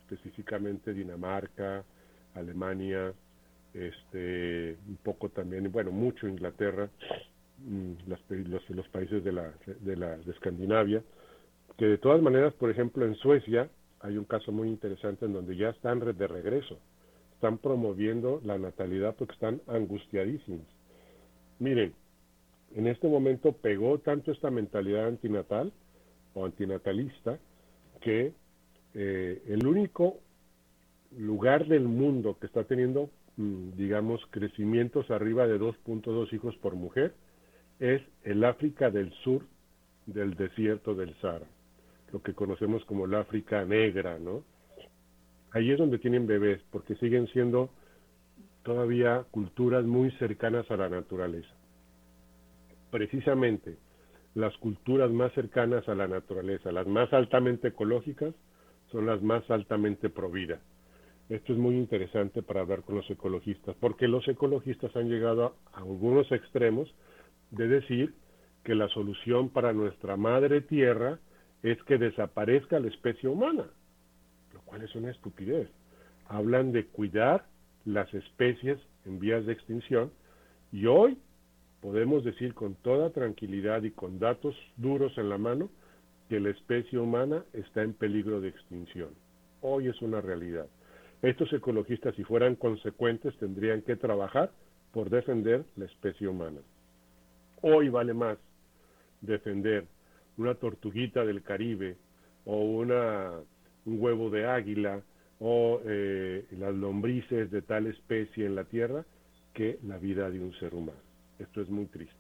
específicamente 0.03 0.93
Dinamarca, 0.93 1.85
Alemania, 2.35 3.13
este, 3.75 4.77
un 4.89 4.97
poco 5.03 5.29
también, 5.29 5.71
bueno, 5.71 5.91
mucho 5.93 6.27
Inglaterra, 6.27 6.89
mm, 7.59 7.93
los, 8.09 8.89
países 8.89 9.23
de 9.25 9.33
la, 9.33 9.53
de 9.81 9.97
la 9.97 10.17
de 10.17 10.33
Escandinavia, 10.33 11.03
que 11.77 11.87
de 11.87 11.99
todas 11.99 12.21
maneras, 12.21 12.53
por 12.55 12.71
ejemplo, 12.71 13.07
en 13.07 13.15
Suecia 13.17 13.69
hay 14.01 14.17
un 14.17 14.25
caso 14.25 14.53
muy 14.53 14.69
interesante 14.69 15.27
en 15.27 15.33
donde 15.33 15.57
ya 15.57 15.71
están 15.71 16.01
de 16.01 16.27
regreso, 16.27 16.79
están 17.35 17.59
promoviendo 17.59 18.41
la 18.45 18.59
natalidad 18.59 19.15
porque 19.17 19.35
están 19.35 19.61
angustiadísimos. 19.67 20.67
Miren, 21.59 21.95
en 22.75 22.87
este 22.87 23.09
momento 23.09 23.53
pegó 23.53 23.99
tanto 23.99 24.33
esta 24.33 24.51
mentalidad 24.51 25.07
antinatal 25.07 25.73
o 26.35 26.45
antinatalista 26.45 27.39
que 28.01 28.33
eh, 28.95 29.43
el 29.49 29.67
único 29.67 30.19
lugar 31.17 31.67
del 31.67 31.85
mundo 31.85 32.37
que 32.41 32.47
está 32.47 32.65
teniendo, 32.65 33.11
digamos, 33.77 34.21
crecimientos 34.31 35.11
arriba 35.11 35.47
de 35.47 35.59
2.2 35.59 36.33
hijos 36.33 36.57
por 36.57 36.75
mujer 36.75 37.15
es 37.79 38.03
el 38.25 38.45
África 38.45 38.91
del 38.91 39.13
sur 39.25 39.43
del 40.07 40.35
desierto 40.35 40.95
del 40.95 41.15
Sahara, 41.21 41.47
lo 42.13 42.23
que 42.23 42.35
conocemos 42.35 42.85
como 42.85 43.07
el 43.07 43.15
África 43.15 43.65
negra, 43.65 44.19
¿no? 44.19 44.43
Ahí 45.53 45.71
es 45.71 45.79
donde 45.79 45.99
tienen 45.99 46.27
bebés, 46.27 46.61
porque 46.71 46.95
siguen 46.97 47.27
siendo 47.29 47.71
todavía 48.63 49.25
culturas 49.31 49.85
muy 49.85 50.11
cercanas 50.13 50.71
a 50.71 50.77
la 50.77 50.89
naturaleza 50.89 51.61
precisamente 52.91 53.77
las 54.35 54.57
culturas 54.59 55.11
más 55.11 55.33
cercanas 55.33 55.89
a 55.89 55.95
la 55.95 56.07
naturaleza, 56.07 56.71
las 56.71 56.87
más 56.87 57.13
altamente 57.13 57.69
ecológicas, 57.69 58.35
son 58.93 59.07
las 59.07 59.23
más 59.23 59.49
altamente 59.51 60.09
providas. 60.09 60.61
Esto 61.31 61.53
es 61.53 61.61
muy 61.61 61.77
interesante 61.77 62.43
para 62.43 62.63
hablar 62.63 62.83
con 62.83 62.97
los 62.97 63.09
ecologistas, 63.09 63.77
porque 63.79 64.09
los 64.09 64.27
ecologistas 64.27 64.95
han 64.97 65.09
llegado 65.09 65.45
a, 65.45 65.79
algunos 65.79 66.31
extremos 66.33 66.93
de 67.53 67.69
decir 67.69 68.15
que 68.65 68.75
la 68.75 68.89
solución 68.89 69.49
para 69.49 69.73
nuestra 69.73 70.17
madre 70.17 70.61
tierra 70.61 71.21
es 71.63 71.81
que 71.85 71.99
desaparezca 71.99 72.81
la 72.81 72.89
especie 72.89 73.29
humana, 73.29 73.67
lo 74.53 74.61
cual 74.63 74.83
es 74.83 74.93
una 74.97 75.13
estupidez. 75.13 75.71
Hablan 76.27 76.73
de 76.73 76.87
cuidar 76.87 77.47
las 77.85 78.13
especies 78.13 78.81
en 79.05 79.21
vías 79.21 79.47
de 79.47 79.53
extinción 79.53 80.11
y 80.73 80.87
hoy 80.87 81.17
podemos 81.81 82.25
decir 82.25 82.55
con 82.55 82.75
toda 82.75 83.11
tranquilidad 83.11 83.85
y 83.85 83.93
con 83.93 84.19
datos 84.19 84.57
duros 84.77 85.17
en 85.17 85.29
la 85.29 85.39
mano 85.39 85.71
que 86.29 86.41
la 86.41 86.51
especie 86.51 86.99
humana 86.99 87.45
está 87.53 87.83
en 87.83 87.95
peligro 87.95 88.41
de 88.41 88.49
extinción. 88.49 89.11
Hoy 89.61 89.87
es 89.87 90.03
una 90.03 90.21
realidad. 90.21 90.67
Estos 91.23 91.53
ecologistas, 91.53 92.15
si 92.15 92.25
fueran 92.25 92.57
consecuentes, 92.57 93.37
tendrían 93.37 93.83
que 93.83 93.97
trabajar 93.97 94.51
por 94.93 95.11
defender 95.11 95.65
la 95.77 95.85
especie 95.85 96.27
humana. 96.27 96.61
Hoy 97.61 97.91
vale 97.91 98.15
más 98.15 98.39
defender 99.21 99.87
una 100.39 100.55
tortuguita 100.55 101.25
del 101.25 101.43
Caribe 101.43 101.97
o 102.47 102.63
una, 102.63 103.33
un 103.85 104.01
huevo 104.01 104.31
de 104.31 104.47
águila 104.47 105.03
o 105.39 105.81
eh, 105.85 106.47
las 106.53 106.75
lombrices 106.75 107.51
de 107.51 107.63
tal 107.63 107.87
especie 107.87 108.47
en 108.47 108.55
la 108.55 108.65
Tierra 108.65 109.05
que 109.53 109.79
la 109.83 109.99
vida 109.99 110.31
de 110.31 110.41
un 110.41 110.55
ser 110.55 110.75
humano. 110.75 110.99
Esto 111.39 111.61
es 111.61 111.69
muy 111.69 111.87
triste. 111.87 112.15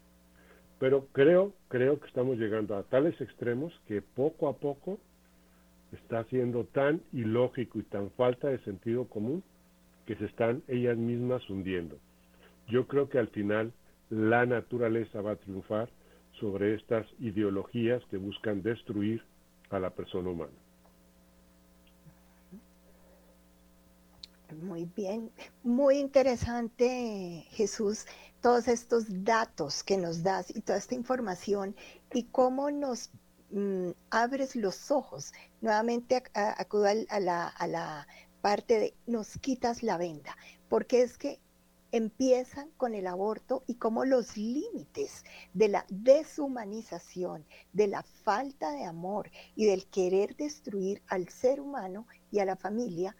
Pero 0.79 1.07
creo, 1.13 1.55
creo 1.69 2.01
que 2.01 2.07
estamos 2.07 2.39
llegando 2.39 2.77
a 2.77 2.83
tales 2.83 3.19
extremos 3.21 3.73
que 3.87 4.03
poco 4.03 4.49
a 4.49 4.57
poco 4.57 4.99
está 5.93 6.24
siendo 6.24 6.64
tan 6.64 7.03
ilógico 7.12 7.78
y 7.78 7.82
tan 7.82 8.11
falta 8.12 8.49
de 8.49 8.59
sentido 8.64 9.07
común 9.09 9.43
que 10.07 10.16
se 10.16 10.26
están 10.26 10.62
ellas 10.68 10.97
mismas 10.97 11.49
hundiendo. 11.51 11.99
Yo 12.68 12.86
creo 12.86 13.09
que 13.09 13.18
al 13.18 13.28
final 13.28 13.72
la 14.11 14.47
naturaleza 14.47 15.20
va 15.20 15.32
a 15.32 15.36
triunfar 15.36 15.88
sobre 16.38 16.74
estas 16.74 17.07
ideologías 17.18 18.03
que 18.11 18.16
buscan 18.16 18.62
destruir 18.62 19.22
a 19.70 19.78
la 19.78 19.91
persona 19.91 20.30
humana. 20.30 20.53
Muy 24.62 24.88
bien, 24.97 25.30
muy 25.62 25.99
interesante 25.99 27.47
Jesús 27.51 28.07
todos 28.41 28.66
estos 28.66 29.24
datos 29.24 29.84
que 29.84 29.97
nos 29.97 30.24
das 30.24 30.51
y 30.55 30.61
toda 30.61 30.78
esta 30.78 30.95
información 30.95 31.76
y 32.12 32.24
cómo 32.24 32.70
nos 32.70 33.11
mm, 33.51 33.91
abres 34.11 34.57
los 34.57 34.91
ojos. 34.91 35.33
Nuevamente 35.61 36.23
acudo 36.35 36.87
a, 36.87 37.21
la, 37.21 37.49
a 37.49 37.67
la 37.67 38.07
parte 38.41 38.79
de 38.79 38.95
nos 39.07 39.39
quitas 39.39 39.83
la 39.83 39.99
venda, 39.99 40.37
porque 40.69 41.03
es 41.03 41.19
que 41.19 41.41
empiezan 41.93 42.71
con 42.77 42.95
el 42.95 43.07
aborto 43.07 43.65
y 43.67 43.75
cómo 43.75 44.05
los 44.05 44.37
límites 44.37 45.25
de 45.55 45.69
la 45.69 45.85
deshumanización, 45.89 47.45
de 47.73 47.89
la 47.89 48.03
falta 48.03 48.73
de 48.73 48.85
amor 48.85 49.31
y 49.57 49.67
del 49.67 49.87
querer 49.87 50.37
destruir 50.37 51.03
al 51.09 51.29
ser 51.29 51.61
humano 51.61 52.07
y 52.31 52.39
a 52.39 52.45
la 52.45 52.57
familia, 52.57 53.17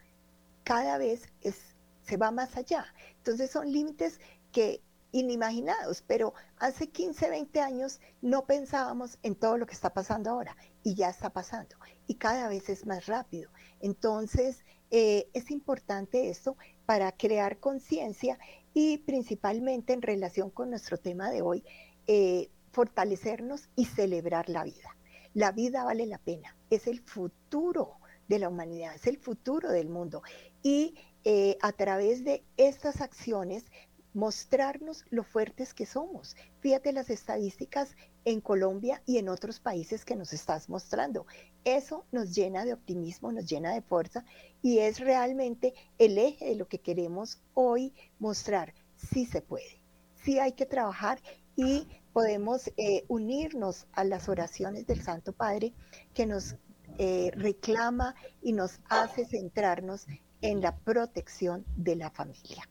cada 0.65 0.99
vez 0.99 1.33
es, 1.41 1.57
se 2.03 2.17
va 2.17 2.31
más 2.31 2.57
allá. 2.57 2.87
Entonces 3.17 3.51
son 3.51 3.73
límites 3.73 4.21
que 4.53 4.83
inimaginados, 5.13 6.03
pero 6.07 6.35
hace 6.59 6.89
15, 6.89 7.31
20 7.31 7.61
años 7.61 8.01
no 8.23 8.45
pensábamos 8.45 9.19
en 9.23 9.35
todo 9.35 9.59
lo 9.59 9.67
que 9.67 9.75
está 9.75 9.93
pasando 9.93 10.31
ahora 10.31 10.57
y 10.83 10.95
ya 10.95 11.11
está 11.11 11.31
pasando 11.31 11.77
y 12.11 12.15
cada 12.15 12.49
vez 12.49 12.69
es 12.69 12.87
más 12.87 13.07
rápido. 13.07 13.51
Entonces, 13.81 14.65
eh, 14.91 15.29
es 15.33 15.53
importante 15.53 16.29
esto 16.29 16.57
para 16.87 17.13
crear 17.13 17.61
conciencia 17.61 18.37
y 18.75 18.99
principalmente 18.99 19.93
en 19.93 20.03
relación 20.03 20.51
con 20.51 20.71
nuestro 20.71 20.99
tema 20.99 21.31
de 21.31 21.43
hoy, 21.43 21.65
eh, 22.09 22.51
fortalecernos 22.73 23.69
y 23.77 23.85
celebrar 23.85 24.49
la 24.49 24.65
vida. 24.65 24.97
La 25.35 25.53
vida 25.53 25.85
vale 25.85 26.07
la 26.07 26.19
pena, 26.19 26.57
es 26.69 26.89
el 26.89 27.01
futuro 27.01 27.99
de 28.27 28.41
la 28.41 28.49
humanidad, 28.49 28.97
es 28.97 29.07
el 29.07 29.19
futuro 29.19 29.71
del 29.71 29.89
mundo. 29.89 30.23
Y 30.65 30.97
eh, 31.23 31.59
a 31.63 31.71
través 31.71 32.25
de 32.25 32.43
estas 32.57 33.01
acciones 33.01 33.67
mostrarnos 34.15 35.05
lo 35.11 35.25
fuertes 35.25 35.75
que 35.75 35.87
somos. 35.87 36.37
Fíjate 36.61 36.93
las 36.93 37.11
estadísticas 37.11 37.97
en 38.25 38.41
Colombia 38.41 39.03
y 39.07 39.19
en 39.19 39.29
otros 39.29 39.61
países 39.61 40.05
que 40.05 40.17
nos 40.17 40.33
estás 40.33 40.69
mostrando. 40.69 41.27
Eso 41.65 42.05
nos 42.13 42.35
llena 42.35 42.65
de 42.65 42.73
optimismo, 42.73 43.33
nos 43.33 43.47
llena 43.47 43.73
de 43.73 43.83
fuerza 43.83 44.25
y 44.63 44.79
es 44.79 44.99
realmente 44.99 45.75
el 45.99 46.19
eje 46.19 46.47
de 46.47 46.57
lo 46.57 46.69
que 46.69 46.81
queremos 46.81 47.41
hoy 47.55 47.95
mostrar. 48.19 48.75
Sí 48.97 49.27
se 49.27 49.41
puede, 49.41 49.81
sí 50.23 50.39
hay 50.39 50.53
que 50.53 50.67
trabajar 50.67 51.21
y 51.57 51.87
podemos 52.13 52.71
eh, 52.77 53.05
unirnos 53.09 53.87
a 53.93 54.05
las 54.05 54.29
oraciones 54.29 54.87
del 54.87 55.03
Santo 55.03 55.33
Padre 55.33 55.73
que 56.15 56.27
nos 56.27 56.57
eh, 56.99 57.31
reclama 57.35 58.15
y 58.43 58.53
nos 58.53 58.81
hace 58.89 59.25
centrarnos 59.25 60.07
en 60.43 60.61
la 60.61 60.77
protección 60.77 61.65
de 61.77 61.97
la 61.97 62.11
familia. 62.11 62.69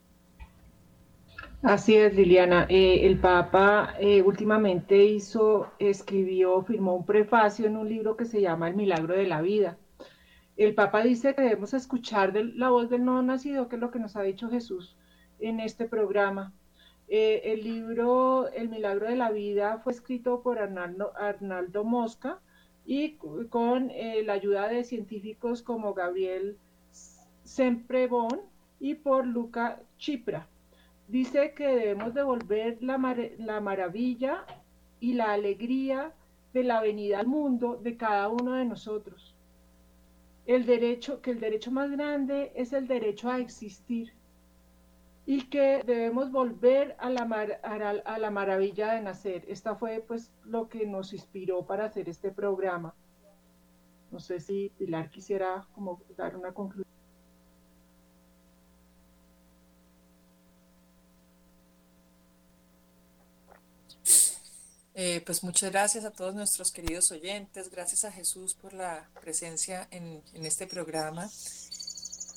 Así 1.62 1.94
es, 1.94 2.16
Liliana. 2.16 2.68
Eh, 2.70 3.06
el 3.06 3.20
Papa 3.20 3.94
eh, 4.00 4.22
últimamente 4.22 5.04
hizo, 5.04 5.70
escribió, 5.78 6.62
firmó 6.64 6.96
un 6.96 7.06
prefacio 7.06 7.68
en 7.68 7.76
un 7.76 7.90
libro 7.90 8.16
que 8.16 8.24
se 8.24 8.40
llama 8.40 8.70
El 8.70 8.76
Milagro 8.76 9.14
de 9.14 9.28
la 9.28 9.42
Vida. 9.42 9.78
El 10.56 10.74
Papa 10.74 11.04
dice 11.04 11.36
que 11.36 11.42
debemos 11.42 11.74
escuchar 11.74 12.34
la 12.34 12.70
voz 12.70 12.90
del 12.90 13.04
no 13.04 13.22
nacido, 13.22 13.68
que 13.68 13.76
es 13.76 13.82
lo 13.82 13.92
que 13.92 14.00
nos 14.00 14.16
ha 14.16 14.22
dicho 14.22 14.50
Jesús 14.50 14.96
en 15.40 15.60
este 15.60 15.86
programa. 15.86 16.54
Eh, 17.10 17.42
el 17.44 17.64
libro 17.66 18.48
El 18.50 18.70
Milagro 18.70 19.10
de 19.10 19.18
la 19.18 19.30
Vida 19.32 19.80
fue 19.80 19.92
escrito 19.92 20.42
por 20.42 20.60
Arnaldo, 20.60 21.12
Arnaldo 21.18 21.84
Mosca 21.84 22.40
y 22.86 23.18
con 23.50 23.92
la 24.24 24.34
ayuda 24.34 24.70
de 24.70 24.86
científicos 24.86 25.62
como 25.62 25.94
Gabriel 25.94 26.58
Semprebon 27.44 28.40
y 28.80 28.96
por 28.96 29.28
Luca 29.28 29.82
Chipra 29.98 30.48
dice 31.10 31.54
que 31.54 31.68
debemos 31.68 32.14
devolver 32.14 32.78
la, 32.82 32.98
la 33.40 33.62
maravilla 33.62 34.46
y 35.00 35.14
la 35.14 35.34
alegría 35.34 36.14
de 36.54 36.64
la 36.64 36.82
venida 36.82 37.20
al 37.20 37.28
mundo 37.28 37.78
de 37.82 37.98
cada 37.98 38.30
uno 38.30 38.54
de 38.54 38.66
nosotros. 38.66 39.36
El 40.46 40.66
derecho, 40.66 41.22
que 41.22 41.32
el 41.32 41.40
derecho 41.40 41.72
más 41.72 41.92
grande 41.92 42.52
es 42.56 42.74
el 42.74 42.88
derecho 42.88 43.30
a 43.30 43.40
existir 43.40 44.14
y 45.26 45.44
que 45.50 45.84
debemos 45.86 46.32
volver 46.32 46.96
a 47.00 47.10
la, 47.10 47.22
a 47.24 48.20
la 48.20 48.32
maravilla 48.32 48.94
de 48.94 49.02
nacer. 49.02 49.46
Esta 49.48 49.76
fue 49.76 50.04
pues 50.08 50.32
lo 50.46 50.70
que 50.70 50.86
nos 50.88 51.14
inspiró 51.14 51.66
para 51.66 51.86
hacer 51.86 52.10
este 52.10 52.32
programa. 52.32 52.96
No 54.12 54.20
sé 54.20 54.40
si 54.40 54.72
Pilar 54.78 55.10
quisiera 55.10 55.68
como 55.74 56.02
dar 56.18 56.36
una 56.36 56.52
conclusión. 56.52 56.89
Eh, 65.02 65.22
pues 65.26 65.46
muchas 65.46 65.72
gracias 65.72 66.04
a 66.04 66.12
todos 66.12 66.36
nuestros 66.36 66.74
queridos 66.74 67.10
oyentes, 67.12 67.70
gracias 67.70 68.04
a 68.04 68.12
Jesús 68.12 68.54
por 68.54 68.74
la 68.74 69.10
presencia 69.22 69.88
en, 69.92 70.22
este 70.34 70.68
programa 70.68 71.30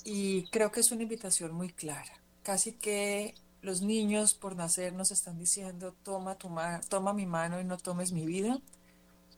y 0.05 0.45
creo 0.51 0.71
que 0.71 0.79
es 0.79 0.93
una 0.93 1.03
invitación 1.03 1.53
muy 1.53 1.73
clara. 1.73 2.23
Casi 2.45 2.75
que 2.75 3.35
los 3.63 3.83
niños 3.83 4.35
por 4.35 4.55
nacer 4.55 4.93
nos 4.93 5.11
están 5.11 5.41
diciendo, 5.41 5.93
toma, 6.05 6.37
tu 6.37 6.55
toma 6.89 7.13
mi 7.13 7.27
mano 7.27 7.61
y 7.61 7.65
no 7.65 7.79
tomes 7.79 8.13
mi 8.13 8.27
vida. 8.27 8.61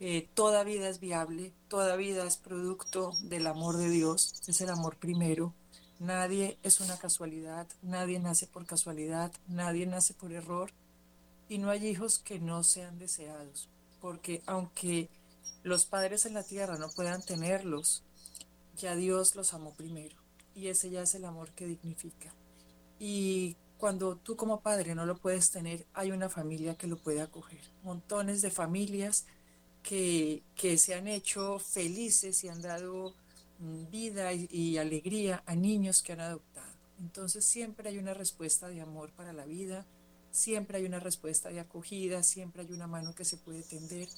Eh, 0.00 0.28
toda 0.34 0.62
vida 0.62 0.90
es 0.90 1.00
viable, 1.00 1.54
toda 1.68 1.96
vida 1.96 2.26
es 2.26 2.36
producto 2.36 3.12
del 3.22 3.46
amor 3.46 3.78
de 3.78 3.88
Dios, 3.88 4.34
es 4.46 4.60
el 4.60 4.68
amor 4.68 4.98
primero. 4.98 5.54
Nadie 5.98 6.58
es 6.62 6.78
una 6.80 6.98
casualidad, 6.98 7.66
nadie 7.80 8.18
nace 8.18 8.46
por 8.46 8.66
casualidad, 8.66 9.32
nadie 9.48 9.86
nace 9.86 10.12
por 10.12 10.30
error 10.30 10.72
y 11.48 11.58
no 11.58 11.70
hay 11.70 11.86
hijos 11.86 12.18
que 12.18 12.38
no 12.38 12.64
sean 12.64 12.98
deseados, 12.98 13.68
porque 14.00 14.42
aunque 14.46 15.08
los 15.62 15.86
padres 15.86 16.26
en 16.26 16.34
la 16.34 16.42
tierra 16.42 16.78
no 16.78 16.90
puedan 16.90 17.22
tenerlos, 17.22 18.02
ya 18.76 18.96
Dios 18.96 19.34
los 19.34 19.54
amó 19.54 19.74
primero 19.74 20.16
y 20.54 20.68
ese 20.68 20.90
ya 20.90 21.02
es 21.02 21.14
el 21.14 21.24
amor 21.24 21.50
que 21.52 21.66
dignifica. 21.66 22.32
Y 22.98 23.56
cuando 23.78 24.16
tú 24.16 24.36
como 24.36 24.60
padre 24.60 24.94
no 24.94 25.04
lo 25.04 25.16
puedes 25.18 25.50
tener, 25.50 25.86
hay 25.94 26.12
una 26.12 26.28
familia 26.28 26.76
que 26.76 26.86
lo 26.86 26.96
puede 26.96 27.20
acoger. 27.20 27.60
Montones 27.82 28.40
de 28.40 28.50
familias 28.50 29.26
que, 29.82 30.42
que 30.54 30.78
se 30.78 30.94
han 30.94 31.08
hecho 31.08 31.58
felices 31.58 32.42
y 32.44 32.48
han 32.48 32.62
dado 32.62 33.14
mm, 33.58 33.90
vida 33.90 34.32
y, 34.32 34.48
y 34.50 34.78
alegría 34.78 35.42
a 35.46 35.54
niños 35.54 36.02
que 36.02 36.12
han 36.12 36.20
adoptado. 36.20 36.72
Entonces 37.00 37.44
siempre 37.44 37.88
hay 37.88 37.98
una 37.98 38.14
respuesta 38.14 38.68
de 38.68 38.80
amor 38.80 39.12
para 39.12 39.32
la 39.32 39.44
vida, 39.44 39.84
siempre 40.34 40.78
hay 40.78 40.84
una 40.84 40.98
respuesta 40.98 41.48
de 41.50 41.60
acogida, 41.60 42.24
siempre 42.24 42.62
hay 42.62 42.72
una 42.72 42.88
mano 42.88 43.14
que 43.14 43.24
se 43.24 43.36
puede 43.36 43.62
tender 43.62 44.08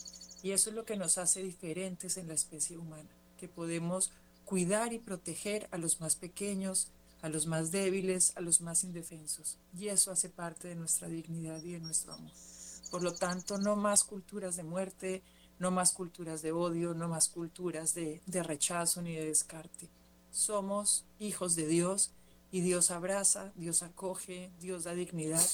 y 0.43 0.53
eso 0.53 0.71
es 0.71 0.77
lo 0.77 0.87
que 0.87 0.97
nos 0.97 1.19
hace 1.19 1.43
diferentes 1.43 2.17
en 2.17 2.29
la 2.29 2.35
especie 2.35 2.79
humana, 2.79 3.11
que 3.39 3.49
podemos 3.49 4.13
cuidar 4.47 4.95
y 4.95 4.99
proteger 4.99 5.69
a 5.73 5.79
los 5.79 6.01
más 6.01 6.17
pequeños, 6.17 6.89
a 7.21 7.29
los 7.29 7.47
más 7.47 7.71
débiles, 7.71 8.33
a 8.37 8.41
los 8.41 8.63
más 8.63 8.83
indefensos 8.83 9.59
y 9.79 9.89
eso 9.89 10.11
hace 10.11 10.31
parte 10.31 10.69
de 10.69 10.75
nuestra 10.75 11.07
dignidad 11.07 11.63
y 11.63 11.73
de 11.73 11.81
nuestro 11.81 12.15
amor. 12.15 12.33
Por 12.91 13.03
lo 13.03 13.13
tanto, 13.13 13.59
no 13.59 13.77
más 13.77 14.03
culturas 14.03 14.57
de 14.57 14.63
muerte, 14.63 15.23
no 15.59 15.71
más 15.71 15.93
culturas 15.93 16.41
de 16.41 16.51
odio, 16.51 16.95
no 16.95 17.09
más 17.09 17.29
culturas 17.29 17.93
de, 17.93 18.23
de 18.25 18.43
rechazo 18.43 19.03
ni 19.03 19.15
de 19.15 19.27
descarte. 19.27 19.91
Somos 20.31 21.05
hijos 21.19 21.57
de 21.57 21.67
Dios 21.67 22.13
y 22.51 22.63
Dios 22.63 22.91
abraza, 22.91 23.53
Dios 23.55 23.83
acoge, 23.83 24.51
Dios 24.61 24.85
da 24.85 24.95
dignidad 24.95 25.45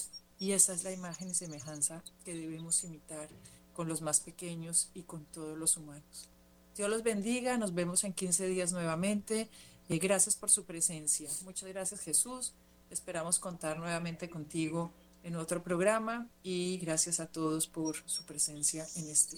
y 0.43 0.55
esa 0.55 0.72
es 0.72 0.82
la 0.82 0.90
imagen 0.90 1.30
y 1.30 1.34
semejanza 1.34 2.03
que 2.24 2.34
debemos 2.34 2.82
imitar 2.82 3.28
con 3.74 3.86
los 3.86 4.03
más 4.03 4.18
pequeños 4.18 4.90
y 4.93 5.03
con 5.03 5.24
todos 5.26 5.57
los 5.57 5.76
humanos. 5.76 6.28
Dios 6.76 6.90
los 6.90 7.05
bendiga, 7.05 7.57
nos 7.59 7.74
vemos 7.74 8.03
en 8.03 8.12
15 8.12 8.49
días 8.49 8.72
nuevamente. 8.72 9.49
y 9.88 10.01
gracias 10.01 10.34
por 10.34 10.51
su 10.51 10.64
presencia. 10.64 11.30
Muchas 11.45 11.68
gracias 11.68 12.01
Jesús. 12.01 12.55
Esperamos 12.90 13.38
contar 13.38 13.78
nuevamente 13.78 14.28
contigo 14.28 14.90
en 15.22 15.36
otro 15.36 15.62
programa 15.62 16.26
y 16.43 16.76
gracias 16.78 17.20
a 17.20 17.28
todos 17.28 17.68
por 17.68 17.95
su 18.07 18.26
presencia 18.26 18.84
en 18.97 19.11
este. 19.11 19.36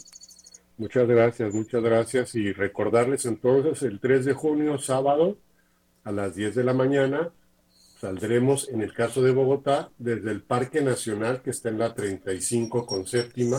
Muchas 0.78 1.06
gracias, 1.06 1.52
muchas 1.52 1.82
gracias 1.82 2.34
y 2.34 2.50
recordarles 2.54 3.26
entonces 3.26 3.82
el 3.82 4.00
3 4.00 4.24
de 4.24 4.32
junio, 4.32 4.78
sábado, 4.78 5.36
a 6.02 6.12
las 6.12 6.34
10 6.34 6.54
de 6.54 6.64
la 6.64 6.72
mañana, 6.72 7.30
Saldremos, 8.04 8.68
en 8.68 8.82
el 8.82 8.92
caso 8.92 9.22
de 9.22 9.32
Bogotá, 9.32 9.90
desde 9.96 10.30
el 10.30 10.42
Parque 10.42 10.82
Nacional, 10.82 11.40
que 11.40 11.48
está 11.48 11.70
en 11.70 11.78
la 11.78 11.94
35 11.94 12.84
con 12.84 13.06
séptima, 13.06 13.58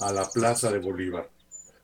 a 0.00 0.12
la 0.12 0.28
Plaza 0.28 0.72
de 0.72 0.80
Bolívar. 0.80 1.30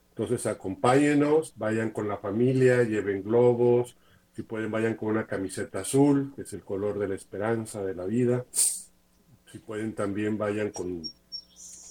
Entonces 0.09 0.47
acompáñenos, 0.47 1.53
vayan 1.55 1.91
con 1.91 2.09
la 2.09 2.17
familia, 2.17 2.83
lleven 2.83 3.23
globos, 3.23 3.97
si 4.35 4.43
pueden 4.43 4.73
vayan 4.73 4.95
con 4.95 5.11
una 5.11 5.29
camiseta 5.29 5.83
azul, 5.83 6.33
que 6.35 6.43
es 6.43 6.53
el 6.55 6.65
color 6.65 6.99
de 6.99 7.07
la 7.07 7.15
esperanza, 7.15 7.85
de 7.85 7.95
la 7.95 8.07
vida. 8.07 8.47
Si 8.51 9.61
pueden 9.65 9.95
también 9.95 10.37
vayan 10.37 10.71
con, 10.71 11.05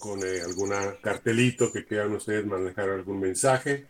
con 0.01 0.19
eh, 0.23 0.41
algún 0.45 0.71
cartelito 1.01 1.71
que 1.71 1.85
quieran 1.85 2.11
ustedes 2.11 2.45
manejar 2.45 2.89
algún 2.89 3.21
mensaje. 3.21 3.87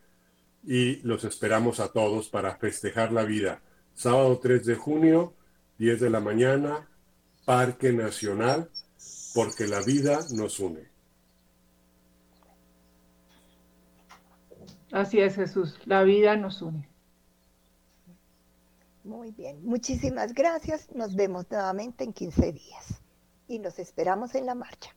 Y 0.68 0.98
los 0.98 1.24
esperamos 1.24 1.80
a 1.80 1.92
todos 1.92 2.30
para 2.30 2.58
festejar 2.58 3.12
la 3.12 3.24
vida. 3.24 3.64
Sábado 3.96 4.38
3 4.38 4.68
de 4.68 4.76
junio, 4.76 5.34
10 5.82 6.00
de 6.00 6.12
la 6.12 6.20
mañana, 6.20 6.88
Parque 7.44 7.92
Nacional, 7.92 8.70
porque 9.34 9.68
la 9.68 9.82
vida 9.82 10.20
nos 10.32 10.60
une. 10.60 10.88
Así 14.92 15.20
es, 15.20 15.38
Jesús, 15.38 15.80
la 15.86 16.04
vida 16.04 16.38
nos 16.38 16.62
une. 16.62 16.88
Muy 19.04 19.32
bien, 19.32 19.66
muchísimas 19.66 20.36
gracias. 20.36 20.88
Nos 20.94 21.16
vemos 21.16 21.50
nuevamente 21.50 22.04
en 22.04 22.14
15 22.14 22.52
días 22.52 23.02
y 23.48 23.58
nos 23.58 23.80
esperamos 23.80 24.36
en 24.36 24.46
la 24.46 24.54
marcha. 24.54 24.96